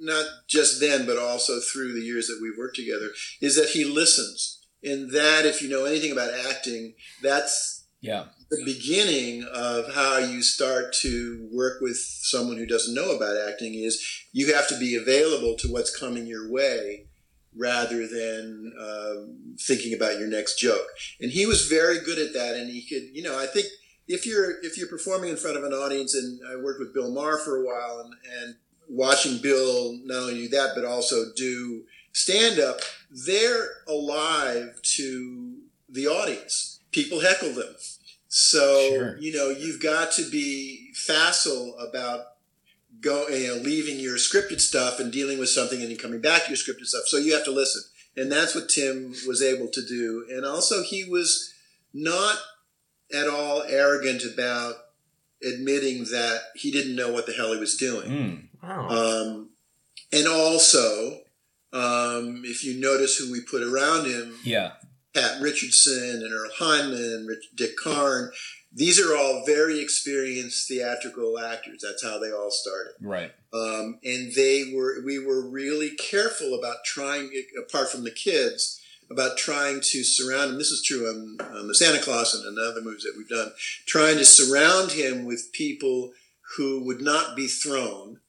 not 0.00 0.26
just 0.48 0.80
then, 0.80 1.04
but 1.04 1.18
also 1.18 1.60
through 1.60 1.92
the 1.92 2.06
years 2.06 2.26
that 2.28 2.38
we've 2.40 2.56
worked 2.56 2.76
together, 2.76 3.10
is 3.42 3.56
that 3.56 3.70
he 3.70 3.84
listens. 3.84 4.60
And 4.82 5.10
that, 5.10 5.44
if 5.44 5.60
you 5.60 5.68
know 5.68 5.84
anything 5.84 6.12
about 6.12 6.32
acting, 6.32 6.94
that's 7.22 7.84
Yeah. 8.00 8.28
The 8.50 8.64
beginning 8.64 9.44
of 9.52 9.92
how 9.94 10.18
you 10.18 10.42
start 10.42 10.92
to 11.00 11.48
work 11.52 11.80
with 11.80 11.96
someone 11.96 12.56
who 12.56 12.66
doesn't 12.66 12.94
know 12.94 13.16
about 13.16 13.36
acting 13.48 13.74
is 13.74 14.04
you 14.32 14.54
have 14.54 14.68
to 14.68 14.78
be 14.78 14.94
available 14.94 15.56
to 15.56 15.68
what's 15.68 15.96
coming 15.96 16.26
your 16.26 16.50
way 16.50 17.06
rather 17.56 18.06
than 18.06 18.72
um, 18.78 19.56
thinking 19.58 19.94
about 19.94 20.18
your 20.18 20.28
next 20.28 20.58
joke. 20.58 20.86
And 21.20 21.30
he 21.30 21.46
was 21.46 21.66
very 21.66 22.00
good 22.00 22.18
at 22.18 22.34
that. 22.34 22.54
And 22.54 22.70
he 22.70 22.82
could, 22.82 23.14
you 23.16 23.22
know, 23.22 23.38
I 23.38 23.46
think 23.46 23.66
if 24.06 24.26
you're 24.26 24.62
if 24.62 24.78
you're 24.78 24.88
performing 24.88 25.30
in 25.30 25.36
front 25.36 25.56
of 25.56 25.64
an 25.64 25.72
audience, 25.72 26.14
and 26.14 26.40
I 26.48 26.56
worked 26.56 26.78
with 26.78 26.94
Bill 26.94 27.10
Maher 27.10 27.38
for 27.38 27.56
a 27.56 27.64
while, 27.64 28.00
and, 28.00 28.14
and 28.40 28.54
watching 28.88 29.38
Bill 29.38 29.98
not 30.04 30.22
only 30.22 30.34
do 30.34 30.48
that 30.50 30.72
but 30.74 30.84
also 30.84 31.32
do 31.34 31.84
stand 32.12 32.60
up, 32.60 32.80
they're 33.10 33.68
alive 33.88 34.80
to 34.96 35.56
the 35.88 36.06
audience. 36.06 36.80
People 36.92 37.20
heckle 37.20 37.52
them. 37.52 37.74
So 38.28 38.88
Sure. 38.90 39.18
you 39.18 39.32
know 39.32 39.50
you've 39.50 39.80
got 39.80 40.12
to 40.12 40.28
be 40.30 40.92
facile 40.94 41.76
about 41.78 42.26
go 43.00 43.28
you 43.28 43.48
know 43.48 43.54
leaving 43.54 43.98
your 44.00 44.16
scripted 44.16 44.60
stuff 44.60 44.98
and 45.00 45.12
dealing 45.12 45.38
with 45.38 45.48
something 45.48 45.80
and 45.80 45.90
then 45.90 45.96
coming 45.98 46.20
back 46.20 46.44
to 46.44 46.48
your 46.48 46.56
scripted 46.56 46.86
stuff. 46.86 47.04
So 47.06 47.16
you 47.18 47.34
have 47.34 47.44
to 47.44 47.50
listen, 47.52 47.82
and 48.16 48.30
that's 48.32 48.54
what 48.54 48.68
Tim 48.68 49.14
was 49.26 49.42
able 49.42 49.68
to 49.68 49.84
do. 49.86 50.26
And 50.30 50.44
also 50.44 50.82
he 50.82 51.04
was 51.04 51.52
not 51.94 52.38
at 53.14 53.28
all 53.28 53.62
arrogant 53.68 54.24
about 54.24 54.74
admitting 55.46 56.04
that 56.04 56.40
he 56.54 56.70
didn't 56.70 56.96
know 56.96 57.12
what 57.12 57.26
the 57.26 57.32
hell 57.32 57.52
he 57.52 57.60
was 57.60 57.76
doing. 57.76 58.10
Mm. 58.10 58.42
Wow. 58.62 58.88
Um, 58.88 59.50
and 60.12 60.26
also, 60.26 61.20
um, 61.72 62.42
if 62.44 62.64
you 62.64 62.80
notice 62.80 63.16
who 63.16 63.30
we 63.30 63.40
put 63.42 63.62
around 63.62 64.06
him, 64.06 64.34
Yeah. 64.44 64.72
Pat 65.16 65.40
Richardson 65.40 66.22
and 66.22 66.32
Earl 66.32 66.50
Hindman, 66.58 67.26
Rich, 67.26 67.46
Dick 67.54 67.76
Karn, 67.82 68.30
these 68.70 69.00
are 69.00 69.16
all 69.16 69.44
very 69.46 69.80
experienced 69.80 70.68
theatrical 70.68 71.38
actors. 71.38 71.82
That's 71.82 72.04
how 72.04 72.18
they 72.18 72.30
all 72.30 72.50
started. 72.50 72.92
Right. 73.00 73.32
Um, 73.54 73.98
and 74.04 74.34
they 74.34 74.72
were, 74.74 75.02
we 75.02 75.18
were 75.18 75.48
really 75.48 75.92
careful 75.96 76.54
about 76.54 76.84
trying, 76.84 77.30
apart 77.58 77.88
from 77.88 78.04
the 78.04 78.10
kids, 78.10 78.78
about 79.10 79.38
trying 79.38 79.80
to 79.80 80.04
surround 80.04 80.50
him. 80.50 80.58
This 80.58 80.70
is 80.70 80.82
true 80.82 81.08
on, 81.08 81.38
on 81.56 81.68
the 81.68 81.74
Santa 81.74 82.02
Clause 82.02 82.34
and 82.34 82.58
other 82.58 82.82
movies 82.82 83.04
that 83.04 83.14
we've 83.16 83.26
done, 83.26 83.52
trying 83.86 84.18
to 84.18 84.24
surround 84.26 84.92
him 84.92 85.24
with 85.24 85.52
people 85.52 86.12
who 86.58 86.84
would 86.84 87.00
not 87.00 87.34
be 87.34 87.46
thrown 87.46 88.20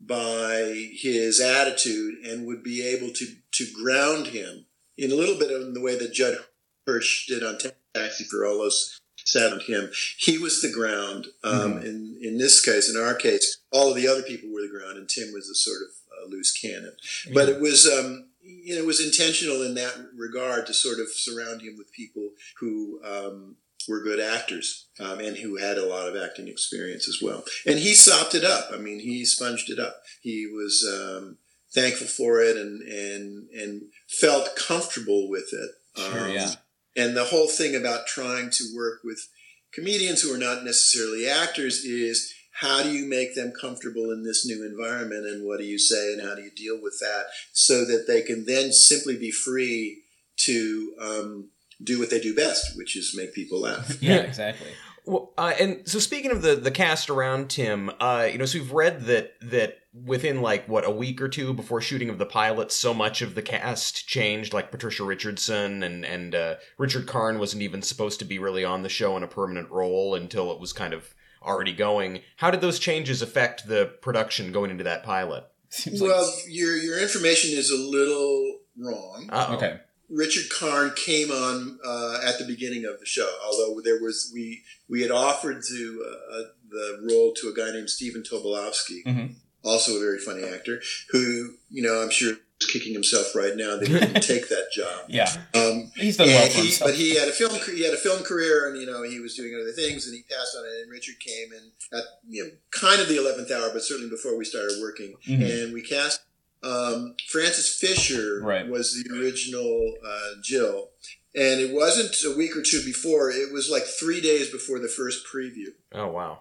by 0.00 0.90
his 1.00 1.40
attitude 1.40 2.16
and 2.24 2.44
would 2.44 2.64
be 2.64 2.82
able 2.84 3.12
to, 3.12 3.26
to 3.52 3.66
ground 3.72 4.28
him 4.28 4.66
in 4.96 5.12
a 5.12 5.16
little 5.16 5.38
bit 5.38 5.50
of 5.50 5.74
the 5.74 5.80
way 5.80 5.98
that 5.98 6.12
Judd 6.12 6.38
Hirsch 6.86 7.26
did 7.26 7.42
on 7.42 7.58
Taxi 7.94 8.24
for 8.24 8.46
all 8.46 8.58
those 8.58 9.00
sat 9.24 9.52
on 9.52 9.60
him. 9.60 9.90
He 10.18 10.38
was 10.38 10.60
the 10.60 10.72
ground. 10.72 11.26
Um, 11.42 11.78
in, 11.78 12.18
in 12.20 12.38
this 12.38 12.64
case, 12.64 12.94
in 12.94 13.00
our 13.00 13.14
case, 13.14 13.58
all 13.72 13.90
of 13.90 13.96
the 13.96 14.08
other 14.08 14.22
people 14.22 14.50
were 14.52 14.62
the 14.62 14.68
ground 14.68 14.98
and 14.98 15.08
Tim 15.08 15.32
was 15.32 15.48
a 15.48 15.54
sort 15.54 15.78
of 15.82 15.88
uh, 16.12 16.30
loose 16.30 16.52
cannon. 16.52 16.94
But 17.32 17.48
it 17.48 17.60
was, 17.60 17.86
um, 17.86 18.28
you 18.40 18.74
know, 18.74 18.82
it 18.82 18.86
was 18.86 19.04
intentional 19.04 19.62
in 19.62 19.74
that 19.74 19.94
regard 20.16 20.66
to 20.66 20.74
sort 20.74 20.98
of 20.98 21.08
surround 21.08 21.62
him 21.62 21.76
with 21.78 21.92
people 21.92 22.30
who 22.60 23.00
um, 23.04 23.56
were 23.88 24.02
good 24.02 24.20
actors 24.20 24.88
um, 25.00 25.20
and 25.20 25.36
who 25.36 25.56
had 25.56 25.78
a 25.78 25.86
lot 25.86 26.08
of 26.08 26.16
acting 26.16 26.48
experience 26.48 27.08
as 27.08 27.20
well. 27.22 27.44
And 27.66 27.78
he 27.78 27.94
sopped 27.94 28.34
it 28.34 28.44
up. 28.44 28.70
I 28.72 28.76
mean, 28.76 29.00
he 29.00 29.24
sponged 29.24 29.68
it 29.68 29.78
up. 29.78 30.02
He 30.20 30.46
was 30.46 30.86
um, 30.86 31.38
thankful 31.74 32.06
for 32.06 32.40
it 32.40 32.56
and 32.56 32.80
and 32.82 33.48
and 33.50 33.82
felt 34.08 34.56
comfortable 34.56 35.28
with 35.28 35.52
it. 35.52 35.70
Sure. 35.96 36.26
Um, 36.26 36.32
Yeah. 36.32 36.50
And 36.96 37.16
the 37.16 37.24
whole 37.24 37.48
thing 37.48 37.74
about 37.74 38.06
trying 38.06 38.50
to 38.50 38.64
work 38.74 39.00
with 39.02 39.28
comedians 39.72 40.22
who 40.22 40.32
are 40.32 40.38
not 40.38 40.62
necessarily 40.64 41.28
actors 41.28 41.84
is 41.84 42.32
how 42.52 42.84
do 42.84 42.92
you 42.92 43.04
make 43.04 43.34
them 43.34 43.52
comfortable 43.60 44.12
in 44.12 44.22
this 44.22 44.46
new 44.46 44.64
environment 44.64 45.26
and 45.26 45.44
what 45.44 45.58
do 45.58 45.64
you 45.64 45.78
say 45.78 46.12
and 46.12 46.22
how 46.22 46.36
do 46.36 46.42
you 46.42 46.52
deal 46.52 46.80
with 46.80 46.96
that 47.00 47.26
so 47.52 47.84
that 47.84 48.04
they 48.06 48.22
can 48.22 48.44
then 48.46 48.70
simply 48.70 49.16
be 49.18 49.32
free 49.32 50.02
to 50.36 50.94
um, 51.00 51.48
do 51.82 51.98
what 51.98 52.10
they 52.10 52.20
do 52.20 52.34
best, 52.34 52.76
which 52.76 52.96
is 52.96 53.14
make 53.16 53.34
people 53.34 53.60
laugh. 53.60 54.00
Yeah. 54.00 54.16
Exactly. 54.22 54.68
Well, 55.06 55.32
uh, 55.36 55.52
and 55.60 55.86
so 55.88 55.98
speaking 55.98 56.30
of 56.30 56.42
the 56.42 56.56
the 56.56 56.70
cast 56.70 57.10
around 57.10 57.50
Tim, 57.50 57.90
uh, 58.00 58.28
you 58.30 58.38
know, 58.38 58.46
so 58.46 58.58
we've 58.58 58.72
read 58.72 59.02
that 59.02 59.34
that 59.42 59.78
within 59.92 60.40
like 60.40 60.66
what 60.66 60.86
a 60.86 60.90
week 60.90 61.20
or 61.20 61.28
two 61.28 61.52
before 61.52 61.80
shooting 61.82 62.08
of 62.08 62.18
the 62.18 62.24
pilot, 62.26 62.72
so 62.72 62.94
much 62.94 63.20
of 63.20 63.34
the 63.34 63.42
cast 63.42 64.08
changed. 64.08 64.54
Like 64.54 64.70
Patricia 64.70 65.04
Richardson 65.04 65.82
and 65.82 66.04
and 66.06 66.34
uh, 66.34 66.54
Richard 66.78 67.06
Karn 67.06 67.38
wasn't 67.38 67.62
even 67.62 67.82
supposed 67.82 68.18
to 68.20 68.24
be 68.24 68.38
really 68.38 68.64
on 68.64 68.82
the 68.82 68.88
show 68.88 69.16
in 69.16 69.22
a 69.22 69.28
permanent 69.28 69.70
role 69.70 70.14
until 70.14 70.50
it 70.52 70.58
was 70.58 70.72
kind 70.72 70.94
of 70.94 71.14
already 71.42 71.74
going. 71.74 72.20
How 72.36 72.50
did 72.50 72.62
those 72.62 72.78
changes 72.78 73.20
affect 73.20 73.68
the 73.68 73.92
production 74.00 74.52
going 74.52 74.70
into 74.70 74.84
that 74.84 75.02
pilot? 75.04 75.44
Seems 75.68 76.00
like- 76.00 76.10
Well, 76.10 76.32
your 76.48 76.76
your 76.78 76.98
information 76.98 77.50
is 77.58 77.70
a 77.70 77.76
little 77.76 78.60
wrong. 78.78 79.28
Uh-oh. 79.30 79.56
okay. 79.56 79.80
Richard 80.10 80.50
Karn 80.50 80.92
came 80.96 81.30
on 81.30 81.78
uh, 81.84 82.20
at 82.24 82.38
the 82.38 82.44
beginning 82.44 82.84
of 82.84 83.00
the 83.00 83.06
show, 83.06 83.28
although 83.44 83.80
there 83.82 84.00
was 84.02 84.30
we 84.34 84.62
we 84.88 85.02
had 85.02 85.10
offered 85.10 85.62
to 85.68 86.04
uh, 86.06 86.36
uh, 86.38 86.42
the 86.70 87.08
role 87.10 87.32
to 87.34 87.48
a 87.48 87.54
guy 87.54 87.72
named 87.72 87.90
Stephen 87.90 88.22
Tobolowsky, 88.22 89.04
Mhm. 89.04 89.34
also 89.62 89.96
a 89.96 90.00
very 90.00 90.18
funny 90.18 90.44
actor, 90.44 90.82
who 91.10 91.54
you 91.70 91.82
know 91.82 92.02
I'm 92.02 92.10
sure 92.10 92.32
is 92.60 92.66
kicking 92.70 92.92
himself 92.92 93.34
right 93.34 93.56
now 93.56 93.76
that 93.76 93.88
he 93.88 93.94
didn't 93.98 94.20
take 94.32 94.48
that 94.48 94.68
job. 94.72 95.06
Yeah. 95.08 95.30
Um, 95.54 95.90
He's 95.96 96.16
done 96.16 96.28
well 96.28 96.48
he, 96.48 96.72
but 96.80 96.94
he 96.94 97.16
had 97.16 97.28
a 97.28 97.32
film 97.32 97.52
he 97.74 97.82
had 97.84 97.94
a 97.94 97.96
film 97.98 98.22
career, 98.22 98.68
and 98.68 98.78
you 98.80 98.86
know 98.86 99.02
he 99.02 99.20
was 99.20 99.34
doing 99.34 99.54
other 99.60 99.72
things, 99.72 100.06
and 100.06 100.14
he 100.14 100.22
passed 100.22 100.54
on 100.56 100.64
it. 100.64 100.82
And 100.82 100.90
Richard 100.90 101.18
came 101.18 101.52
in 101.52 101.98
at 101.98 102.04
you 102.28 102.44
know 102.44 102.50
kind 102.70 103.00
of 103.00 103.08
the 103.08 103.16
eleventh 103.16 103.50
hour, 103.50 103.70
but 103.72 103.82
certainly 103.82 104.10
before 104.10 104.36
we 104.36 104.44
started 104.44 104.76
working, 104.82 105.16
Mhm. 105.28 105.64
and 105.64 105.72
we 105.74 105.82
cast 105.82 106.20
um, 106.64 107.14
Frances 107.28 107.76
Fisher 107.78 108.40
Right. 108.42 108.66
was 108.68 108.94
the 108.94 109.14
original 109.18 109.94
uh, 110.06 110.40
Jill, 110.42 110.90
and 111.34 111.60
it 111.60 111.72
wasn't 111.74 112.14
a 112.24 112.36
week 112.36 112.56
or 112.56 112.62
two 112.62 112.82
before. 112.84 113.30
It 113.30 113.52
was 113.52 113.68
like 113.70 113.84
three 113.84 114.20
days 114.20 114.50
before 114.50 114.78
the 114.78 114.88
first 114.88 115.26
preview 115.32 115.68
Oh 115.92 116.08
wow. 116.08 116.38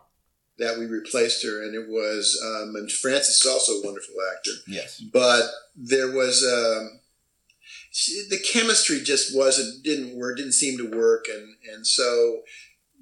that 0.57 0.77
we 0.79 0.85
replaced 0.85 1.43
her, 1.43 1.63
and 1.63 1.75
it 1.75 1.87
was 1.89 2.39
um, 2.43 2.75
and 2.75 2.91
Frances 2.91 3.41
is 3.41 3.45
also 3.51 3.73
a 3.73 3.83
wonderful 3.85 4.15
actor 4.35 4.51
yes. 4.67 4.99
but 4.99 5.43
there 5.75 6.11
was 6.11 6.43
um, 6.43 6.99
the 8.29 8.39
chemistry 8.51 9.01
just 9.03 9.35
wasn't 9.35 9.83
didn't 9.83 10.17
work 10.17 10.37
didn't 10.37 10.53
seem 10.53 10.77
to 10.77 10.89
work 10.97 11.25
and 11.33 11.55
and 11.71 11.85
so 11.85 12.41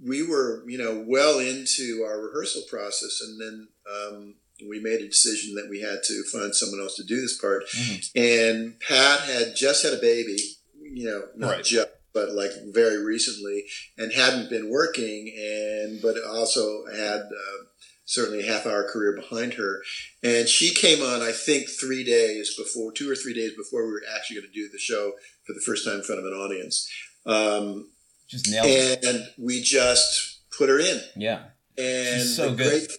we 0.03 0.21
were 0.25 0.63
you 0.67 0.77
know 0.77 1.03
well 1.07 1.39
into 1.39 2.03
our 2.05 2.19
rehearsal 2.21 2.63
process 2.69 3.21
and 3.21 3.39
then 3.39 3.67
um, 3.89 4.35
we 4.69 4.79
made 4.79 5.01
a 5.01 5.07
decision 5.07 5.55
that 5.55 5.69
we 5.69 5.81
had 5.81 5.99
to 6.03 6.23
find 6.31 6.53
someone 6.55 6.79
else 6.81 6.95
to 6.95 7.03
do 7.03 7.19
this 7.21 7.37
part 7.37 7.63
Mhm. 7.69 8.09
and 8.15 8.79
pat 8.79 9.21
had 9.21 9.55
just 9.55 9.83
had 9.83 9.93
a 9.93 9.97
baby 9.97 10.37
you 10.81 11.05
know 11.05 11.27
not 11.35 11.55
Right. 11.57 11.63
just 11.65 11.89
but 12.13 12.31
like 12.33 12.51
very 12.73 12.97
recently 13.03 13.65
and 13.97 14.11
hadn't 14.11 14.49
been 14.49 14.69
working 14.69 15.33
and 15.37 16.01
but 16.01 16.21
also 16.23 16.85
had 16.87 17.21
uh, 17.21 17.63
certainly 18.05 18.41
a 18.41 18.51
half 18.51 18.65
hour 18.65 18.83
career 18.91 19.13
behind 19.15 19.53
her 19.53 19.81
and 20.21 20.49
she 20.49 20.73
came 20.73 21.01
on, 21.01 21.21
I 21.21 21.31
think, 21.31 21.69
three 21.69 22.03
days 22.03 22.53
before, 22.57 22.91
two 22.91 23.09
or 23.09 23.15
three 23.15 23.33
days 23.33 23.53
before 23.55 23.85
we 23.85 23.91
were 23.93 24.03
actually 24.13 24.35
going 24.41 24.47
to 24.51 24.53
do 24.53 24.67
the 24.69 24.77
show 24.77 25.13
for 25.45 25.53
the 25.53 25.61
first 25.61 25.85
time 25.85 25.95
in 25.95 26.03
front 26.03 26.19
of 26.19 26.25
an 26.25 26.33
audience. 26.33 26.87
Um, 27.25 27.89
Just 28.29 28.49
nailed 28.49 28.67
it. 28.67 29.03
and 29.05 29.25
we 29.37 29.61
just 29.61 30.39
put 30.57 30.67
her 30.69 30.79
in. 30.79 31.01
Yeah. 31.15 31.43
And 31.77 32.21
She's 32.21 32.35
so 32.35 32.53
good. 32.53 32.87
great, 32.87 32.91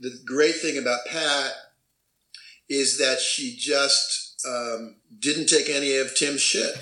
the 0.00 0.18
great 0.24 0.56
thing 0.56 0.78
about 0.78 1.00
Pat 1.06 1.52
is 2.68 2.98
that 2.98 3.20
she 3.20 3.56
just 3.56 4.44
um, 4.46 4.96
didn't 5.18 5.46
take 5.46 5.68
any 5.68 5.96
of 5.96 6.14
Tim's 6.14 6.40
shit. 6.40 6.74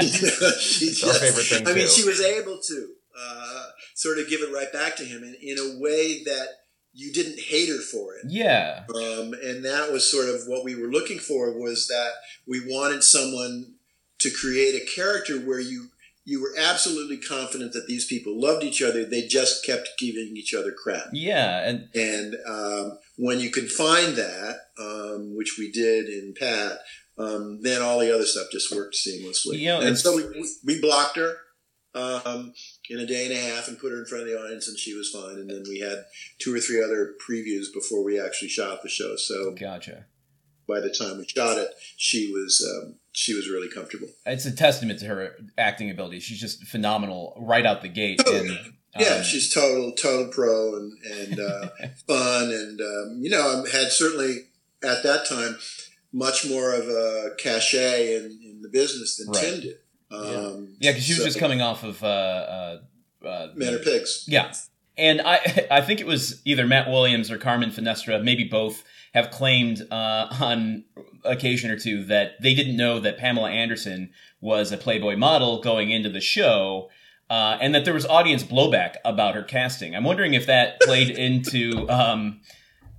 she 0.00 0.86
It's 0.86 1.04
our 1.04 1.14
favorite 1.14 1.44
thing, 1.44 1.66
I 1.66 1.74
mean, 1.74 1.84
too. 1.84 1.90
she 1.90 2.04
was 2.06 2.20
able 2.20 2.58
to 2.58 2.88
uh, 3.18 3.64
sort 3.94 4.18
of 4.18 4.28
give 4.28 4.40
it 4.40 4.52
right 4.52 4.72
back 4.72 4.96
to 4.96 5.04
him 5.04 5.22
in, 5.22 5.36
in 5.40 5.58
a 5.58 5.80
way 5.80 6.22
that 6.24 6.48
you 6.92 7.12
didn't 7.12 7.40
hate 7.40 7.70
her 7.70 7.80
for 7.80 8.16
it. 8.16 8.26
yeah. 8.28 8.84
Um, 8.94 9.32
and 9.42 9.64
that 9.64 9.90
was 9.90 10.10
sort 10.10 10.28
of 10.28 10.42
what 10.46 10.64
we 10.64 10.74
were 10.74 10.88
looking 10.88 11.18
for 11.18 11.58
was 11.58 11.88
that 11.88 12.10
we 12.46 12.60
wanted 12.66 13.02
someone 13.02 13.74
to 14.18 14.30
create 14.30 14.74
a 14.74 14.94
character 14.94 15.38
where 15.38 15.60
you 15.60 15.88
you 16.24 16.40
were 16.40 16.54
absolutely 16.58 17.18
confident 17.18 17.72
that 17.72 17.86
these 17.88 18.06
people 18.06 18.40
loved 18.40 18.62
each 18.62 18.82
other. 18.82 19.04
They 19.04 19.26
just 19.26 19.66
kept 19.66 19.88
giving 19.98 20.34
each 20.36 20.54
other 20.54 20.72
crap. 20.72 21.08
Yeah. 21.12 21.66
And 21.66 21.88
And 21.94 22.36
um, 22.46 22.98
when 23.16 23.40
you 23.40 23.50
can 23.50 23.66
find 23.66 24.14
that, 24.16 24.56
um, 24.78 25.36
which 25.36 25.56
we 25.58 25.72
did 25.72 26.06
in 26.06 26.34
Pat, 26.38 26.78
um, 27.18 27.60
then 27.62 27.82
all 27.82 27.98
the 27.98 28.14
other 28.14 28.24
stuff 28.24 28.46
just 28.52 28.74
worked 28.74 28.94
seamlessly. 28.94 29.58
You 29.58 29.68
know, 29.68 29.80
and 29.80 29.98
so 29.98 30.16
we, 30.16 30.48
we 30.64 30.80
blocked 30.80 31.16
her 31.16 31.36
um, 31.94 32.54
in 32.88 33.00
a 33.00 33.06
day 33.06 33.26
and 33.26 33.34
a 33.34 33.54
half 33.54 33.68
and 33.68 33.78
put 33.78 33.92
her 33.92 33.98
in 33.98 34.06
front 34.06 34.22
of 34.22 34.30
the 34.30 34.40
audience, 34.40 34.68
and 34.68 34.78
she 34.78 34.94
was 34.94 35.10
fine. 35.10 35.36
And 35.36 35.50
then 35.50 35.64
we 35.68 35.80
had 35.80 36.04
two 36.38 36.54
or 36.54 36.60
three 36.60 36.82
other 36.82 37.14
previews 37.28 37.66
before 37.72 38.02
we 38.04 38.20
actually 38.20 38.48
shot 38.48 38.82
the 38.82 38.88
show. 38.88 39.16
So 39.16 39.52
gotcha. 39.52 40.06
by 40.66 40.80
the 40.80 40.90
time 40.90 41.18
we 41.18 41.26
shot 41.26 41.58
it, 41.58 41.70
she 41.96 42.32
was 42.32 42.66
um, 42.66 42.94
she 43.12 43.34
was 43.34 43.48
really 43.48 43.68
comfortable. 43.68 44.08
It's 44.26 44.46
a 44.46 44.54
testament 44.54 44.98
to 45.00 45.06
her 45.06 45.36
acting 45.58 45.90
ability. 45.90 46.20
She's 46.20 46.40
just 46.40 46.64
phenomenal 46.64 47.34
right 47.38 47.64
out 47.64 47.82
the 47.82 47.88
gate. 47.88 48.22
Oh, 48.26 48.36
And 48.36 48.50
Yeah, 48.98 49.16
um, 49.16 49.22
she's 49.22 49.52
total 49.52 49.92
total 49.92 50.28
pro 50.32 50.76
and 50.76 50.92
and 51.04 51.40
uh, 51.40 51.68
fun, 52.06 52.50
and 52.50 52.80
um, 52.80 53.18
you 53.20 53.30
know, 53.30 53.64
I 53.66 53.76
had 53.76 53.90
certainly 53.92 54.48
at 54.82 55.02
that 55.02 55.26
time 55.26 55.58
much 56.12 56.46
more 56.48 56.74
of 56.74 56.88
a 56.88 57.30
cachet 57.38 58.16
in, 58.16 58.38
in 58.44 58.60
the 58.62 58.68
business 58.68 59.16
than 59.16 59.28
Right. 59.28 59.42
Tim 59.44 59.60
did. 59.60 59.76
Um, 60.10 60.76
yeah, 60.78 60.90
because 60.90 61.04
she 61.04 61.12
was 61.12 61.20
so- 61.20 61.24
just 61.26 61.38
coming 61.38 61.62
off 61.62 61.84
of 61.84 62.02
uh, 62.02 62.06
uh, 62.06 62.78
uh, 63.26 63.48
Men 63.54 63.74
are 63.74 63.78
pigs. 63.78 64.24
Yeah. 64.28 64.52
And 64.98 65.22
I 65.22 65.66
I 65.70 65.80
think 65.80 66.00
it 66.00 66.06
was 66.06 66.42
either 66.44 66.66
Matt 66.66 66.88
Williams 66.88 67.30
or 67.30 67.38
Carmen 67.38 67.70
Finestra, 67.70 68.22
maybe 68.22 68.44
both, 68.44 68.84
have 69.14 69.30
claimed 69.30 69.82
uh, 69.90 70.26
on 70.40 70.84
occasion 71.24 71.70
or 71.70 71.78
two 71.78 72.04
that 72.04 72.40
they 72.40 72.54
didn't 72.54 72.76
know 72.76 72.98
that 73.00 73.18
Pamela 73.18 73.50
Anderson 73.50 74.10
was 74.40 74.72
a 74.72 74.76
Playboy 74.76 75.16
model 75.16 75.60
going 75.60 75.90
into 75.90 76.08
the 76.08 76.20
show. 76.20 76.88
Uh, 77.30 77.56
and 77.62 77.74
that 77.74 77.86
there 77.86 77.94
was 77.94 78.04
audience 78.04 78.42
blowback 78.42 78.96
about 79.06 79.34
her 79.34 79.42
casting. 79.42 79.96
I'm 79.96 80.04
wondering 80.04 80.34
if 80.34 80.44
that 80.46 80.78
played 80.82 81.08
into. 81.16 81.88
Um, 81.88 82.40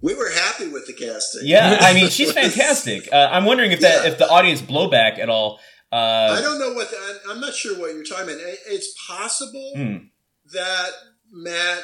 We 0.02 0.16
were 0.16 0.32
happy 0.32 0.70
with 0.70 0.88
the 0.88 0.94
casting. 0.94 1.42
yeah, 1.46 1.78
I 1.82 1.94
mean, 1.94 2.10
she's 2.10 2.32
fantastic. 2.44 3.08
Uh, 3.14 3.30
I'm 3.32 3.46
wondering 3.46 3.72
if 3.74 3.82
that 3.82 4.06
Yeah. 4.06 4.12
if 4.12 4.18
the 4.18 4.28
audience 4.28 4.60
blowback 4.60 5.20
at 5.20 5.30
all. 5.30 5.60
Uh, 5.92 6.36
I 6.36 6.42
don't 6.42 6.58
know 6.58 6.74
what 6.74 6.90
the, 6.90 6.96
I- 6.98 7.32
I'm 7.32 7.42
not 7.42 7.54
sure 7.54 7.78
what 7.78 7.94
you're 7.94 8.04
talking 8.04 8.24
about. 8.24 8.38
It's 8.68 8.96
possible 9.08 9.72
Hmm. 9.76 9.98
that 10.54 10.90
Matt 11.32 11.84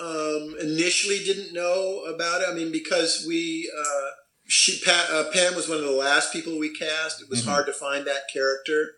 um, 0.00 0.56
initially 0.60 1.18
didn't 1.24 1.52
know 1.52 2.04
about 2.04 2.42
it. 2.42 2.48
I 2.50 2.54
mean, 2.54 2.70
because 2.72 3.24
we 3.26 3.70
uh, 3.78 4.10
she 4.46 4.80
pa- 4.84 5.08
uh, 5.10 5.30
Pam 5.32 5.54
was 5.54 5.68
one 5.68 5.78
of 5.78 5.84
the 5.84 5.90
last 5.90 6.32
people 6.32 6.58
we 6.58 6.74
cast. 6.74 7.20
It 7.22 7.28
was 7.28 7.42
Mhm. 7.42 7.46
hard 7.46 7.66
to 7.66 7.72
find 7.72 8.06
that 8.06 8.22
character, 8.32 8.92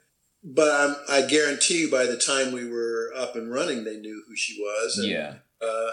but 0.45 0.71
I'm, 0.71 0.97
I 1.09 1.23
guarantee 1.27 1.81
you, 1.83 1.91
by 1.91 2.07
the 2.07 2.17
time 2.17 2.53
we 2.53 2.69
were 2.69 3.13
up 3.17 3.35
and 3.37 3.53
running, 3.53 3.85
they 3.85 3.97
knew 3.97 4.23
who 4.29 4.37
she 4.37 4.61
was. 4.61 4.99
And, 4.99 5.09
yeah. 5.09 5.35
uh, 5.61 5.91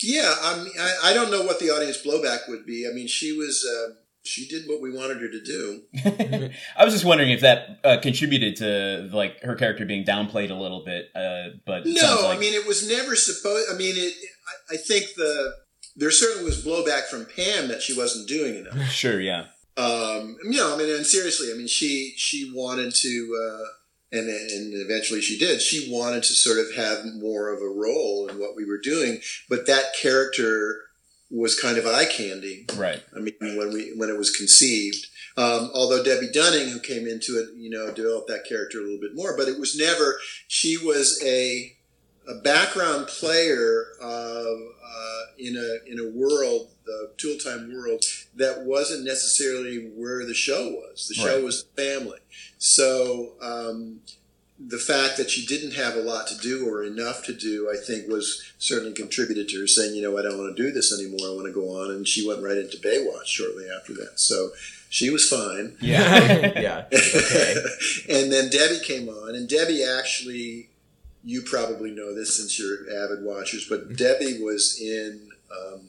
yeah. 0.00 0.34
I 0.42 0.62
mean, 0.62 0.72
I, 0.78 1.10
I 1.10 1.12
don't 1.14 1.30
know 1.30 1.42
what 1.42 1.58
the 1.58 1.70
audience 1.70 1.98
blowback 2.02 2.48
would 2.48 2.64
be. 2.66 2.86
I 2.88 2.92
mean, 2.92 3.08
she 3.08 3.32
was. 3.32 3.66
She 4.28 4.46
did 4.46 4.68
what 4.68 4.80
we 4.80 4.92
wanted 4.94 5.20
her 5.20 5.28
to 5.28 5.40
do. 5.42 6.50
I 6.76 6.84
was 6.84 6.92
just 6.92 7.04
wondering 7.04 7.30
if 7.30 7.40
that 7.40 7.80
uh, 7.82 7.96
contributed 8.00 8.56
to 8.56 9.08
like 9.12 9.40
her 9.42 9.54
character 9.54 9.84
being 9.86 10.04
downplayed 10.04 10.50
a 10.50 10.54
little 10.54 10.84
bit. 10.84 11.06
Uh, 11.14 11.56
but 11.66 11.86
No, 11.86 12.20
like, 12.24 12.36
I 12.36 12.40
mean 12.40 12.54
it 12.54 12.66
was 12.66 12.88
never 12.88 13.16
supposed. 13.16 13.68
I 13.72 13.76
mean, 13.76 13.94
it. 13.96 14.14
I, 14.70 14.74
I 14.74 14.76
think 14.76 15.06
the 15.16 15.54
there 15.96 16.10
certainly 16.10 16.44
was 16.44 16.64
blowback 16.64 17.04
from 17.04 17.26
Pam 17.26 17.68
that 17.68 17.82
she 17.82 17.96
wasn't 17.96 18.28
doing 18.28 18.56
enough. 18.56 18.90
sure, 18.90 19.20
yeah, 19.20 19.46
Um, 19.76 20.36
you 20.44 20.58
know, 20.58 20.74
I 20.74 20.78
mean, 20.78 20.94
and 20.94 21.04
seriously, 21.06 21.48
I 21.52 21.56
mean, 21.56 21.66
she 21.66 22.14
she 22.16 22.52
wanted 22.54 22.94
to, 22.94 23.36
uh, 23.42 24.16
and 24.16 24.28
and 24.28 24.74
eventually 24.74 25.20
she 25.20 25.38
did. 25.38 25.60
She 25.60 25.90
wanted 25.90 26.22
to 26.22 26.32
sort 26.34 26.58
of 26.58 26.74
have 26.76 27.04
more 27.16 27.52
of 27.52 27.60
a 27.60 27.66
role 27.68 28.28
in 28.30 28.38
what 28.38 28.56
we 28.56 28.64
were 28.64 28.80
doing, 28.80 29.20
but 29.48 29.66
that 29.66 29.94
character 30.00 30.82
was 31.30 31.58
kind 31.58 31.76
of 31.78 31.86
eye 31.86 32.06
candy. 32.06 32.66
right, 32.76 33.02
I 33.16 33.20
mean, 33.20 33.34
when 33.40 33.72
we 33.72 33.92
when 33.96 34.08
it 34.10 34.18
was 34.18 34.30
conceived. 34.30 35.06
Um, 35.36 35.70
although 35.72 36.02
Debbie 36.02 36.32
Dunning, 36.32 36.68
who 36.68 36.80
came 36.80 37.06
into 37.06 37.38
it, 37.38 37.50
you 37.56 37.70
know, 37.70 37.92
developed 37.92 38.26
that 38.26 38.44
character 38.48 38.78
a 38.80 38.82
little 38.82 38.98
bit 39.00 39.14
more, 39.14 39.36
but 39.36 39.46
it 39.46 39.58
was 39.60 39.76
never. 39.78 40.18
She 40.48 40.76
was 40.76 41.22
a 41.24 41.76
a 42.28 42.40
background 42.42 43.06
player 43.06 43.84
of 44.00 44.46
uh, 44.84 45.20
in 45.38 45.54
a 45.56 45.90
in 45.92 46.00
a 46.00 46.08
world, 46.10 46.70
the 46.84 47.12
Tool 47.18 47.38
Time 47.38 47.72
world, 47.72 48.04
that 48.34 48.64
wasn't 48.64 49.04
necessarily 49.04 49.90
where 49.94 50.26
the 50.26 50.34
show 50.34 50.70
was. 50.70 51.06
The 51.08 51.14
show 51.14 51.36
Right. 51.36 51.44
was 51.44 51.66
family. 51.76 52.18
So 52.58 53.34
um, 53.40 54.00
the 54.60 54.78
fact 54.78 55.16
that 55.18 55.30
she 55.30 55.46
didn't 55.46 55.74
have 55.74 55.94
a 55.94 56.00
lot 56.00 56.26
to 56.26 56.36
do 56.38 56.68
or 56.68 56.82
enough 56.84 57.24
to 57.26 57.32
do, 57.32 57.70
I 57.72 57.76
think, 57.76 58.08
was 58.08 58.42
certainly 58.58 58.92
contributed 58.92 59.48
to 59.50 59.60
her 59.60 59.66
saying, 59.68 59.94
you 59.94 60.02
know, 60.02 60.18
I 60.18 60.22
don't 60.22 60.36
want 60.36 60.56
to 60.56 60.60
do 60.62 60.72
this 60.72 60.92
anymore. 60.92 61.28
I 61.28 61.34
want 61.34 61.46
to 61.46 61.52
go 61.52 61.68
on. 61.80 61.90
And 61.92 62.06
she 62.08 62.26
went 62.26 62.42
right 62.42 62.56
into 62.58 62.76
Baywatch 62.78 63.26
shortly 63.26 63.66
after 63.70 63.94
that. 63.94 64.12
So 64.16 64.50
she 64.88 65.10
was 65.10 65.28
fine. 65.28 65.76
yeah, 65.80 66.58
yeah. 66.60 66.84
Okay. 66.92 67.54
and 68.08 68.32
then 68.32 68.50
Debbie 68.50 68.80
came 68.84 69.08
on, 69.08 69.36
and 69.36 69.48
Debbie 69.48 69.84
actually, 69.84 70.70
you 71.24 71.42
probably 71.42 71.90
know 71.92 72.14
this 72.14 72.36
since 72.36 72.58
you're 72.58 72.78
avid 73.04 73.22
watchers, 73.24 73.66
but 73.68 73.96
Debbie 73.96 74.42
was 74.42 74.80
in 74.80 75.28
um, 75.52 75.82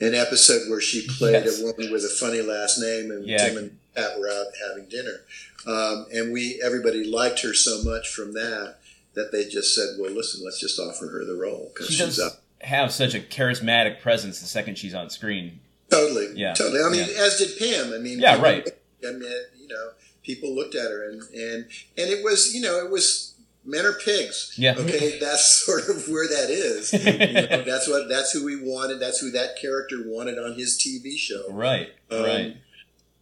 an 0.00 0.14
episode 0.14 0.68
where 0.68 0.80
she 0.80 1.06
played 1.06 1.44
Yes. 1.44 1.60
a 1.60 1.64
woman 1.64 1.90
with 1.92 2.04
a 2.04 2.08
funny 2.08 2.42
last 2.42 2.78
name, 2.80 3.10
and 3.10 3.24
Yeah. 3.26 3.48
Tim 3.48 3.56
and 3.56 3.78
Pat 3.94 4.18
were 4.18 4.28
out 4.30 4.46
having 4.68 4.88
dinner, 4.88 5.22
um, 5.66 6.06
and 6.12 6.32
we 6.32 6.60
everybody 6.64 7.04
liked 7.04 7.40
her 7.42 7.54
so 7.54 7.82
much 7.82 8.08
from 8.08 8.32
that 8.34 8.76
that 9.14 9.32
they 9.32 9.44
just 9.48 9.74
said, 9.74 9.96
"Well, 9.98 10.10
listen, 10.12 10.44
let's 10.44 10.60
just 10.60 10.78
offer 10.78 11.08
her 11.08 11.24
the 11.24 11.34
role 11.34 11.70
because 11.72 11.88
she 11.88 11.94
she's 11.94 12.16
does 12.16 12.20
up." 12.20 12.42
have 12.62 12.92
such 12.92 13.14
a 13.14 13.20
charismatic 13.20 14.00
presence 14.02 14.38
the 14.40 14.46
second 14.46 14.76
she's 14.76 14.94
on 14.94 15.08
screen. 15.08 15.60
Totally, 15.90 16.28
Yeah. 16.36 16.52
totally. 16.52 16.82
I 16.82 16.90
mean, 16.90 17.06
Yeah. 17.10 17.22
as 17.24 17.38
did 17.38 17.58
Pam. 17.58 17.92
I 17.94 17.98
mean, 17.98 18.18
Yeah, 18.20 18.40
right. 18.40 18.68
I 19.02 19.12
mean, 19.12 19.22
you 19.58 19.66
know, 19.66 19.90
people 20.22 20.54
looked 20.54 20.74
at 20.74 20.90
her, 20.90 21.08
and 21.10 21.22
and 21.34 21.64
and 21.96 22.10
it 22.10 22.22
was, 22.22 22.54
you 22.54 22.60
know, 22.60 22.84
it 22.84 22.90
was 22.90 23.32
men 23.64 23.84
are 23.86 23.94
pigs. 23.94 24.52
Yeah. 24.56 24.74
Okay, 24.78 25.18
that's 25.20 25.48
sort 25.64 25.88
of 25.88 26.06
where 26.08 26.28
that 26.28 26.50
is. 26.50 26.92
You 26.92 27.02
know, 27.56 27.64
that's 27.64 27.88
what 27.88 28.08
that's 28.10 28.30
who 28.32 28.44
we 28.44 28.56
wanted. 28.56 29.00
That's 29.00 29.18
who 29.20 29.30
that 29.32 29.56
character 29.60 29.96
wanted 30.06 30.38
on 30.38 30.52
his 30.54 30.78
TV 30.78 31.16
show 31.18 31.44
Right, 31.50 31.88
Um, 32.10 32.22
right, 32.22 32.56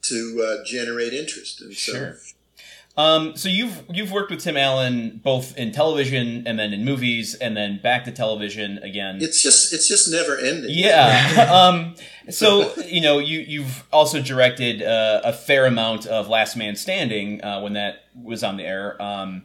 to 0.02 0.44
uh, 0.46 0.64
generate 0.64 1.12
interest. 1.12 1.61
And 1.61 1.74
so, 1.74 1.92
sure. 1.92 2.16
Um, 2.98 3.37
so 3.37 3.48
you've 3.48 3.84
you've 3.88 4.11
worked 4.11 4.32
with 4.32 4.40
Tim 4.40 4.56
Allen 4.56 5.20
both 5.22 5.56
in 5.56 5.70
television 5.70 6.42
and 6.48 6.58
then 6.58 6.72
in 6.72 6.84
movies 6.84 7.37
and 7.37 7.56
then 7.56 7.78
back 7.80 8.04
to 8.06 8.11
television 8.11 8.78
again. 8.78 9.18
it's 9.20 9.40
just 9.40 9.72
it's 9.72 9.87
just 9.87 10.11
never 10.11 10.37
ending. 10.37 10.70
Yeah. 10.70 11.48
um, 11.52 11.94
so 12.28 12.74
you 12.82 13.00
know, 13.00 13.20
you 13.20 13.38
you've 13.38 13.84
also 13.92 14.20
directed 14.20 14.82
uh, 14.82 15.20
a 15.22 15.32
fair 15.32 15.66
amount 15.66 16.06
of 16.06 16.28
Last 16.28 16.56
Man 16.56 16.74
Standing 16.74 17.42
uh, 17.44 17.61
when 17.61 17.74
that 17.74 18.06
was 18.20 18.42
on 18.42 18.56
the 18.56 18.64
air. 18.64 19.00
Um, 19.00 19.44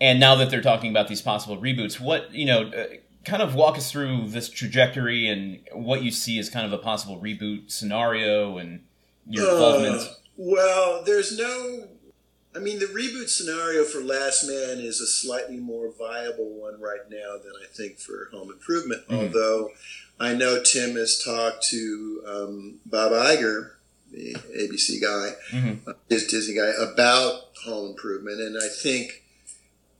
and 0.00 0.18
now 0.18 0.34
that 0.36 0.48
they're 0.48 0.62
talking 0.62 0.90
about 0.90 1.06
these 1.06 1.20
possible 1.20 1.58
reboots, 1.58 2.00
what 2.00 2.32
you 2.32 2.46
know, 2.46 2.62
uh, 2.68 2.86
kind 3.26 3.42
of 3.42 3.54
walk 3.54 3.76
us 3.76 3.92
through 3.92 4.28
this 4.28 4.48
trajectory 4.48 5.28
and 5.28 5.60
what 5.72 6.02
you 6.02 6.10
see 6.10 6.38
as 6.38 6.48
kind 6.48 6.64
of 6.64 6.72
a 6.72 6.78
possible 6.82 7.20
reboot 7.20 7.70
scenario 7.70 8.56
and 8.56 8.84
your 9.28 9.50
involvement. 9.52 9.96
Uh, 10.02 10.06
well, 10.36 11.02
there's 11.04 11.36
no. 11.36 11.88
I 12.54 12.58
mean, 12.58 12.78
the 12.78 12.86
reboot 12.86 13.28
scenario 13.28 13.84
for 13.84 14.00
Last 14.00 14.44
Man 14.48 14.78
is 14.80 15.00
a 15.00 15.06
slightly 15.06 15.58
more 15.58 15.92
viable 15.98 16.48
one 16.58 16.80
right 16.80 17.08
now 17.10 17.36
than 17.36 17.52
I 17.62 17.66
think 17.70 17.98
for 17.98 18.28
Home 18.32 18.50
Improvement. 18.50 19.06
Mhm. 19.08 19.14
Although 19.26 19.70
I 20.18 20.34
know 20.34 20.62
Tim 20.62 20.96
has 20.96 21.22
talked 21.22 21.66
to 21.68 22.22
um, 22.26 22.80
Bob 22.86 23.12
Iger, 23.12 23.72
the 24.10 24.34
ABC 24.56 25.00
guy, 25.02 25.36
Mhm. 25.52 25.86
uh, 25.86 25.92
his 26.08 26.26
Disney 26.26 26.54
guy, 26.54 26.68
about 26.80 27.50
Home 27.64 27.90
Improvement, 27.90 28.40
and 28.40 28.56
I 28.56 28.68
think 28.68 29.22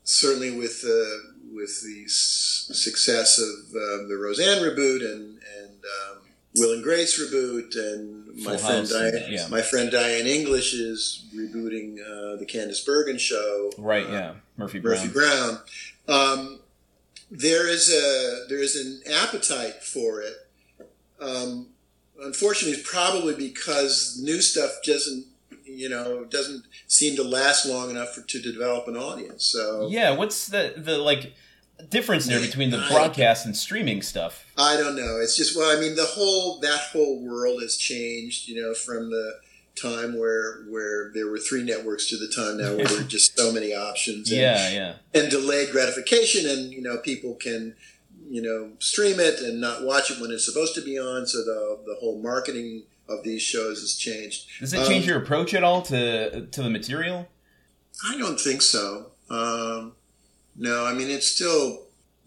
certainly 0.03 0.49
with 0.51 0.81
the 0.81 1.33
with 1.53 1.81
the 1.83 2.05
success 2.07 3.39
of 3.39 3.75
um, 3.75 4.09
the 4.09 4.17
Roseanne 4.17 4.63
reboot 4.63 5.01
and 5.05 5.39
and 5.59 5.77
um, 5.85 6.17
Will 6.57 6.73
and 6.73 6.83
Grace 6.83 7.19
reboot 7.19 7.75
and 7.75 8.27
my 8.43 8.51
Full 8.51 8.67
friend 8.67 8.79
House 8.79 8.91
Diane, 8.91 9.23
yeah. 9.29 9.47
my 9.49 9.61
friend 9.61 9.91
Diane 9.91 10.27
English 10.27 10.73
is 10.73 11.25
rebooting 11.35 11.99
uh, 11.99 12.35
the 12.37 12.45
Candice 12.45 12.85
Bergen 12.85 13.17
show. 13.17 13.71
Right? 13.77 14.05
uh, 14.05 14.11
Yeah, 14.11 14.33
Murphy 14.57 14.79
Brown. 14.79 14.97
Murphy 14.97 15.13
Brown. 15.13 15.59
Um, 16.07 16.59
there 17.29 17.67
is 17.67 17.89
a 17.89 18.45
there 18.49 18.61
is 18.61 18.75
an 18.75 19.13
appetite 19.13 19.83
for 19.83 20.21
it. 20.21 20.35
Um, 21.19 21.67
unfortunately, 22.21 22.79
it's 22.79 22.89
probably 22.89 23.35
because 23.35 24.19
new 24.21 24.41
stuff 24.41 24.71
doesn't 24.85 25.25
you 25.65 25.89
know 25.89 26.25
doesn't 26.25 26.65
seem 26.87 27.15
to 27.17 27.23
last 27.23 27.65
long 27.65 27.89
enough 27.89 28.13
for, 28.13 28.21
to 28.21 28.39
develop 28.39 28.87
an 28.87 28.95
audience. 28.95 29.45
So 29.45 29.87
Yeah. 29.89 30.11
What's 30.11 30.47
the 30.47 30.73
the 30.77 30.97
like 30.97 31.33
difference 31.89 32.25
there 32.25 32.39
between 32.39 32.69
the 32.71 32.85
broadcast 32.89 33.45
and 33.45 33.55
streaming 33.55 34.01
stuff? 34.01 34.45
I 34.57 34.77
don't 34.77 34.95
know. 34.95 35.19
It's 35.21 35.37
just 35.37 35.55
well, 35.57 35.75
I 35.75 35.79
mean, 35.79 35.95
the 35.95 36.05
whole 36.05 36.59
that 36.59 36.79
whole 36.91 37.21
world 37.23 37.61
has 37.61 37.77
changed. 37.77 38.47
You 38.47 38.61
know, 38.61 38.73
from 38.73 39.09
the 39.09 39.39
time 39.75 40.17
where 40.17 40.63
where 40.69 41.11
there 41.13 41.27
were 41.27 41.37
three 41.37 41.63
networks 41.63 42.09
to 42.09 42.17
the 42.17 42.27
time 42.27 42.57
now 42.57 42.75
where 42.75 42.85
there 42.85 43.01
are 43.01 43.03
just 43.03 43.37
so 43.37 43.51
many 43.51 43.73
options. 43.75 44.31
And, 44.31 44.39
Yeah, 44.41 44.69
yeah. 44.69 44.93
and 45.13 45.29
delayed 45.29 45.71
gratification, 45.71 46.49
and 46.49 46.71
you 46.73 46.81
know, 46.81 46.97
people 46.97 47.35
can 47.35 47.75
you 48.29 48.41
know 48.41 48.71
stream 48.79 49.19
it 49.19 49.39
and 49.39 49.61
not 49.61 49.83
watch 49.83 50.11
it 50.11 50.19
when 50.19 50.31
it's 50.31 50.45
supposed 50.45 50.75
to 50.75 50.81
be 50.81 50.97
on. 50.99 51.25
So 51.27 51.39
the 51.39 51.79
the 51.85 51.95
whole 51.99 52.21
marketing 52.21 52.83
of 53.09 53.23
these 53.23 53.41
shows 53.41 53.79
has 53.81 53.95
changed. 53.95 54.47
Does 54.59 54.73
it 54.73 54.85
change 54.87 55.03
Um, 55.05 55.09
your 55.09 55.21
approach 55.21 55.53
at 55.53 55.63
all 55.63 55.81
to 55.83 56.45
to 56.47 56.61
the 56.63 56.69
material? 56.69 57.27
I 58.05 58.17
don't 58.17 58.39
think 58.39 58.61
so. 58.61 59.11
Um, 59.29 59.93
no, 60.57 60.85
I 60.85 60.93
mean 60.93 61.09
it's 61.09 61.27
still 61.27 61.83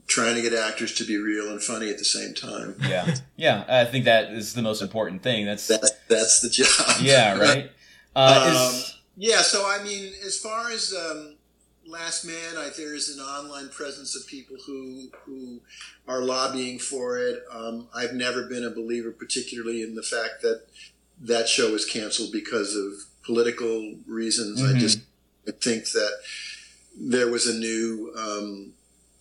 trying 0.07 0.35
to 0.35 0.43
get 0.43 0.53
actors 0.53 0.95
to 0.97 1.05
be 1.05 1.17
real 1.17 1.51
and 1.51 1.63
funny 1.63 1.89
at 1.89 1.99
the 1.99 2.05
same 2.05 2.35
time. 2.35 2.75
Yeah, 2.81 3.15
yeah. 3.37 3.65
I 3.69 3.85
think 3.85 4.05
that 4.07 4.33
is 4.33 4.55
the 4.55 4.63
most 4.63 4.83
important 4.83 5.23
thing. 5.23 5.47
That's 5.47 5.67
That's 5.69 5.93
that's 6.09 6.41
the 6.41 6.51
job. 6.51 6.97
yeah, 7.01 7.39
right. 7.39 7.71
Uh, 8.15 8.51
Um, 8.51 8.75
is 8.75 8.99
Yeah, 9.17 9.43
so 9.43 9.65
I 9.67 9.83
mean, 9.83 10.13
as 10.27 10.37
far 10.37 10.71
as 10.71 10.93
um, 10.95 11.37
Last 11.87 12.25
Man, 12.25 12.57
I, 12.57 12.71
there 12.77 12.95
is 12.95 13.09
an 13.17 13.21
online 13.21 13.69
presence 13.69 14.17
of 14.17 14.27
people 14.27 14.57
who 14.67 15.11
who 15.25 15.61
are 16.09 16.23
lobbying 16.23 16.79
for 16.79 17.19
it. 17.19 17.45
Um, 17.53 17.89
I've 17.95 18.15
never 18.15 18.45
been 18.45 18.65
a 18.65 18.71
believer, 18.71 19.13
particularly 19.13 19.83
in 19.83 19.95
the 19.95 20.03
fact 20.03 20.43
that 20.43 20.67
that 21.21 21.49
show 21.49 21.71
was 21.73 21.85
canceled 21.85 22.33
because 22.33 22.75
of 22.75 22.93
political 23.25 23.95
reasons. 24.07 24.61
Mhm. 24.61 24.77
I 24.77 24.79
just 24.79 25.01
I 25.47 25.53
think 25.53 25.91
that 25.93 26.13
there 26.99 27.29
was 27.31 27.47
a 27.47 27.55
new 27.59 28.13
um, 28.17 28.73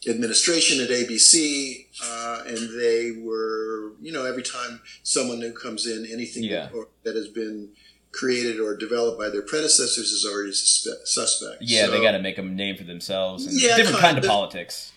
administration 0.08 0.82
at 0.82 0.90
ABC, 0.90 1.88
uh, 2.04 2.44
and 2.48 2.58
they 2.80 3.12
were, 3.22 3.94
you 4.02 4.12
know, 4.12 4.26
every 4.26 4.44
time 4.44 4.82
someone 5.04 5.40
new 5.40 5.52
comes 5.54 5.86
in, 5.88 6.06
anything 6.12 6.44
Yeah. 6.44 6.66
that, 6.68 6.74
or, 6.74 6.88
that 7.04 7.16
has 7.16 7.28
been 7.28 7.70
created 8.12 8.60
or 8.60 8.76
developed 8.76 9.20
by 9.20 9.30
their 9.30 9.44
predecessors 9.44 10.12
is 10.12 10.26
already 10.26 10.52
suspe- 10.52 11.06
suspect. 11.06 11.62
Yeah, 11.62 11.86
So- 11.86 11.92
they 11.92 12.02
got 12.02 12.12
to 12.14 12.20
make 12.22 12.38
a 12.38 12.42
name 12.42 12.76
for 12.76 12.84
themselves 12.84 13.46
and 13.46 13.60
Yeah, 13.60 13.78
different 13.78 14.00
kind 14.00 14.18
of 14.18 14.24
of. 14.24 14.30
politics. 14.30 14.92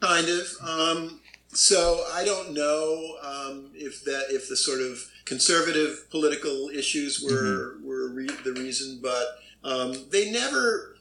Kind 0.00 0.28
of. 0.28 0.48
Um, 0.62 1.20
so 1.54 2.04
I 2.12 2.24
don't 2.24 2.52
know 2.52 3.16
um, 3.22 3.70
if 3.74 4.04
that 4.04 4.26
if 4.30 4.48
the 4.48 4.56
sort 4.56 4.80
of 4.80 5.02
conservative 5.24 6.06
political 6.10 6.68
issues 6.68 7.20
were 7.20 7.76
Mm-hmm. 7.78 7.86
were 7.88 8.08
re- 8.10 8.28
the 8.44 8.52
reason, 8.52 9.00
but 9.02 9.26
um, 9.64 9.94
they 10.10 10.30
never. 10.30 10.94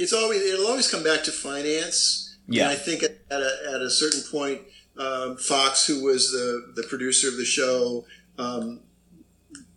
It's 0.00 0.12
always 0.12 0.42
it'll 0.42 0.66
always 0.66 0.90
come 0.90 1.04
back 1.04 1.24
to 1.24 1.32
finance. 1.32 2.38
Yeah. 2.48 2.64
And 2.64 2.72
I 2.72 2.74
think 2.74 3.02
at 3.02 3.12
a, 3.30 3.56
at 3.74 3.82
a 3.82 3.90
certain 3.90 4.22
point, 4.30 4.62
um, 4.96 5.36
Fox, 5.36 5.86
who 5.86 6.04
was 6.04 6.32
the 6.32 6.72
the 6.74 6.86
producer 6.88 7.28
of 7.28 7.36
the 7.36 7.44
show. 7.44 8.04
Um, 8.38 8.80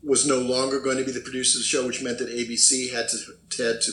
was 0.06 0.28
no 0.28 0.38
longer 0.38 0.82
going 0.82 0.98
to 0.98 1.06
be 1.06 1.14
the 1.14 1.22
producer 1.22 1.58
of 1.58 1.62
the 1.62 1.68
show, 1.68 1.88
which 1.88 2.04
meant 2.04 2.20
that 2.20 2.28
ABC 2.28 2.92
had 2.92 3.08
to 3.08 3.18
had 3.64 3.82
to 3.82 3.92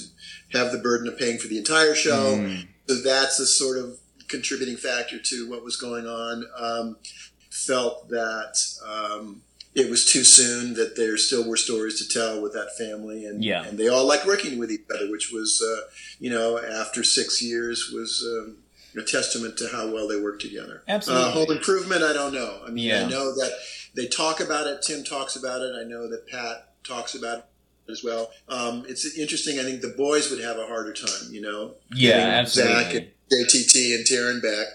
have 0.53 0.73
the 0.73 0.79
burden 0.79 1.07
of 1.07 1.17
paying 1.17 1.39
for 1.39 1.47
the 1.47 1.57
entire 1.57 1.95
show. 1.95 2.37
Mm. 2.37 2.67
So 2.89 2.97
that's 2.97 3.39
a 3.39 3.47
sort 3.47 3.79
of 3.79 4.01
contributing 4.27 4.77
factor 4.77 5.19
to 5.19 5.49
what 5.49 5.63
was 5.63 5.77
going 5.77 6.07
on. 6.07 6.45
Um, 6.59 6.97
felt 7.51 8.09
that 8.09 8.57
um, 8.85 9.43
it 9.75 9.89
was 9.91 10.05
too 10.05 10.25
soon, 10.25 10.75
that 10.75 10.97
there 10.97 11.17
still 11.17 11.49
were 11.49 11.57
stories 11.57 11.99
to 12.05 12.09
tell 12.09 12.41
with 12.43 12.53
that 12.55 12.77
family, 12.77 13.25
and 13.25 13.45
Yeah. 13.45 13.65
and 13.65 13.79
they 13.79 13.89
all 13.89 14.05
liked 14.05 14.27
working 14.27 14.59
with 14.59 14.71
each 14.73 14.83
other, 14.95 15.09
which 15.11 15.31
was, 15.33 15.63
uh, 15.63 15.89
you 16.19 16.31
know, 16.31 16.59
after 16.59 17.03
six 17.05 17.41
years 17.43 17.91
was. 17.93 18.25
Um, 18.27 18.57
a 18.99 19.03
testament 19.03 19.57
to 19.57 19.69
how 19.69 19.89
well 19.89 20.09
they 20.09 20.21
worked 20.21 20.43
together. 20.43 20.83
Absolutely. 20.89 21.25
Uh, 21.25 21.31
home 21.31 21.51
improvement, 21.53 22.03
I 22.03 22.13
don't 22.13 22.35
know. 22.35 22.61
I 22.67 22.71
mean, 22.71 22.89
Yeah. 22.89 23.05
I 23.07 23.09
know 23.09 23.33
that 23.37 23.53
they 23.95 24.09
talk 24.09 24.41
about 24.41 24.67
it. 24.67 24.83
Tim 24.83 25.05
talks 25.05 25.37
about 25.37 25.61
it. 25.63 25.77
I 25.81 25.85
know 25.85 26.09
that 26.09 26.27
Pat 26.27 26.73
talks 26.83 27.15
about 27.15 27.39
it 27.39 27.45
as 27.93 28.03
well. 28.03 28.33
Um, 28.49 28.85
it's 28.89 29.17
interesting. 29.17 29.61
I 29.61 29.63
think 29.63 29.81
the 29.81 29.95
boys 29.97 30.29
would 30.33 30.41
have 30.41 30.59
a 30.59 30.67
harder 30.67 30.93
time, 30.93 31.29
you 31.33 31.41
know, 31.41 31.75
Yeah, 31.95 32.17
absolutely. 32.17 32.83
Zach 32.83 32.95
and 32.97 33.07
JTT 33.31 33.95
and 33.95 34.05
Taran 34.05 34.43
back. 34.43 34.67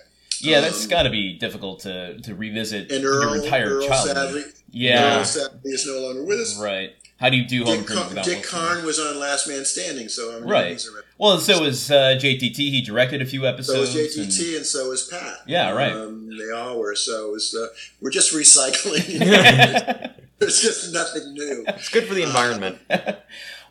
Yeah, 0.41 0.61
that's 0.61 0.83
Um, 0.83 0.89
got 0.89 1.03
to 1.03 1.09
be 1.09 1.37
difficult 1.37 1.81
to 1.81 2.19
to 2.19 2.35
revisit 2.35 2.91
And 2.91 3.01
your 3.01 3.13
Earl, 3.21 3.33
entire 3.33 3.75
Earl 3.77 3.87
childhood. 3.87 4.15
sadly, 4.17 4.43
Yeah, 4.71 5.17
Earl 5.19 5.25
sadly 5.25 5.71
is 5.71 5.85
no 5.85 5.99
longer 5.99 6.23
with 6.23 6.39
us. 6.39 6.57
right. 6.57 6.93
How 7.17 7.29
do 7.29 7.37
you 7.37 7.45
do 7.47 7.63
home 7.63 7.67
Dick, 7.77 7.79
improvement 7.79 8.07
Car- 8.09 8.09
without 8.09 8.25
Dick 8.25 8.35
Wilson? 8.51 8.59
Karn 8.59 8.85
was 8.85 8.99
on 8.99 9.17
Last 9.19 9.47
Man 9.47 9.63
Standing, 9.63 10.09
so 10.09 10.35
I 10.35 10.39
mean, 10.41 10.49
Right. 10.49 10.71
he's 10.73 10.85
around. 10.85 11.03
Well, 11.17 11.39
so 11.39 11.61
was 11.61 11.89
uh, 11.89 12.17
JTT. 12.19 12.57
He 12.57 12.81
directed 12.81 13.21
a 13.21 13.25
few 13.25 13.41
So 13.41 13.45
episodes. 13.47 13.95
was 13.95 14.17
and- 14.17 14.27
JTT, 14.29 14.57
and, 14.57 14.65
so 14.65 14.89
was 14.89 15.03
Pat. 15.07 15.37
Yeah, 15.47 15.71
right. 15.71 15.93
Um, 15.93 16.29
they 16.37 16.51
all 16.51 16.77
were. 16.77 16.93
So 16.93 17.29
it 17.29 17.31
was, 17.31 17.55
uh, 17.55 17.67
we're 18.01 18.09
just 18.11 18.33
recycling. 18.33 19.05
There's 20.39 20.61
just 20.61 20.91
nothing 20.93 21.33
new. 21.33 21.63
It's 21.69 21.87
good 21.87 22.03
for 22.05 22.13
the 22.13 22.23
environment. 22.23 22.79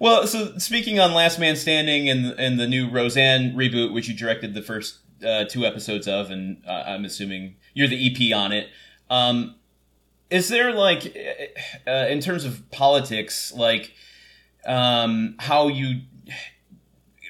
well, 0.00 0.27
so 0.27 0.57
speaking 0.57 0.98
on 0.98 1.12
Last 1.12 1.38
Man 1.38 1.57
Standing 1.57 2.09
and 2.09 2.27
and 2.38 2.59
the 2.59 2.66
new 2.66 2.88
Roseanne 2.88 3.53
reboot, 3.55 3.92
which 3.92 4.09
you 4.09 4.14
directed 4.14 4.55
the 4.55 4.62
first 4.62 4.96
uh, 5.24 5.44
two 5.44 5.64
episodes 5.64 6.06
of, 6.06 6.30
and 6.30 6.62
uh, 6.66 6.84
I'm 6.87 7.04
assuming 7.04 7.56
you're 7.72 7.88
the 7.88 8.30
EP 8.30 8.37
on 8.37 8.52
it. 8.52 8.68
Um, 9.10 9.56
is 10.30 10.48
there 10.48 10.72
like, 10.72 11.16
uh, 11.87 12.06
in 12.08 12.20
terms 12.20 12.44
of 12.44 12.70
politics, 12.70 13.52
like 13.52 13.92
um, 14.66 15.37
how 15.38 15.68
you 15.68 16.00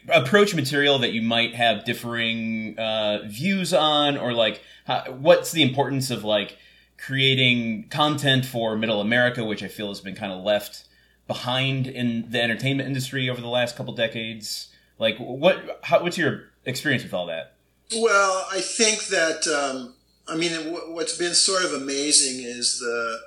approach 0.09 0.55
material 0.55 0.99
that 0.99 1.13
you 1.13 1.23
might 1.23 1.55
have 1.55 1.85
differing 1.85 2.79
uh, 2.79 3.21
views 3.27 3.73
on, 3.73 4.17
or 4.17 4.33
like 4.33 4.63
how, 4.87 5.05
what's 5.11 5.53
the 5.53 5.63
importance 5.63 6.11
of 6.11 6.25
like 6.25 6.59
creating 6.99 7.89
content 7.89 8.47
for 8.47 8.77
Middle 8.77 9.01
America, 9.01 9.45
which 9.45 9.63
I 9.63 9.69
feel 9.69 9.89
has 9.89 10.01
been 10.01 10.15
kind 10.15 10.33
of 10.33 10.43
left 10.43 10.85
behind 11.27 11.87
in 11.87 12.31
the 12.31 12.43
entertainment 12.43 12.87
industry 12.87 13.29
over 13.29 13.41
the 13.41 13.49
last 13.49 13.77
couple 13.77 13.95
decades. 13.95 14.69
Like, 14.99 15.17
what? 15.19 15.81
How, 15.83 16.03
what's 16.03 16.19
your 16.19 16.45
experience 16.65 17.03
with 17.03 17.15
all 17.15 17.27
that? 17.27 17.55
Well, 17.97 18.47
I 18.51 18.61
think 18.61 19.07
that 19.07 19.47
um, 19.47 19.95
I 20.27 20.37
mean 20.37 20.53
wh- 20.73 20.91
what's 20.95 21.17
been 21.17 21.35
sort 21.35 21.65
of 21.65 21.73
amazing 21.73 22.43
is 22.45 22.79
the 22.79 23.21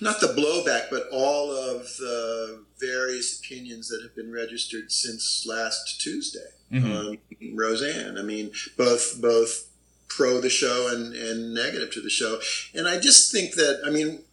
not 0.00 0.20
the 0.20 0.28
blowback, 0.28 0.90
but 0.90 1.08
all 1.10 1.50
of 1.50 1.82
the 1.98 2.64
various 2.78 3.38
opinions 3.38 3.88
that 3.88 4.02
have 4.02 4.14
been 4.14 4.30
registered 4.32 4.92
since 4.92 5.44
last 5.46 6.00
Tuesday. 6.00 6.50
Mhm. 6.72 6.94
Um, 6.94 7.18
Roseanne, 7.56 8.18
I 8.18 8.22
mean, 8.22 8.52
both 8.76 9.20
both 9.20 9.68
pro 10.08 10.40
the 10.40 10.50
show 10.50 10.88
and, 10.92 11.14
and 11.14 11.54
negative 11.54 11.90
to 11.92 12.00
the 12.00 12.10
show, 12.10 12.40
and 12.74 12.86
I 12.86 12.98
just 13.00 13.32
think 13.32 13.54
that 13.54 13.80
I 13.84 13.90
mean. 13.90 14.24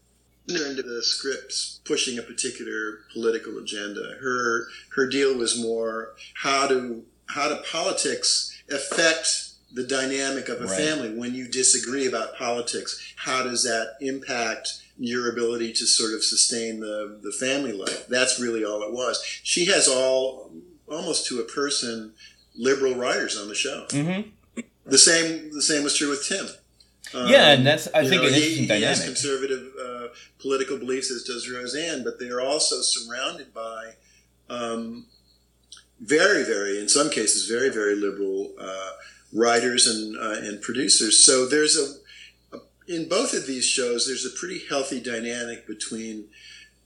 Into 0.49 0.81
the 0.81 1.03
scripts 1.03 1.81
pushing 1.83 2.17
a 2.17 2.21
particular 2.21 2.99
political 3.11 3.57
agenda. 3.57 4.15
Her 4.21 4.69
her 4.95 5.05
deal 5.05 5.35
was 5.37 5.59
more 5.61 6.13
how 6.35 6.67
to 6.67 7.03
how 7.25 7.49
do 7.49 7.57
politics 7.69 8.56
affect 8.71 9.27
the 9.73 9.83
dynamic 9.83 10.49
of 10.49 10.61
a 10.61 10.65
Right. 10.65 10.77
family 10.77 11.09
when 11.13 11.35
you 11.35 11.47
disagree 11.47 12.07
about 12.07 12.35
politics? 12.37 12.99
How 13.17 13.43
does 13.43 13.63
that 13.63 13.95
impact 14.01 14.69
your 14.97 15.29
ability 15.29 15.73
to 15.73 15.85
sort 15.85 16.13
of 16.13 16.23
sustain 16.23 16.79
the, 16.79 17.19
the 17.21 17.31
family 17.31 17.71
life? 17.73 18.07
That's 18.07 18.39
really 18.39 18.63
all 18.63 18.81
it 18.83 18.91
was. 18.93 19.21
She 19.43 19.65
has 19.65 19.87
all, 19.87 20.51
almost 20.87 21.25
to 21.27 21.39
a 21.39 21.43
person, 21.43 22.13
liberal 22.55 22.95
writers 22.95 23.37
on 23.37 23.47
the 23.49 23.55
show. 23.55 23.85
Mm-hmm. 23.89 24.29
The 24.85 24.97
same 24.97 25.51
the 25.53 25.61
same 25.61 25.83
was 25.83 25.95
true 25.97 26.09
with 26.09 26.25
Tim. 26.25 26.47
Um, 27.13 27.27
Yeah, 27.29 27.51
and 27.51 27.67
that's 27.67 27.87
I 27.93 28.07
think 28.07 28.21
know, 28.21 28.27
an 28.29 28.33
he, 28.33 28.39
interesting 28.61 28.77
he 28.77 28.83
has 28.83 29.03
conservative 29.03 29.71
uh, 29.79 30.07
political 30.39 30.77
beliefs, 30.77 31.11
as 31.11 31.23
does 31.23 31.49
Roseanne, 31.49 32.03
but 32.05 32.19
they 32.19 32.29
are 32.29 32.39
also 32.41 32.81
surrounded 32.81 33.53
by 33.53 33.95
um, 34.49 35.05
very, 35.99 36.43
very, 36.43 36.79
in 36.79 36.87
some 36.89 37.09
cases, 37.09 37.47
very, 37.49 37.69
very 37.69 37.95
liberal 37.95 38.53
uh, 38.59 38.91
writers 39.33 39.87
and 39.87 40.17
uh, 40.17 40.47
and 40.47 40.61
producers. 40.61 41.23
So 41.23 41.45
there's 41.47 41.77
a, 41.77 42.57
a 42.57 42.59
in 42.87 43.09
both 43.09 43.33
of 43.33 43.47
these 43.47 43.65
shows, 43.65 44.05
there's 44.07 44.25
a 44.25 44.29
pretty 44.39 44.61
healthy 44.69 44.99
dynamic 45.01 45.67
between 45.67 46.25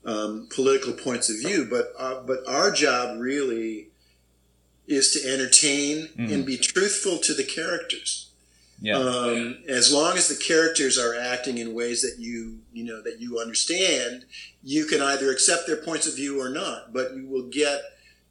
um, 0.04 0.48
political 0.54 0.92
points 0.94 1.30
of 1.30 1.38
view, 1.38 1.66
but 1.68 1.92
uh, 1.98 2.22
but 2.22 2.40
our 2.48 2.70
job 2.72 3.20
really 3.20 3.88
is 4.88 5.12
to 5.12 5.32
entertain 5.32 6.08
Mhm. 6.18 6.32
and 6.32 6.46
be 6.46 6.56
truthful 6.58 7.18
to 7.18 7.32
the 7.34 7.44
characters 7.44 8.26
Yeah, 8.80 8.98
um, 8.98 9.58
as 9.68 9.92
long 9.92 10.16
as 10.18 10.26
the 10.26 10.34
characters 10.34 10.98
are 10.98 11.14
acting 11.14 11.58
in 11.58 11.72
ways 11.72 12.02
that 12.02 12.16
you 12.18 12.58
you 12.72 12.82
know 12.84 13.00
that 13.02 13.20
you 13.20 13.38
understand, 13.38 14.24
you 14.64 14.86
can 14.86 15.00
either 15.00 15.30
accept 15.30 15.68
their 15.68 15.76
points 15.76 16.08
of 16.08 16.16
view 16.16 16.40
or 16.40 16.48
not. 16.48 16.92
But 16.92 17.14
you 17.14 17.26
will 17.28 17.48
get 17.48 17.80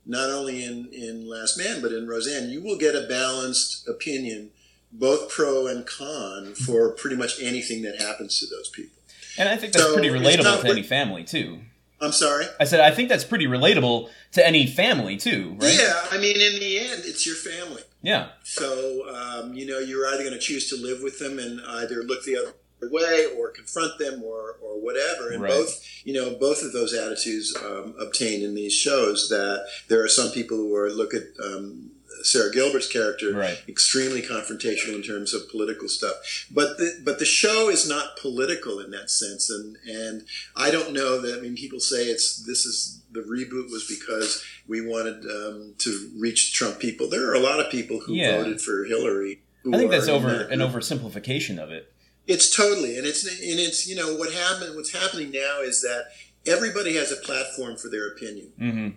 not 0.05 0.29
only 0.29 0.63
in 0.63 0.89
in 0.91 1.27
Last 1.27 1.57
Man, 1.57 1.81
but 1.81 1.91
in 1.91 2.07
Roseanne, 2.07 2.49
you 2.49 2.61
will 2.61 2.77
get 2.77 2.95
a 2.95 3.07
balanced 3.07 3.87
opinion, 3.87 4.49
both 4.91 5.29
pro 5.29 5.67
and 5.67 5.85
con, 5.85 6.53
for 6.53 6.91
pretty 6.91 7.15
much 7.15 7.41
anything 7.41 7.81
that 7.83 8.01
happens 8.01 8.39
to 8.39 8.47
those 8.47 8.69
people. 8.69 8.97
and 9.37 9.47
I 9.49 9.57
think 9.57 9.73
that's 9.73 9.85
so 9.85 9.93
pretty 9.93 10.09
relatable 10.09 10.43
not 10.43 10.61
to 10.61 10.69
any 10.69 10.83
family 10.83 11.23
too. 11.23 11.59
I'm 12.01 12.11
sorry. 12.11 12.45
I 12.59 12.63
said 12.63 12.79
I 12.79 12.91
think 12.91 13.09
that's 13.09 13.23
pretty 13.23 13.45
relatable 13.45 14.09
to 14.33 14.45
any 14.45 14.65
family 14.65 15.17
too, 15.17 15.55
right? 15.59 15.77
Yeah, 15.79 16.01
I 16.11 16.17
mean, 16.17 16.35
in 16.35 16.59
the 16.59 16.79
end, 16.79 17.03
it's 17.05 17.25
your 17.25 17.35
family. 17.35 17.83
Yeah. 18.01 18.29
So, 18.43 19.07
um, 19.15 19.53
you 19.53 19.67
know, 19.67 19.77
you're 19.77 20.07
either 20.07 20.23
going 20.23 20.33
to 20.33 20.39
choose 20.39 20.69
to 20.71 20.75
live 20.75 21.03
with 21.03 21.19
them 21.19 21.37
and 21.37 21.61
either 21.61 22.01
look 22.03 22.23
the 22.25 22.37
other 22.37 22.53
way 22.89 23.27
or 23.37 23.49
confront 23.49 23.97
them 23.99 24.23
or, 24.23 24.57
or 24.61 24.79
whatever. 24.81 25.29
And 25.31 25.41
Right. 25.41 25.51
both, 25.51 25.83
you 26.03 26.13
know, 26.13 26.31
both 26.35 26.63
of 26.63 26.71
those 26.73 26.93
attitudes 26.93 27.55
um, 27.55 27.93
obtain 27.99 28.41
in 28.43 28.55
these 28.55 28.73
shows 28.73 29.29
that 29.29 29.65
there 29.87 30.03
are 30.03 30.07
some 30.07 30.31
people 30.31 30.57
who 30.57 30.75
are, 30.75 30.89
look 30.89 31.13
at 31.13 31.23
um, 31.43 31.91
Sara 32.23 32.51
Gilbert's 32.51 32.87
character, 32.87 33.33
Right. 33.33 33.57
extremely 33.67 34.21
confrontational 34.21 34.95
in 34.95 35.01
terms 35.01 35.33
of 35.33 35.49
political 35.49 35.87
stuff. 35.87 36.47
But 36.51 36.77
the, 36.77 37.01
but 37.03 37.17
the 37.19 37.25
show 37.25 37.69
is 37.69 37.87
not 37.89 38.17
political 38.17 38.79
in 38.79 38.91
that 38.91 39.09
sense. 39.09 39.49
And, 39.49 39.77
and 39.87 40.25
I 40.55 40.69
don't 40.71 40.93
know 40.93 41.19
that, 41.21 41.37
I 41.39 41.41
mean, 41.41 41.55
people 41.55 41.79
say 41.79 42.05
it's, 42.05 42.45
this 42.45 42.65
is, 42.65 43.01
the 43.11 43.21
reboot 43.21 43.71
was 43.71 43.85
because 43.87 44.43
we 44.67 44.85
wanted 44.85 45.25
um, 45.25 45.73
to 45.79 46.11
reach 46.17 46.53
Trump 46.53 46.79
people. 46.79 47.09
There 47.09 47.27
are 47.29 47.33
a 47.33 47.39
lot 47.39 47.59
of 47.59 47.71
people 47.71 47.99
who 47.99 48.13
Yeah. 48.13 48.37
voted 48.37 48.61
for 48.61 48.85
Hillary. 48.85 49.41
I 49.71 49.77
think 49.77 49.91
that's 49.91 50.07
over 50.07 50.29
that 50.29 50.51
an 50.51 50.59
oversimplification 50.59 51.57
of 51.61 51.71
it. 51.71 51.91
It's 52.27 52.55
totally, 52.55 52.97
and 52.97 53.05
it's 53.05 53.25
and 53.25 53.59
it's 53.59 53.87
you 53.87 53.95
know 53.95 54.15
what 54.15 54.31
happened. 54.31 54.75
What's 54.75 54.93
happening 54.93 55.31
now 55.31 55.61
is 55.61 55.81
that 55.81 56.05
everybody 56.45 56.95
has 56.95 57.11
a 57.11 57.15
platform 57.17 57.77
for 57.77 57.89
their 57.89 58.07
opinion. 58.07 58.51
Mm-hmm. 58.59 58.89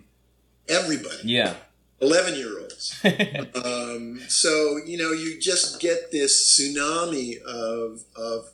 everybody. 0.67 1.17
Yeah. 1.23 1.55
11 2.01 2.35
year 2.35 2.59
olds. 2.59 2.99
um, 3.63 4.19
so, 4.27 4.77
you 4.85 4.97
know, 4.97 5.11
you 5.11 5.39
just 5.39 5.79
get 5.79 6.11
this 6.11 6.59
tsunami 6.59 7.41
of, 7.43 8.03
of 8.15 8.49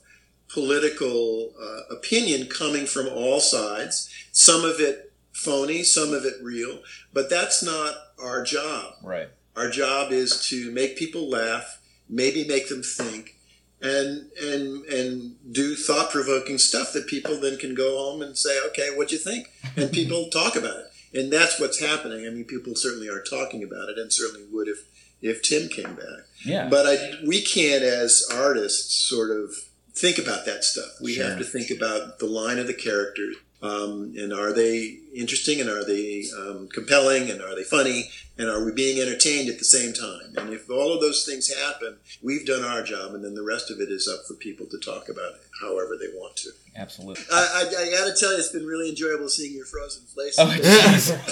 political 0.48 1.52
uh, 1.60 1.94
opinion 1.94 2.46
coming 2.46 2.86
from 2.86 3.08
all 3.08 3.40
sides, 3.40 4.08
some 4.30 4.64
of 4.64 4.80
it 4.80 5.12
phony, 5.32 5.82
some 5.82 6.12
of 6.12 6.24
it 6.24 6.34
real, 6.42 6.80
but 7.12 7.28
that's 7.28 7.62
not 7.62 7.94
our 8.22 8.44
job. 8.44 8.94
Right. 9.02 9.28
Our 9.56 9.70
job 9.70 10.12
is 10.12 10.46
to 10.48 10.70
make 10.70 10.96
people 10.96 11.28
laugh, 11.28 11.80
maybe 12.08 12.46
make 12.46 12.68
them 12.68 12.82
think, 12.82 13.36
and 13.82 14.30
and 14.40 14.84
and 14.86 15.52
do 15.52 15.74
thought 15.74 16.10
provoking 16.10 16.58
stuff 16.58 16.92
that 16.92 17.06
people 17.06 17.40
then 17.40 17.58
can 17.58 17.74
go 17.74 17.98
home 17.98 18.22
and 18.22 18.36
say, 18.38 18.58
okay, 18.68 18.88
what'd 18.94 19.12
you 19.12 19.18
think? 19.18 19.48
And 19.76 19.90
people 19.98 20.28
talk 20.30 20.56
about 20.56 20.76
it, 20.78 21.18
and 21.18 21.32
that's 21.32 21.58
what's 21.60 21.80
happening. 21.80 22.26
I 22.26 22.30
mean, 22.30 22.44
people 22.44 22.74
certainly 22.76 23.08
are 23.08 23.22
talking 23.22 23.62
about 23.62 23.88
it, 23.88 23.98
and 23.98 24.12
certainly 24.12 24.46
would 24.52 24.68
if 24.68 24.78
if 25.20 25.42
Tim 25.42 25.68
came 25.68 25.94
back. 25.94 26.24
Yeah. 26.44 26.68
But 26.68 26.86
I, 26.86 27.14
we 27.26 27.42
can't, 27.42 27.84
as 27.84 28.26
artists, 28.32 28.94
sort 28.94 29.30
of 29.30 29.54
think 29.94 30.18
about 30.18 30.46
that 30.46 30.64
stuff. 30.64 30.90
We 31.00 31.14
Sure. 31.14 31.28
have 31.28 31.38
to 31.38 31.44
think 31.44 31.70
about 31.70 32.18
the 32.18 32.26
line 32.26 32.58
of 32.58 32.66
the 32.66 32.74
characters. 32.74 33.36
Um, 33.62 34.12
and 34.16 34.32
are 34.32 34.52
they 34.52 34.98
interesting 35.14 35.60
and 35.60 35.70
are 35.70 35.84
they 35.84 36.24
um, 36.36 36.68
compelling 36.72 37.30
and 37.30 37.40
are 37.40 37.54
they 37.54 37.62
funny 37.62 38.10
and 38.36 38.48
are 38.48 38.64
we 38.64 38.72
being 38.72 38.98
entertained 39.00 39.48
at 39.48 39.58
the 39.60 39.64
same 39.64 39.92
time? 39.92 40.34
And 40.36 40.52
if 40.52 40.68
all 40.68 40.92
of 40.92 41.00
those 41.00 41.24
things 41.24 41.52
happen, 41.54 41.98
we've 42.22 42.44
done 42.44 42.64
our 42.64 42.82
job, 42.82 43.14
and 43.14 43.22
then 43.22 43.34
the 43.34 43.42
rest 43.44 43.70
of 43.70 43.78
it 43.78 43.88
is 43.90 44.08
up 44.08 44.26
for 44.26 44.34
people 44.34 44.66
to 44.66 44.78
talk 44.78 45.08
about 45.08 45.32
it 45.34 45.42
however 45.60 45.96
they 46.00 46.08
want 46.18 46.34
to. 46.38 46.50
Absolutely. 46.74 47.22
I, 47.30 47.36
I, 47.36 47.60
I 47.82 47.90
got 47.90 48.06
to 48.12 48.14
tell 48.18 48.32
you, 48.32 48.38
it's 48.38 48.48
been 48.48 48.66
really 48.66 48.88
enjoyable 48.88 49.28
seeing 49.28 49.54
your 49.54 49.66
frozen 49.66 50.02
place. 50.12 50.36
Oh, 50.38 50.48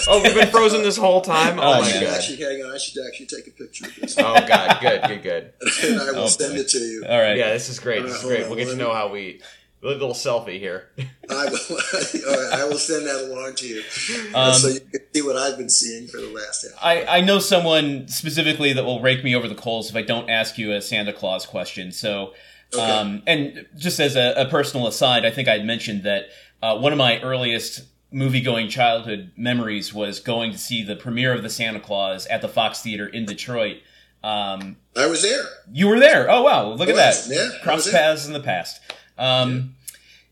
oh, 0.07 0.21
we've 0.23 0.35
been 0.35 0.47
frozen 0.49 0.83
this 0.83 0.95
whole 0.97 1.21
time. 1.21 1.59
Oh, 1.59 1.63
Oh, 1.63 1.81
my 1.81 1.87
I 1.89 1.93
god. 1.93 2.03
actually 2.15 2.37
hang 2.37 2.63
on. 2.63 2.71
I 2.73 2.77
should 2.77 3.03
actually 3.05 3.25
take 3.25 3.47
a 3.47 3.51
picture 3.51 3.87
of 3.87 3.95
this, 3.95 4.15
Oh 4.19 4.35
god, 4.47 4.77
good, 4.79 5.01
good, 5.07 5.23
good. 5.23 5.53
and 5.83 5.99
I 5.99 6.11
will 6.11 6.19
Oh, 6.19 6.27
send 6.27 6.53
boy. 6.53 6.59
it 6.61 6.69
to 6.69 6.77
you. 6.79 7.03
All 7.09 7.19
right. 7.19 7.35
Yeah, 7.35 7.51
this 7.51 7.67
is 7.67 7.79
great. 7.79 8.03
This 8.03 8.15
is 8.17 8.23
great. 8.23 8.45
hold 8.45 8.55
We'll 8.55 8.65
get 8.65 8.71
to 8.71 8.77
know 8.77 8.89
me- 8.89 8.95
how 8.95 9.07
we 9.09 9.41
a 9.83 9.87
little 9.87 10.11
selfie 10.13 10.59
here. 10.59 10.89
I 11.29 11.45
will. 11.45 11.77
I 12.53 12.65
will 12.65 12.77
send 12.77 13.07
that 13.07 13.29
along 13.31 13.55
to 13.55 13.67
you, 13.67 13.81
Um, 14.35 14.53
so 14.53 14.67
you 14.69 14.79
can 14.79 15.01
see 15.13 15.21
what 15.21 15.35
I've 15.37 15.57
been 15.57 15.69
seeing 15.69 16.07
for 16.07 16.17
the 16.21 16.29
last 16.29 16.63
half. 16.69 16.77
I, 16.83 17.05
I 17.17 17.21
know 17.21 17.39
someone 17.39 18.07
specifically 18.07 18.73
that 18.73 18.83
will 18.83 19.01
rake 19.01 19.23
me 19.23 19.35
over 19.35 19.47
the 19.47 19.55
coals 19.55 19.89
if 19.89 19.95
I 19.95 20.01
don't 20.03 20.29
ask 20.29 20.57
you 20.57 20.71
a 20.73 20.81
Santa 20.81 21.13
Clause 21.13 21.45
question. 21.45 21.91
So, 21.91 22.33
Okay. 22.73 22.81
um, 22.89 23.21
and 23.27 23.65
just 23.77 23.99
as 23.99 24.15
a, 24.15 24.33
a 24.37 24.45
personal 24.45 24.87
aside, 24.87 25.25
I 25.25 25.31
think 25.31 25.49
I'd 25.49 25.65
mentioned 25.65 26.03
that 26.03 26.27
uh, 26.63 26.77
one 26.77 26.93
of 26.93 26.97
my 26.97 27.19
earliest 27.21 27.81
movie 28.11 28.41
going 28.41 28.69
childhood 28.69 29.31
memories 29.35 29.93
was 29.93 30.19
going 30.21 30.51
to 30.53 30.57
see 30.57 30.81
the 30.83 30.95
premiere 30.95 31.33
of 31.33 31.43
the 31.43 31.49
Santa 31.49 31.79
Clause 31.81 32.27
at 32.27 32.41
the 32.41 32.47
Fox 32.47 32.81
Theater 32.81 33.07
in 33.07 33.25
Detroit. 33.25 33.77
Um, 34.23 34.77
I 34.95 35.07
was 35.07 35.21
there. 35.21 35.43
you 35.73 35.87
were 35.87 35.99
there. 35.99 36.29
Oh 36.29 36.43
wow! 36.43 36.69
Look 36.73 36.87
at 36.87 36.95
Was, 36.95 37.27
that. 37.27 37.35
yeah, 37.35 37.59
I 37.59 37.63
Cross 37.63 37.91
paths 37.91 38.27
in 38.27 38.33
the 38.33 38.39
past. 38.39 38.79
Um, 39.21 39.75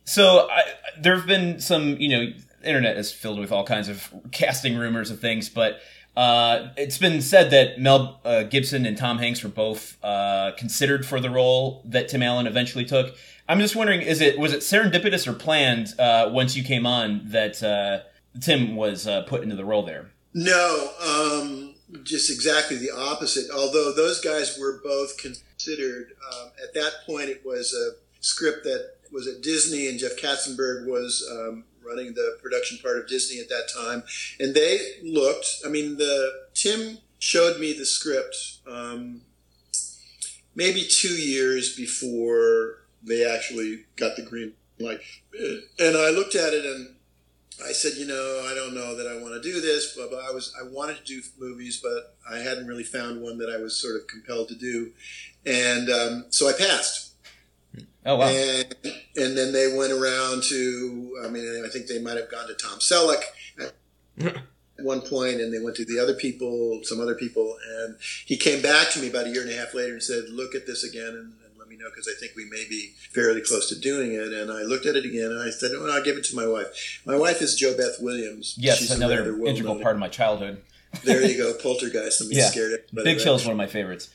So 0.10 0.50
I, 0.50 0.64
there 1.00 1.16
have 1.16 1.28
been 1.28 1.60
some, 1.60 1.96
you 1.98 2.10
know, 2.10 2.34
internet 2.64 2.98
is 2.98 3.12
filled 3.12 3.38
with 3.40 3.52
all 3.52 3.64
kinds 3.64 3.88
of 3.88 4.12
casting 4.32 4.76
rumors 4.76 5.12
of 5.12 5.20
things, 5.20 5.50
but 5.50 5.82
uh, 6.18 6.70
it's 6.78 6.98
been 6.98 7.22
said 7.22 7.52
that 7.52 7.80
Mel 7.80 8.20
uh, 8.26 8.42
Gibson 8.42 8.88
and 8.88 8.98
Tom 8.98 9.20
Hanks 9.20 9.44
were 9.44 9.52
both 9.52 10.04
uh, 10.04 10.52
considered 10.58 11.06
for 11.06 11.20
the 11.20 11.30
role 11.30 11.84
that 11.86 12.08
Tim 12.10 12.24
Allen 12.24 12.48
eventually 12.48 12.86
took. 12.86 13.16
I'm 13.48 13.60
just 13.60 13.76
wondering, 13.76 14.02
is 14.02 14.20
it 14.20 14.40
was 14.40 14.52
it 14.52 14.62
serendipitous 14.62 15.28
or 15.28 15.34
planned 15.34 15.94
uh, 16.00 16.30
once 16.32 16.56
you 16.56 16.64
came 16.64 16.88
on 16.88 17.22
that 17.26 17.62
uh, 17.62 18.00
Tim 18.42 18.76
was 18.76 19.08
uh, 19.08 19.22
put 19.24 19.44
into 19.44 19.56
the 19.56 19.64
role 19.64 19.84
there? 19.84 20.10
No, 20.34 20.92
um, 21.06 21.76
just 22.04 22.32
exactly 22.32 22.78
the 22.78 22.92
opposite. 22.92 23.46
Although 23.52 23.94
those 23.94 24.20
guys 24.22 24.58
were 24.60 24.82
both 24.84 25.18
considered 25.20 26.14
um, 26.34 26.50
at 26.64 26.74
that 26.74 26.94
point, 27.06 27.30
it 27.30 27.46
was 27.46 27.74
a 27.74 28.09
script 28.20 28.64
that 28.64 28.96
was 29.12 29.28
at 29.28 29.42
Disney, 29.42 29.88
and 29.88 30.00
Jeff 30.00 30.18
Katzenberg 30.18 30.86
was 30.86 31.28
um, 31.32 31.64
running 31.84 32.14
the 32.14 32.38
production 32.42 32.78
part 32.82 32.98
of 32.98 33.08
Disney 33.08 33.40
at 33.40 33.50
that 33.50 33.70
time. 33.74 34.04
And 34.40 34.54
they 34.54 34.80
looked. 35.04 35.48
I 35.66 35.70
mean, 35.70 35.98
the 35.98 36.32
Tim 36.54 37.00
showed 37.18 37.60
me 37.60 37.74
the 37.74 37.86
script 37.86 38.60
um, 38.68 39.22
maybe 40.56 40.86
two 40.90 41.16
years 41.16 41.76
before 41.76 42.84
they 43.04 43.26
actually 43.26 43.86
got 43.96 44.16
the 44.16 44.24
green 44.24 44.54
light, 44.80 45.00
and 45.80 45.98
I 45.98 46.10
looked 46.10 46.36
at 46.36 46.54
it 46.54 46.66
and. 46.66 46.96
I 47.62 47.74
said, 47.74 47.98
you 47.98 48.08
know, 48.08 48.48
I 48.50 48.56
don't 48.56 48.74
know 48.74 48.96
that 48.96 49.06
I 49.06 49.22
want 49.22 49.34
to 49.34 49.42
do 49.42 49.60
this, 49.60 49.94
but, 49.94 50.14
I 50.18 50.32
was 50.32 50.56
I 50.58 50.64
wanted 50.64 50.96
to 50.96 51.04
do 51.04 51.22
movies, 51.38 51.82
but 51.84 52.16
I 52.32 52.38
hadn't 52.38 52.68
really 52.68 52.86
found 52.86 53.22
one 53.22 53.38
that 53.40 53.50
I 53.50 53.58
was 53.62 53.76
sort 53.76 53.98
of 53.98 54.08
compelled 54.08 54.48
to 54.48 54.56
do, 54.56 54.94
and 55.46 55.90
um, 55.90 56.26
so 56.30 56.48
I 56.48 56.54
passed. 56.54 57.09
Oh 58.10 58.16
wow! 58.16 58.28
And 58.28 58.76
and 59.16 59.38
then 59.38 59.54
they 59.54 59.72
went 59.78 59.92
around 59.94 60.42
to, 60.44 61.22
I 61.24 61.30
mean, 61.30 61.64
I 61.66 61.70
think 61.70 61.86
they 61.88 62.00
might 62.00 62.18
have 62.18 62.32
gone 62.32 62.48
to 62.48 62.56
Tom 62.56 62.80
Selleck 62.80 63.22
at 63.60 63.74
one 64.80 65.02
point, 65.02 65.40
and 65.42 65.54
they 65.54 65.60
went 65.64 65.76
to 65.76 65.86
the 65.86 66.00
other 66.00 66.14
people, 66.16 66.80
some 66.84 67.00
other 67.00 67.14
people, 67.16 67.56
and 67.82 67.98
he 68.26 68.36
came 68.36 68.62
back 68.62 68.90
to 68.92 69.00
me 69.00 69.10
about 69.10 69.28
a 69.28 69.30
year 69.30 69.42
and 69.44 69.52
a 69.52 69.56
half 69.56 69.74
later 69.76 69.94
and 69.94 70.02
said, 70.02 70.24
look 70.30 70.56
at 70.56 70.66
this 70.66 70.84
again 70.84 71.10
and, 71.10 71.34
let 71.60 71.68
me 71.68 71.76
know 71.76 71.90
because 71.94 72.08
I 72.08 72.18
think 72.20 72.36
we 72.36 72.46
may 72.50 72.66
be 72.68 72.94
fairly 73.12 73.42
close 73.42 73.70
to 73.70 73.80
doing 73.80 74.14
it. 74.14 74.34
And 74.34 74.50
I 74.52 74.64
looked 74.64 74.88
at 74.88 74.96
it 74.96 75.06
again 75.06 75.30
and 75.30 75.40
I 75.40 75.52
said, 75.52 75.70
well, 75.74 75.92
I'll 75.92 76.04
give 76.04 76.18
it 76.18 76.24
to 76.26 76.36
my 76.36 76.48
wife. 76.48 77.02
My 77.06 77.16
wife 77.16 77.44
is 77.44 77.62
JoBeth 77.62 78.02
Williams. 78.02 78.56
yes, 78.58 78.80
She's 78.80 78.90
another 78.90 79.38
integral 79.46 79.80
part 79.80 79.96
of 79.96 80.00
my 80.00 80.08
childhood. 80.08 80.64
There 81.04 81.22
you 81.24 81.38
go, 81.38 81.54
Poltergeist. 81.62 82.22
Let 82.22 82.30
me 82.32 82.38
Yeah. 82.38 82.50
scared. 82.50 82.86
Big? 82.92 83.20
Chill 83.20 83.36
is 83.36 83.44
one 83.46 83.52
of 83.52 83.58
my 83.58 83.68
favorites. 83.68 84.10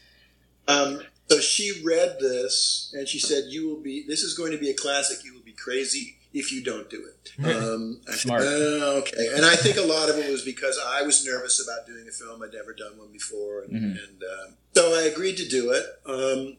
Um, 0.66 1.00
so 1.28 1.40
she 1.40 1.82
read 1.84 2.16
this 2.20 2.92
and 2.96 3.08
she 3.08 3.18
said, 3.18 3.44
"You 3.48 3.68
will 3.68 3.80
be. 3.80 4.04
This 4.06 4.22
is 4.22 4.34
going 4.34 4.52
to 4.52 4.58
be 4.58 4.70
a 4.70 4.74
classic. 4.74 5.24
You 5.24 5.34
will 5.34 5.42
be 5.44 5.52
crazy 5.52 6.16
if 6.32 6.52
you 6.52 6.62
don't 6.62 6.88
do 6.90 7.04
it." 7.06 7.32
Um, 7.44 8.00
I 8.06 8.10
said, 8.12 8.20
Smart. 8.20 8.42
"Oh, 8.44 8.98
okay. 9.02 9.28
And 9.34 9.44
I 9.44 9.56
think 9.56 9.76
a 9.76 9.82
lot 9.82 10.08
of 10.10 10.18
it 10.18 10.30
was 10.30 10.42
because 10.44 10.78
I 10.86 11.02
was 11.02 11.24
nervous 11.24 11.62
about 11.66 11.86
doing 11.86 12.06
a 12.08 12.12
film. 12.12 12.42
I'd 12.42 12.52
never 12.52 12.72
done 12.74 12.96
one 12.98 13.10
before, 13.12 13.62
and, 13.62 13.72
Mhm. 13.72 14.04
and 14.08 14.22
um, 14.22 14.56
so 14.74 14.94
I 14.94 15.02
agreed 15.02 15.36
to 15.38 15.48
do 15.48 15.70
it. 15.70 15.84
Um, 16.06 16.56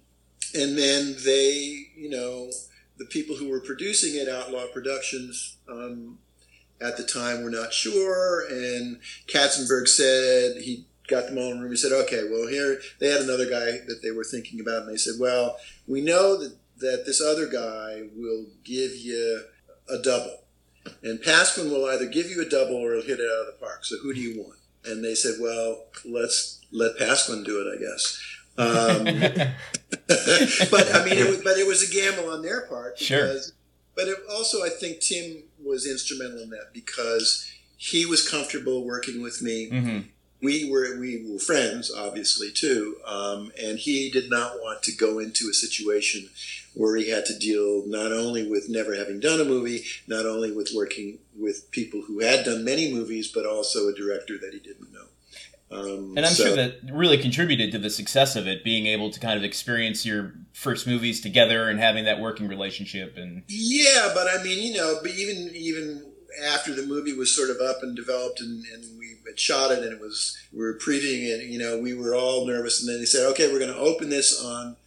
and 0.53 0.78
then 0.78 1.16
they, 1.24 1.88
you 1.95 2.09
know, 2.09 2.51
the 2.97 3.05
people 3.05 3.36
who 3.36 3.49
were 3.49 3.59
producing 3.59 4.16
it, 4.16 4.28
Outlaw 4.30 4.68
Productions. 4.74 5.57
Um, 5.70 6.20
at 6.82 6.97
the 6.97 7.03
time, 7.05 7.41
were 7.41 7.49
not 7.49 7.72
sure, 7.74 8.45
and 8.49 8.99
Katzenberg 9.28 9.88
said 9.88 10.61
he 10.61 10.86
got 11.08 11.28
them 11.28 11.38
all 11.38 11.51
in 11.51 11.58
a 11.58 11.62
room. 11.62 11.72
He 11.72 11.78
said, 11.78 11.91
"Okay, 11.91 12.24
well, 12.30 12.47
here 12.47 12.80
they 12.99 13.10
had 13.10 13.22
another 13.22 13.45
guy 13.45 13.80
that 13.88 13.99
they 14.01 14.12
were 14.12 14.24
thinking 14.24 14.60
about, 14.60 14.84
and 14.84 14.91
they 14.91 14.97
said, 14.97 15.16
well, 15.20 15.58
we 15.88 16.01
know 16.01 16.38
that 16.38 16.58
that 16.78 17.06
this 17.06 17.22
other 17.22 17.47
guy 17.47 18.03
will 18.16 18.47
give 18.64 18.95
you 18.95 19.43
a 19.89 19.97
double, 19.99 20.43
and 21.03 21.22
Pasquin 21.22 21.70
will 21.70 21.86
either 21.86 22.06
give 22.06 22.30
you 22.30 22.41
a 22.41 22.49
double 22.49 22.76
or 22.76 22.95
he'll 22.95 23.03
hit 23.03 23.20
it 23.20 23.30
out 23.32 23.47
of 23.47 23.53
the 23.53 23.58
park. 23.60 23.86
So 23.86 23.97
who 24.01 24.14
do 24.14 24.20
you 24.20 24.41
want?" 24.41 24.60
And 24.86 25.03
they 25.03 25.16
said, 25.16 25.36
"Well, 25.39 25.86
let's 26.06 26.62
let 26.72 26.97
Pasquin 26.97 27.43
do 27.43 27.62
it, 27.62 27.76
I 27.76 27.82
guess." 27.82 28.22
Um, 28.58 29.03
but 30.72 30.95
I 30.95 31.06
mean, 31.06 31.18
it 31.18 31.30
was, 31.30 31.41
but 31.43 31.58
it 31.58 31.68
was 31.68 31.89
a 31.89 31.93
gamble 31.93 32.32
on 32.32 32.41
their 32.41 32.68
part. 32.68 32.99
Sure. 32.99 33.36
But 33.95 34.08
it 34.10 34.18
also, 34.30 34.64
I 34.64 34.70
think 34.70 34.99
Tim 34.99 35.43
was 35.64 35.88
instrumental 35.88 36.39
in 36.39 36.49
that 36.49 36.72
because 36.74 37.49
he 37.78 38.06
was 38.06 38.28
comfortable 38.28 38.86
working 38.86 39.22
with 39.22 39.41
me. 39.41 39.70
hmm 39.70 39.99
We 40.45 40.69
were 40.69 40.99
we 40.99 41.25
were 41.27 41.39
friends, 41.39 41.91
obviously 41.91 42.51
too, 42.51 42.97
um, 43.05 43.51
and 43.61 43.77
he 43.79 44.09
did 44.11 44.29
not 44.29 44.55
want 44.61 44.83
to 44.83 44.95
go 44.95 45.19
into 45.19 45.49
a 45.49 45.53
situation 45.53 46.29
where 46.73 46.95
he 46.97 47.09
had 47.09 47.25
to 47.25 47.39
deal 47.39 47.83
not 47.87 48.11
only 48.11 48.47
with 48.47 48.69
never 48.69 48.95
having 48.95 49.19
done 49.19 49.41
a 49.41 49.45
movie, 49.45 49.83
not 50.07 50.25
only 50.25 50.51
with 50.51 50.69
working 50.75 51.19
with 51.35 51.71
people 51.71 52.03
who 52.07 52.19
had 52.19 52.45
done 52.45 52.63
many 52.63 52.93
movies, 52.93 53.31
but 53.31 53.45
also 53.45 53.87
a 53.87 53.93
director 53.95 54.37
that 54.37 54.53
he 54.53 54.59
didn't 54.59 54.91
know. 54.93 55.07
Um, 55.71 56.13
And 56.15 56.25
I'm 56.25 56.33
so- 56.33 56.45
sure 56.45 56.55
that 56.55 56.79
really 56.91 57.17
contributed 57.17 57.71
to 57.71 57.79
the 57.79 57.89
success 57.89 58.35
of 58.35 58.47
it, 58.47 58.63
being 58.63 58.85
able 58.85 59.09
to 59.09 59.19
kind 59.19 59.37
of 59.37 59.43
experience 59.43 60.05
your 60.05 60.35
first 60.53 60.85
movies 60.85 61.21
together 61.21 61.69
and 61.69 61.79
having 61.79 62.05
that 62.05 62.19
working 62.19 62.47
relationship. 62.47 63.17
And 63.17 63.43
Yeah, 63.47 64.11
but 64.13 64.27
I 64.27 64.43
mean, 64.43 64.59
you 64.61 64.75
know, 64.77 64.99
but 65.01 65.11
even 65.11 65.55
even 65.55 66.05
after 66.43 66.73
the 66.73 66.86
movie 66.86 67.13
was 67.13 67.36
sort 67.36 67.49
of 67.49 67.57
up 67.61 67.83
and 67.83 67.95
developed, 67.95 68.41
and, 68.41 68.65
and 68.73 68.83
we 68.97 69.15
had 69.25 69.39
shot 69.39 69.71
it, 69.71 69.79
and 69.83 69.91
it 69.91 69.99
was 69.99 70.38
we 70.53 70.59
were 70.59 70.77
previewing 70.77 71.27
it. 71.27 71.45
You 71.45 71.59
know, 71.59 71.79
we 71.79 71.93
were 71.93 72.15
all 72.15 72.45
nervous, 72.45 72.81
and 72.81 72.89
then 72.89 72.99
they 72.99 73.05
said, 73.05 73.25
"Okay, 73.31 73.51
we're 73.51 73.59
going 73.59 73.73
to 73.73 73.79
open 73.79 74.09
this 74.09 74.43
on." 74.43 74.77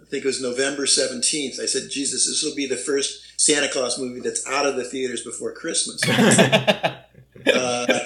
I 0.00 0.04
think 0.04 0.24
it 0.24 0.26
was 0.26 0.40
November 0.40 0.86
seventeenth. 0.86 1.58
I 1.60 1.66
said, 1.66 1.90
"Jesus, 1.90 2.26
this 2.26 2.42
will 2.42 2.54
be 2.54 2.66
the 2.66 2.76
first 2.76 3.40
Santa 3.40 3.68
Claus 3.68 3.98
movie 3.98 4.20
that's 4.20 4.46
out 4.46 4.66
of 4.66 4.76
the 4.76 4.84
theaters 4.84 5.22
before 5.24 5.52
Christmas." 5.52 6.02
uh, 6.08 8.04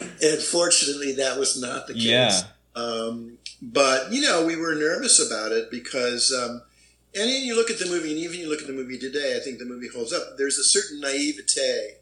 and 0.00 0.38
fortunately, 0.40 1.12
that 1.12 1.38
was 1.38 1.60
not 1.60 1.86
the 1.86 1.94
case. 1.94 2.04
yeah, 2.04 2.40
Um, 2.74 3.38
but 3.60 4.12
you 4.12 4.22
know, 4.22 4.44
we 4.46 4.56
were 4.56 4.74
nervous 4.74 5.24
about 5.24 5.52
it 5.52 5.70
because, 5.70 6.32
um, 6.32 6.62
and 7.14 7.28
then 7.28 7.42
you 7.42 7.54
look 7.54 7.70
at 7.70 7.78
the 7.78 7.86
movie, 7.86 8.10
and 8.10 8.18
even 8.18 8.40
you 8.40 8.48
look 8.48 8.60
at 8.60 8.66
the 8.66 8.72
movie 8.72 8.98
today, 8.98 9.36
I 9.36 9.40
think 9.40 9.58
the 9.58 9.64
movie 9.64 9.88
holds 9.88 10.12
up. 10.12 10.36
There's 10.38 10.58
a 10.58 10.64
certain 10.64 11.00
naivete 11.00 11.96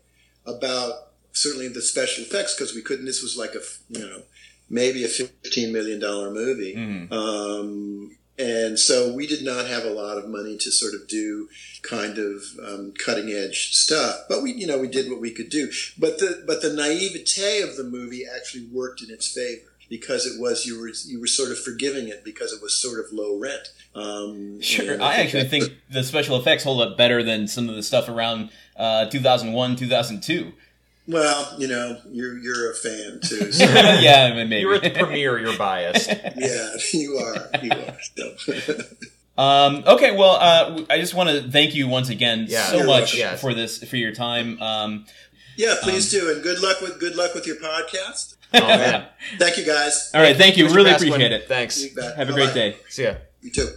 about 0.57 1.09
certainly 1.32 1.68
the 1.68 1.82
special 1.82 2.24
effects 2.24 2.55
because 2.55 2.74
we 2.74 2.82
couldn't. 2.82 3.05
This 3.07 3.22
was 3.22 3.36
like 3.36 3.55
a 3.55 3.61
you 3.88 4.07
know 4.07 4.22
maybe 4.68 5.05
a 5.05 5.09
fifteen 5.09 5.72
million 5.72 6.01
dollar 6.01 6.30
movie, 6.30 6.74
Mhm. 6.76 7.11
um, 7.12 8.16
and 8.38 8.78
so 8.78 9.12
we 9.12 9.26
did 9.26 9.42
not 9.44 9.66
have 9.66 9.84
a 9.84 9.90
lot 9.90 10.16
of 10.18 10.28
money 10.28 10.57
to 10.57 10.70
sort 10.70 10.94
of 10.94 11.07
do 11.09 11.48
kind 11.82 12.18
of 12.18 12.42
um, 12.66 12.92
cutting 13.05 13.30
edge 13.30 13.74
stuff. 13.74 14.24
But 14.28 14.42
we 14.42 14.53
you 14.53 14.66
know 14.66 14.78
we 14.78 14.88
did 14.88 15.11
what 15.11 15.20
we 15.20 15.30
could 15.30 15.51
do. 15.51 15.70
But 15.98 16.18
the 16.18 16.42
but 16.46 16.62
the 16.62 16.72
naivete 16.72 17.62
of 17.62 17.76
the 17.76 17.84
movie 17.84 18.24
actually 18.26 18.64
worked 18.72 19.03
in 19.03 19.11
its 19.11 19.28
favor. 19.32 19.69
Because 19.91 20.24
it 20.24 20.41
was 20.41 20.64
you 20.64 20.80
were 20.80 20.88
you 21.07 21.20
were 21.20 21.26
sort 21.26 21.51
of 21.51 21.59
forgiving 21.59 22.09
it 22.09 22.24
because 22.24 22.53
it 22.55 22.62
was 22.62 22.74
sort 22.74 22.99
of 23.01 23.07
low 23.12 23.38
rent. 23.38 23.68
Um, 23.95 24.62
Sure. 24.62 24.95
and 24.95 25.03
I 25.03 25.16
actually 25.16 25.43
that- 25.43 25.51
think 25.51 25.72
the 25.91 26.03
special 26.05 26.36
effects 26.38 26.64
hold 26.64 26.80
up 26.80 26.97
better 26.97 27.22
than 27.22 27.47
some 27.49 27.68
of 27.68 27.74
the 27.74 27.82
stuff 27.82 28.09
around 28.09 28.51
uh, 28.76 29.07
2001, 29.11 29.76
2002. 29.76 30.53
Well, 31.09 31.57
you 31.59 31.66
know, 31.66 31.99
you're 32.12 32.38
you're 32.38 32.70
a 32.70 32.74
fan 32.74 33.18
too. 33.20 33.51
So, 33.51 33.64
yeah, 34.01 34.30
I 34.32 34.36
mean, 34.36 34.49
maybe. 34.49 34.61
You're 34.61 34.74
at 34.76 34.82
the 34.82 34.91
premiere. 34.91 35.41
You're 35.41 35.59
biased. 35.59 36.09
yeah, 36.36 36.70
you 36.93 37.16
are. 37.18 37.51
You 37.61 37.70
are. 37.72 37.99
So. 38.16 38.76
Um, 39.38 39.84
okay, 39.86 40.14
well, 40.14 40.32
uh, 40.38 40.84
I 40.91 40.99
just 40.99 41.14
want 41.14 41.30
to 41.30 41.51
thank 41.51 41.74
you 41.74 41.88
once 41.88 42.11
again 42.11 42.45
Yeah. 42.47 42.66
so 42.66 42.84
much 42.84 43.16
welcome. 43.16 43.38
for 43.38 43.55
this 43.55 43.82
for 43.82 43.97
your 43.97 44.12
time. 44.12 44.61
Um, 44.61 45.07
yeah, 45.57 45.76
please 45.82 46.11
do, 46.11 46.30
and 46.30 46.43
good 46.43 46.61
luck 46.61 46.82
with 46.82 47.01
good 47.01 47.16
luck 47.16 47.34
with 47.34 47.47
your 47.47 47.57
podcast. 47.57 48.34
Oh 48.55 48.66
man. 48.66 49.07
Thank 49.38 49.59
you, 49.59 49.64
guys. 49.64 50.11
all 50.14 50.20
right, 50.22 50.36
thank 50.36 50.57
you. 50.57 50.68
Really 50.68 50.90
appreciate 50.92 51.32
it. 51.32 51.46
Thanks. 51.48 51.82
You 51.82 51.94
bet. 51.94 52.16
Have 52.16 52.28
a 52.28 52.32
Bye-bye. 52.32 52.44
great 52.53 52.55
day. 52.55 52.76
See 52.88 53.05
ya. 53.05 53.14
You 53.42 53.51
too. 53.51 53.68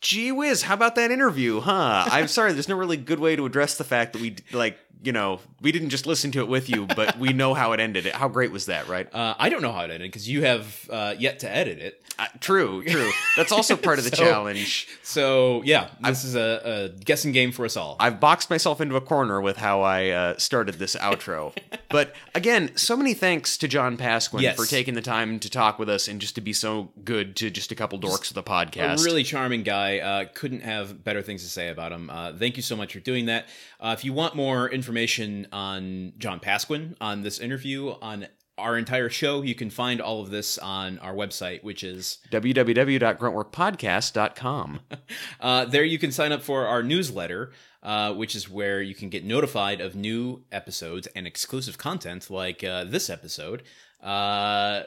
Gee 0.00 0.30
whiz, 0.30 0.62
how 0.62 0.74
about 0.74 0.94
that 0.96 1.10
interview, 1.10 1.60
huh? 1.60 2.04
I'm 2.10 2.28
sorry, 2.28 2.52
there's 2.52 2.68
no 2.68 2.76
really 2.76 2.96
good 2.98 3.18
way 3.18 3.34
to 3.36 3.46
address 3.46 3.76
the 3.78 3.84
fact 3.84 4.12
that 4.12 4.22
we, 4.22 4.36
like, 4.52 4.78
you 5.02 5.12
know, 5.12 5.40
we 5.60 5.72
didn't 5.72 5.90
just 5.90 6.06
listen 6.06 6.30
to 6.32 6.40
it 6.40 6.48
with 6.48 6.68
you, 6.68 6.86
but 6.86 7.18
we 7.18 7.32
know 7.32 7.54
how 7.54 7.72
it 7.72 7.80
ended. 7.80 8.06
How 8.06 8.28
great 8.28 8.50
was 8.52 8.66
that, 8.66 8.88
right? 8.88 9.12
Uh, 9.14 9.34
I 9.38 9.48
don't 9.48 9.62
know 9.62 9.72
how 9.72 9.80
it 9.80 9.90
ended 9.90 10.02
because 10.10 10.28
you 10.28 10.42
have 10.44 10.88
uh, 10.90 11.14
yet 11.18 11.40
to 11.40 11.50
edit 11.50 11.78
it. 11.78 12.02
Uh, 12.18 12.26
true, 12.40 12.82
true. 12.82 13.10
That's 13.36 13.52
also 13.52 13.76
part 13.76 13.98
of 13.98 14.04
the 14.10 14.10
So- 14.16 14.24
challenge. 14.24 14.88
So 15.02 15.62
yeah, 15.64 15.88
this 16.02 16.24
is 16.24 16.34
a, 16.34 16.90
a 16.94 16.98
guessing 17.04 17.32
game 17.32 17.52
for 17.52 17.64
us 17.66 17.76
all. 17.76 17.96
I've 18.00 18.20
boxed 18.20 18.48
myself 18.48 18.80
into 18.80 18.96
a 18.96 19.00
corner 19.02 19.40
with 19.40 19.58
how 19.58 19.82
I 19.82 20.08
uh, 20.10 20.38
started 20.38 20.76
this 20.76 20.96
outro. 20.96 21.54
but 21.90 22.14
again, 22.34 22.74
so 22.76 22.96
many 22.96 23.12
thanks 23.12 23.58
to 23.58 23.68
John 23.68 23.96
Pasquin 23.98 24.40
Yes. 24.40 24.56
for 24.56 24.64
taking 24.66 24.94
the 24.94 25.02
time 25.02 25.38
to 25.40 25.50
talk 25.50 25.78
with 25.78 25.90
us 25.90 26.08
and 26.08 26.20
just 26.20 26.34
to 26.36 26.40
be 26.40 26.52
so 26.54 26.88
good 27.04 27.36
to 27.36 27.50
just 27.50 27.70
a 27.70 27.74
couple 27.74 27.98
dorks 27.98 28.28
of 28.28 28.34
the 28.34 28.42
podcast. 28.42 29.00
A 29.00 29.04
really 29.04 29.22
charming 29.22 29.62
guy. 29.62 29.85
Uh, 29.94 30.24
couldn't 30.34 30.62
have 30.62 31.02
better 31.02 31.22
things 31.22 31.42
to 31.42 31.48
say 31.48 31.68
about 31.68 31.92
him. 31.92 32.10
Uh, 32.10 32.32
thank 32.32 32.56
you 32.56 32.62
so 32.62 32.76
much 32.76 32.92
for 32.92 33.00
doing 33.00 33.26
that. 33.26 33.48
Uh, 33.80 33.94
if 33.96 34.04
you 34.04 34.12
want 34.12 34.34
more 34.34 34.68
information 34.70 35.46
on 35.52 36.12
John 36.18 36.40
Pasquin, 36.40 36.96
on 37.00 37.22
this 37.22 37.38
interview, 37.38 37.94
on 38.02 38.26
our 38.58 38.76
entire 38.78 39.10
show, 39.10 39.42
you 39.42 39.54
can 39.54 39.70
find 39.70 40.00
all 40.00 40.22
of 40.22 40.30
this 40.30 40.56
on 40.58 40.98
our 41.00 41.14
website, 41.14 41.62
which 41.62 41.84
is 41.84 42.18
www.gruntworkpodcast.com. 42.30 44.80
uh, 45.40 45.64
there. 45.66 45.84
You 45.84 45.98
can 45.98 46.10
sign 46.10 46.32
up 46.32 46.40
for 46.42 46.66
our 46.66 46.82
newsletter, 46.82 47.52
uh, 47.82 48.14
which 48.14 48.34
is 48.34 48.48
where 48.48 48.80
you 48.80 48.94
can 48.94 49.10
get 49.10 49.22
notified 49.24 49.82
of 49.82 49.94
new 49.94 50.44
episodes 50.50 51.06
and 51.14 51.26
exclusive 51.26 51.76
content 51.76 52.30
like 52.30 52.64
uh, 52.64 52.84
this 52.84 53.10
episode. 53.10 53.62
Uh, 54.06 54.84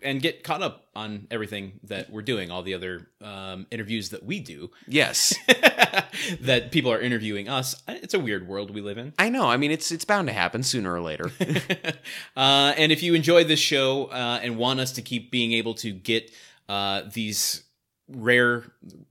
and 0.00 0.22
get 0.22 0.44
caught 0.44 0.62
up 0.62 0.86
on 0.94 1.26
everything 1.28 1.80
that 1.82 2.08
we're 2.08 2.22
doing, 2.22 2.52
all 2.52 2.62
the 2.62 2.74
other 2.74 3.08
um, 3.20 3.66
interviews 3.72 4.10
that 4.10 4.22
we 4.24 4.38
do. 4.38 4.70
Yes. 4.86 5.34
that 6.40 6.70
people 6.70 6.92
are 6.92 7.00
interviewing 7.00 7.48
us. 7.48 7.74
It's 7.88 8.14
a 8.14 8.20
weird 8.20 8.46
world 8.46 8.72
we 8.72 8.80
live 8.80 8.96
in. 8.96 9.12
I 9.18 9.28
know. 9.28 9.48
I 9.48 9.56
mean, 9.56 9.72
it's 9.72 9.90
it's 9.90 10.04
bound 10.04 10.28
to 10.28 10.32
happen 10.32 10.62
sooner 10.62 10.94
or 10.94 11.00
later. 11.00 11.32
uh, 12.36 12.74
and 12.76 12.92
if 12.92 13.02
you 13.02 13.14
enjoyed 13.14 13.48
this 13.48 13.58
show 13.58 14.04
uh, 14.04 14.38
and 14.40 14.56
want 14.56 14.78
us 14.78 14.92
to 14.92 15.02
keep 15.02 15.32
being 15.32 15.52
able 15.52 15.74
to 15.74 15.90
get 15.92 16.30
uh, 16.68 17.02
these 17.12 17.64
rare 18.12 18.64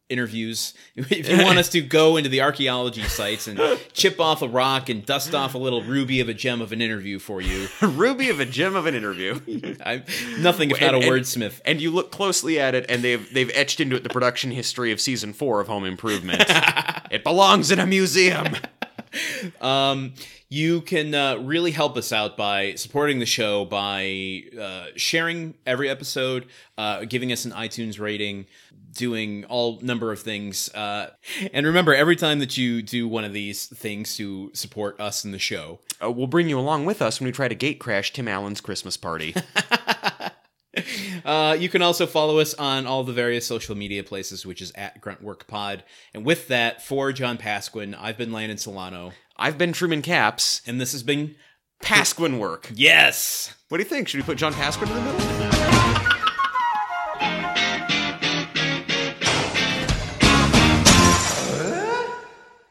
interviews, 0.09 0.73
if 0.95 1.29
you 1.29 1.43
want 1.43 1.59
us 1.59 1.69
to 1.69 1.81
go 1.81 2.17
into 2.17 2.29
the 2.29 2.41
archaeology 2.41 3.03
sites 3.03 3.47
and 3.47 3.59
chip 3.93 4.19
off 4.19 4.41
a 4.41 4.47
rock 4.47 4.89
and 4.89 5.05
dust 5.05 5.35
off 5.35 5.53
a 5.53 5.57
little 5.57 5.83
ruby 5.83 6.19
of 6.19 6.27
a 6.29 6.33
gem 6.33 6.61
of 6.61 6.71
an 6.71 6.81
interview 6.81 7.19
for 7.19 7.41
you, 7.41 7.67
Ruby 7.81 8.29
of 8.29 8.39
a 8.39 8.45
gem 8.45 8.75
of 8.75 8.85
an 8.87 8.95
interview. 8.95 9.39
I, 9.85 10.03
nothing 10.39 10.71
if 10.71 10.81
not 10.81 10.93
a 10.93 10.97
And- 10.97 11.03
and- 11.05 11.13
wordsmith. 11.13 11.61
And 11.65 11.79
you 11.79 11.91
look 11.91 12.11
closely 12.11 12.59
at 12.59 12.73
it, 12.75 12.85
and 12.89 13.03
they've 13.03 13.31
they've 13.33 13.51
etched 13.53 13.79
into 13.79 13.95
it 13.95 14.03
the 14.03 14.09
production 14.09 14.49
history 14.51 14.91
of 14.91 14.99
season 14.99 15.33
four 15.33 15.61
of 15.61 15.67
Home 15.67 15.85
Improvement. 15.85 16.43
it 17.11 17.23
belongs 17.23 17.69
in 17.71 17.79
a 17.79 17.85
museum. 17.85 18.47
Um, 19.61 20.13
you 20.49 20.81
can 20.81 21.13
uh, 21.15 21.37
really 21.37 21.71
help 21.71 21.97
us 21.97 22.11
out 22.11 22.37
by 22.37 22.75
supporting 22.75 23.19
the 23.19 23.25
show 23.25 23.65
by 23.65 24.43
uh, 24.59 24.87
sharing 24.95 25.55
every 25.65 25.89
episode, 25.89 26.45
uh, 26.77 27.05
giving 27.05 27.31
us 27.31 27.45
an 27.45 27.51
iTunes 27.51 27.99
rating, 27.99 28.45
doing 28.91 29.45
all 29.45 29.79
number 29.81 30.11
of 30.11 30.19
things. 30.19 30.69
Uh, 30.73 31.11
and 31.53 31.65
remember, 31.65 31.93
every 31.93 32.15
time 32.15 32.39
that 32.39 32.57
you 32.57 32.81
do 32.81 33.07
one 33.07 33.23
of 33.23 33.33
these 33.33 33.67
things 33.67 34.15
to 34.17 34.51
support 34.53 34.99
us 34.99 35.23
in 35.25 35.31
the 35.31 35.39
show, 35.39 35.79
Uh, 36.01 36.09
we'll 36.11 36.27
bring 36.27 36.47
you 36.49 36.57
along 36.59 36.85
with 36.85 37.01
us 37.01 37.19
when 37.19 37.25
we 37.25 37.31
try 37.31 37.47
to 37.47 37.55
gate 37.55 37.79
crash 37.79 38.13
Tim 38.13 38.27
Allen's 38.27 38.61
Christmas 38.61 38.95
party. 38.97 39.35
uh, 41.25 41.57
you 41.59 41.67
can 41.69 41.81
also 41.81 42.05
follow 42.05 42.39
us 42.39 42.53
on 42.53 42.85
all 42.85 43.03
the 43.03 43.13
various 43.13 43.45
social 43.45 43.75
media 43.75 44.03
places, 44.03 44.45
which 44.45 44.61
is 44.61 44.71
at 44.75 45.01
Gruntwork 45.01 45.47
Pod. 45.47 45.83
And 46.13 46.23
with 46.25 46.47
that, 46.47 46.81
for 46.81 47.11
John 47.11 47.37
Pasquin, 47.37 47.93
I've 47.95 48.17
been 48.17 48.31
Landon 48.31 48.57
Solano, 48.57 49.11
I've 49.37 49.57
been 49.57 49.73
Truman 49.73 50.01
Caps. 50.01 50.61
and 50.67 50.79
this 50.79 50.91
has 50.93 51.03
been 51.03 51.35
Pasquin 51.81 52.39
work. 52.39 52.69
yes. 52.73 53.55
What 53.69 53.77
do 53.77 53.83
you 53.83 53.89
think? 53.89 54.07
Should 54.07 54.19
we 54.19 54.23
put 54.25 54.37
John 54.37 54.53
Pasquin 54.53 54.89
in 54.89 54.95
the 54.95 55.01
middle? 55.01 55.58